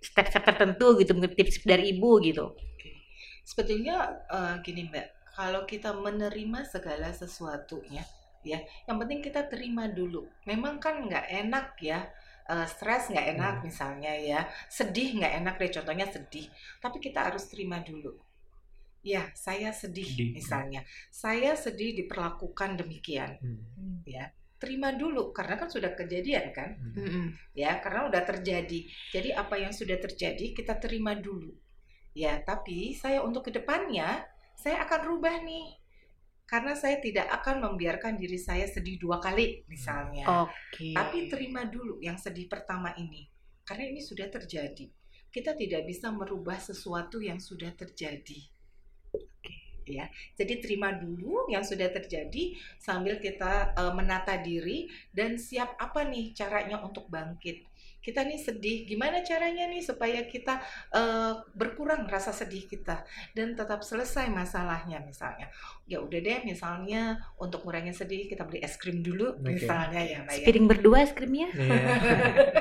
step-step 0.00 0.42
tertentu 0.48 0.86
gitu 1.00 1.10
mungkin 1.16 1.32
tips 1.38 1.62
dari 1.64 1.92
ibu 1.94 2.10
gitu 2.24 2.52
Sebetulnya 3.44 3.96
eh, 4.30 4.54
gini 4.64 4.86
Mbak, 4.90 5.06
kalau 5.36 5.62
kita 5.66 5.90
menerima 5.96 6.60
segala 6.68 7.08
sesuatunya, 7.10 8.04
ya, 8.46 8.58
yang 8.88 8.96
penting 9.00 9.20
kita 9.24 9.48
terima 9.52 9.88
dulu. 9.90 10.28
Memang 10.46 10.78
kan 10.84 10.94
nggak 11.08 11.26
enak 11.42 11.66
ya, 11.82 11.98
eh, 12.48 12.66
stres 12.68 13.10
nggak 13.12 13.26
enak 13.36 13.54
Hmm. 13.58 13.64
misalnya 13.68 14.12
ya, 14.14 14.40
sedih 14.70 15.18
nggak 15.18 15.34
enak 15.42 15.54
deh 15.60 15.70
contohnya 15.80 16.06
sedih. 16.08 16.46
Tapi 16.82 16.96
kita 17.02 17.20
harus 17.26 17.44
terima 17.50 17.80
dulu. 17.82 18.12
Ya, 19.00 19.32
saya 19.32 19.72
sedih 19.72 20.04
Sedih. 20.04 20.30
misalnya. 20.36 20.84
Saya 21.08 21.56
sedih 21.56 21.96
diperlakukan 22.04 22.76
demikian. 22.80 23.40
Hmm. 23.40 24.04
Terima 24.60 24.92
dulu 24.92 25.32
karena 25.32 25.56
kan 25.56 25.72
sudah 25.72 25.96
kejadian 25.96 26.52
kan 26.52 26.76
Hmm. 26.76 27.32
Ya 27.56 27.80
karena 27.80 28.12
udah 28.12 28.22
terjadi. 28.28 28.84
Jadi 29.10 29.32
apa 29.32 29.56
yang 29.56 29.72
sudah 29.72 29.96
terjadi 29.96 30.52
kita 30.52 30.76
terima 30.76 31.16
dulu. 31.16 31.56
Ya, 32.10 32.42
tapi 32.42 32.92
saya 32.98 33.22
untuk 33.22 33.46
ke 33.46 33.54
depannya 33.54 34.26
saya 34.58 34.84
akan 34.84 35.00
rubah 35.08 35.40
nih. 35.40 35.78
Karena 36.44 36.74
saya 36.74 36.98
tidak 36.98 37.30
akan 37.30 37.62
membiarkan 37.62 38.18
diri 38.18 38.34
saya 38.34 38.66
sedih 38.66 38.98
dua 38.98 39.22
kali 39.22 39.62
misalnya. 39.70 40.26
oke 40.26 40.90
Tapi 40.98 41.30
terima 41.30 41.62
dulu 41.62 42.02
yang 42.02 42.18
sedih 42.18 42.50
pertama 42.50 42.90
ini. 42.98 43.30
Karena 43.62 43.86
ini 43.86 44.02
sudah 44.02 44.26
terjadi. 44.26 44.90
Kita 45.30 45.54
tidak 45.54 45.86
bisa 45.86 46.10
merubah 46.10 46.58
sesuatu 46.58 47.22
yang 47.22 47.38
sudah 47.38 47.70
terjadi. 47.78 48.50
Ya, 49.90 50.06
jadi 50.38 50.62
terima 50.62 50.94
dulu 50.94 51.50
yang 51.50 51.66
sudah 51.66 51.90
terjadi 51.90 52.54
sambil 52.78 53.18
kita 53.18 53.74
eh, 53.74 53.92
menata 53.94 54.38
diri 54.38 54.86
dan 55.10 55.34
siap 55.38 55.74
apa 55.78 56.06
nih 56.06 56.30
caranya 56.34 56.78
untuk 56.82 57.10
bangkit. 57.10 57.69
Kita 58.00 58.24
nih 58.24 58.36
sedih, 58.36 58.84
gimana 58.84 59.20
caranya 59.20 59.68
nih 59.68 59.80
supaya 59.80 60.24
kita 60.24 60.56
eh, 60.90 61.32
berkurang 61.52 62.08
rasa 62.08 62.32
sedih 62.32 62.64
kita 62.64 63.04
dan 63.32 63.52
tetap 63.52 63.80
selesai 63.80 64.26
masalahnya 64.26 64.98
misalnya. 65.00 65.52
Ya 65.84 66.00
udah 66.00 66.16
deh, 66.16 66.40
misalnya 66.42 67.18
untuk 67.36 67.62
ngurangin 67.62 67.92
sedih 67.92 68.24
kita 68.24 68.46
beli 68.46 68.62
es 68.62 68.74
krim 68.74 69.02
dulu 69.02 69.36
Oke. 69.36 69.52
misalnya 69.58 70.00
ya, 70.00 70.22
Mbak 70.22 70.32
ya. 70.32 70.38
Sepiring 70.40 70.66
berdua 70.66 70.96
es 71.02 71.12
krimnya 71.12 71.48
Iya. 71.50 71.82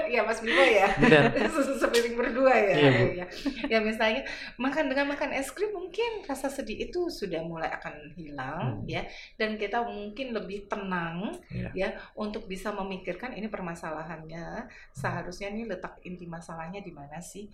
Iya 0.09 0.21
Mas 0.27 0.41
Bimo 0.41 0.59
ya. 0.59 0.87
Sepiring 1.81 2.15
berdua 2.17 2.51
ya. 2.51 2.73
Iya, 2.75 2.89
Bu. 2.91 3.05
ya. 3.15 3.25
Ya 3.69 3.79
misalnya 3.79 4.25
makan 4.57 4.89
dengan 4.89 5.07
makan 5.07 5.31
es 5.31 5.49
krim 5.49 5.71
mungkin 5.71 6.25
rasa 6.25 6.49
sedih 6.49 6.89
itu 6.89 7.07
sudah 7.07 7.39
mulai 7.41 7.69
akan 7.71 8.11
hilang 8.13 8.57
Hmm. 8.59 8.83
ya 8.85 9.05
dan 9.39 9.55
kita 9.55 9.79
mungkin 9.81 10.35
lebih 10.35 10.67
tenang 10.67 11.31
Iya. 11.47 11.69
ya 11.71 11.89
untuk 12.13 12.43
bisa 12.45 12.73
memikirkan 12.73 13.31
ini 13.31 13.47
permasalahannya 13.47 14.67
seharusnya 14.91 15.28
nih 15.37 15.65
letak 15.71 15.93
inti 16.07 16.25
masalahnya 16.35 16.79
di 16.87 16.91
mana 16.99 17.17
sih 17.31 17.45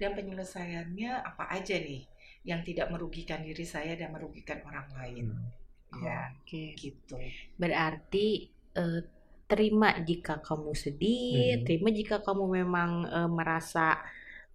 dan 0.00 0.10
penyelesaiannya 0.18 1.10
apa 1.30 1.44
aja 1.56 1.76
nih 1.88 2.02
yang 2.50 2.60
tidak 2.68 2.86
merugikan 2.92 3.40
diri 3.46 3.64
saya 3.74 3.92
dan 4.00 4.10
merugikan 4.14 4.58
orang 4.68 4.88
lain. 4.98 5.26
Hmm. 5.92 6.04
Ya, 6.06 6.32
oke 6.40 6.62
gitu. 6.82 7.16
berarti 7.60 8.48
eh, 8.76 9.00
terima 9.50 9.88
jika 10.08 10.40
kamu 10.40 10.72
sedih 10.72 11.60
Hmm. 11.60 11.64
terima 11.66 11.88
jika 11.92 12.16
kamu 12.26 12.44
memang 12.64 12.90
eh, 13.08 13.28
merasa 13.38 14.00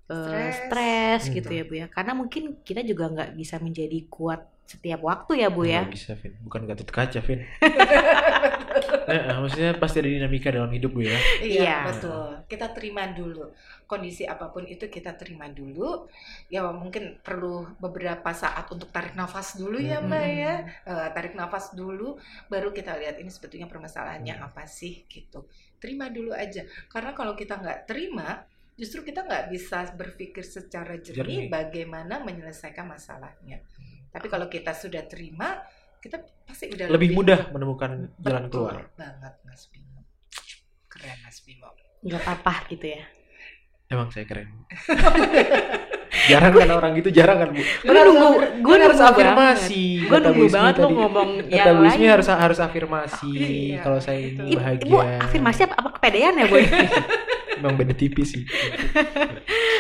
eh, 0.10 0.50
Stres. 0.52 0.56
stres 0.56 1.22
Hmm. 1.28 1.34
gitu 1.38 1.50
ya 1.58 1.64
bu 1.70 1.74
ya 1.82 1.88
karena 1.92 2.14
mungkin 2.18 2.44
kita 2.68 2.82
juga 2.90 3.06
nggak 3.14 3.32
bisa 3.40 3.56
menjadi 3.62 4.00
kuat 4.10 4.42
setiap 4.68 5.00
waktu 5.00 5.40
ya 5.40 5.48
bu 5.48 5.64
ya 5.64 5.88
Nggak 5.88 5.96
bisa, 5.96 6.12
Vin. 6.20 6.36
Bukan 6.44 6.68
Gatot 6.68 6.90
Kaca, 6.92 7.20
Vin. 7.24 7.40
Eh, 7.40 9.16
eh, 9.16 9.36
maksudnya 9.40 9.72
pasti 9.80 10.04
ada 10.04 10.10
dinamika 10.12 10.52
dalam 10.52 10.68
hidup 10.70 10.92
bu 10.92 11.08
ya. 11.08 11.16
Iya. 11.40 11.62
Iya, 11.64 11.76
betul. 11.88 12.44
Kita 12.46 12.76
terima 12.76 13.08
dulu. 13.08 13.48
Kondisi 13.88 14.28
apa 14.28 14.52
pun 14.52 14.68
itu 14.68 14.92
kita 14.92 15.16
terima 15.16 15.48
dulu. 15.48 16.12
Ya 16.52 16.68
mungkin 16.70 17.16
perlu 17.24 17.80
beberapa 17.80 18.28
saat 18.36 18.68
untuk 18.68 18.92
tarik 18.92 19.16
nafas 19.16 19.56
dulu 19.56 19.80
ya 19.80 20.04
Mbak 20.04 20.26
Hmm. 20.28 20.36
ya. 20.36 20.54
Eh, 20.84 21.08
tarik 21.16 21.34
nafas 21.34 21.72
dulu 21.72 22.20
baru 22.46 22.76
kita 22.76 23.00
lihat 23.00 23.16
ini 23.18 23.32
sebetulnya 23.32 23.72
permasalahannya 23.72 24.36
Hmm. 24.36 24.48
apa 24.52 24.68
sih 24.68 25.08
gitu. 25.08 25.48
Terima 25.80 26.12
dulu 26.12 26.36
aja. 26.36 26.68
Karena 26.92 27.16
kalau 27.16 27.34
kita 27.34 27.56
nggak 27.56 27.88
terima 27.88 28.44
justru 28.78 29.02
kita 29.02 29.26
nggak 29.26 29.50
bisa 29.50 29.90
berpikir 29.98 30.46
secara 30.46 31.02
jernih 31.02 31.48
Jernih. 31.48 31.50
bagaimana 31.50 32.22
menyelesaikan 32.22 32.86
masalahnya. 32.86 33.58
Tapi 34.10 34.28
kalau 34.28 34.48
kita 34.48 34.72
sudah 34.72 35.04
terima, 35.04 35.62
kita 35.98 36.18
pasti 36.44 36.68
udah 36.68 36.88
Lebih 36.88 37.10
mudah 37.12 37.50
menemukan 37.50 38.12
jalan 38.18 38.48
keluar. 38.48 38.88
banget 38.94 39.34
Mas 39.42 39.68
Bimo. 39.68 40.02
Keren 40.88 41.18
Mas 41.22 41.40
Bimo. 41.40 41.70
nggak 42.00 42.22
apa-apa 42.22 42.70
gitu 42.70 42.88
ya 42.90 43.04
Emang 43.88 44.08
saya 44.10 44.24
keren. 44.24 44.52
jarang 46.30 46.52
kan 46.52 46.70
orang 46.70 46.92
gitu, 46.94 47.10
jarang 47.10 47.40
kan 47.40 47.50
bu. 47.50 47.62
gue 47.62 47.94
nunggu 47.96 48.30
gue 48.60 48.76
harus 48.78 49.00
afirmasi. 49.00 50.04
gue 50.04 50.12
Bu 50.12 50.24
nunggu 50.24 50.46
banget 50.50 50.76
lo 50.78 50.90
ngomong 50.90 51.30
Kata 51.42 51.56
yang 51.58 51.78
Bu 51.78 51.84
lain 51.86 52.08
harus 52.10 52.28
harus 52.28 52.60
afirmasi. 52.60 53.32
Iya, 53.32 53.80
Kalau 53.82 53.98
saya 53.98 54.20
ini 54.22 54.54
bahagia. 54.54 54.84
ibu 54.84 54.98
afirmasi 55.00 55.60
apa, 55.64 55.76
apa 55.78 55.90
kepedean 55.94 56.36
ya 56.36 56.46
bu 56.46 56.56
Emang 57.58 57.74
beda 57.74 57.94
tipis 57.94 58.28
sih. 58.30 58.44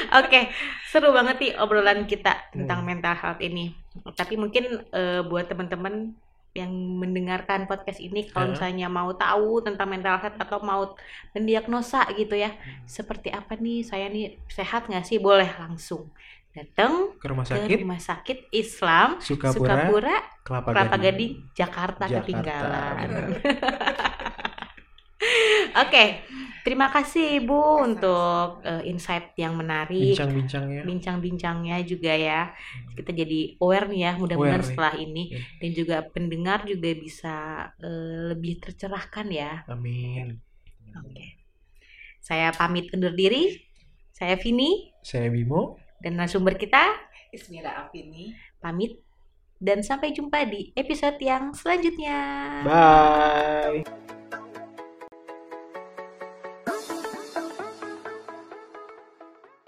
Oke, 0.09 0.49
seru 0.87 1.11
banget 1.11 1.35
nih 1.37 1.51
obrolan 1.57 2.03
kita 2.03 2.33
tentang 2.49 2.81
Hmm. 2.81 2.87
mental 2.87 3.13
health 3.13 3.37
ini. 3.39 3.75
Tapi 4.03 4.33
mungkin 4.35 4.85
eh, 4.89 5.21
buat 5.23 5.45
teman-teman 5.47 6.13
yang 6.55 6.73
mendengarkan 6.73 7.69
podcast 7.69 8.01
ini, 8.01 8.25
kalau 8.25 8.49
Hah? 8.49 8.53
misalnya 8.57 8.89
mau 8.89 9.13
tahu 9.13 9.61
tentang 9.61 9.85
mental 9.93 10.17
health 10.17 10.41
atau 10.41 10.57
mau 10.65 10.97
mendiagnosa 11.37 12.01
gitu 12.17 12.33
ya, 12.33 12.49
Hmm. 12.49 12.81
seperti 12.89 13.29
apa 13.29 13.53
nih 13.55 13.85
saya 13.85 14.09
nih 14.09 14.41
sehat 14.49 14.89
nggak 14.89 15.05
sih? 15.05 15.21
Boleh 15.21 15.45
langsung 15.53 16.09
datang 16.57 17.13
Ke 17.21 17.29
rumah 17.29 17.45
ke 17.45 17.53
sakit, 17.53 17.77
rumah 17.85 18.01
sakit 18.01 18.37
Islam 18.49 19.21
Sukapura, 19.21 19.53
Sukapura, 19.53 20.17
Kelapa, 20.41 20.69
Kelapa 20.73 20.97
Gading. 20.97 21.05
Gading, 21.05 21.53
Jakarta, 21.53 22.03
Jakarta, 22.09 22.17
ketinggalan. 22.25 23.07
Oke, 25.85 26.05
terima 26.67 26.91
kasih 26.91 27.39
Ibu 27.39 27.59
untuk 27.81 28.59
eh, 28.61 28.83
insight 28.85 29.31
yang 29.35 29.55
menarik. 29.55 30.11
Bincang-bincangnya. 30.13 30.81
bincang-bincangnya 30.83 31.77
juga 31.81 32.11
ya 32.11 32.51
kita 32.91 33.15
jadi 33.15 33.55
aware 33.57 33.87
nih 33.87 34.01
ya 34.01 34.11
mudah-mudahan 34.13 34.35
Aware 34.51 34.61
nih. 34.61 34.69
setelah 34.69 34.93
ini 34.97 35.23
Iya. 35.31 35.39
dan 35.57 35.69
juga 35.71 35.97
pendengar 36.05 36.59
juga 36.63 36.89
bisa 36.93 37.35
eh, 37.79 38.19
lebih 38.29 38.59
tercerahkan 38.59 39.27
ya 39.29 39.63
Amin. 39.65 40.43
oke 40.91 41.25
saya 42.19 42.51
pamit 42.51 42.91
undur 42.91 43.13
diri 43.13 43.63
saya 44.11 44.35
Vini 44.35 44.91
Saya 44.99 45.31
Bimo. 45.31 45.79
dan 45.97 46.19
narasumber 46.19 46.53
kita 46.53 46.83
Ismira 47.29 47.79
Afini. 47.79 48.35
pamit 48.59 48.99
dan 49.57 49.79
sampai 49.79 50.11
jumpa 50.11 50.43
di 50.43 50.73
episode 50.73 51.15
yang 51.17 51.53
selanjutnya 51.53 52.17
Bye. 52.61 54.16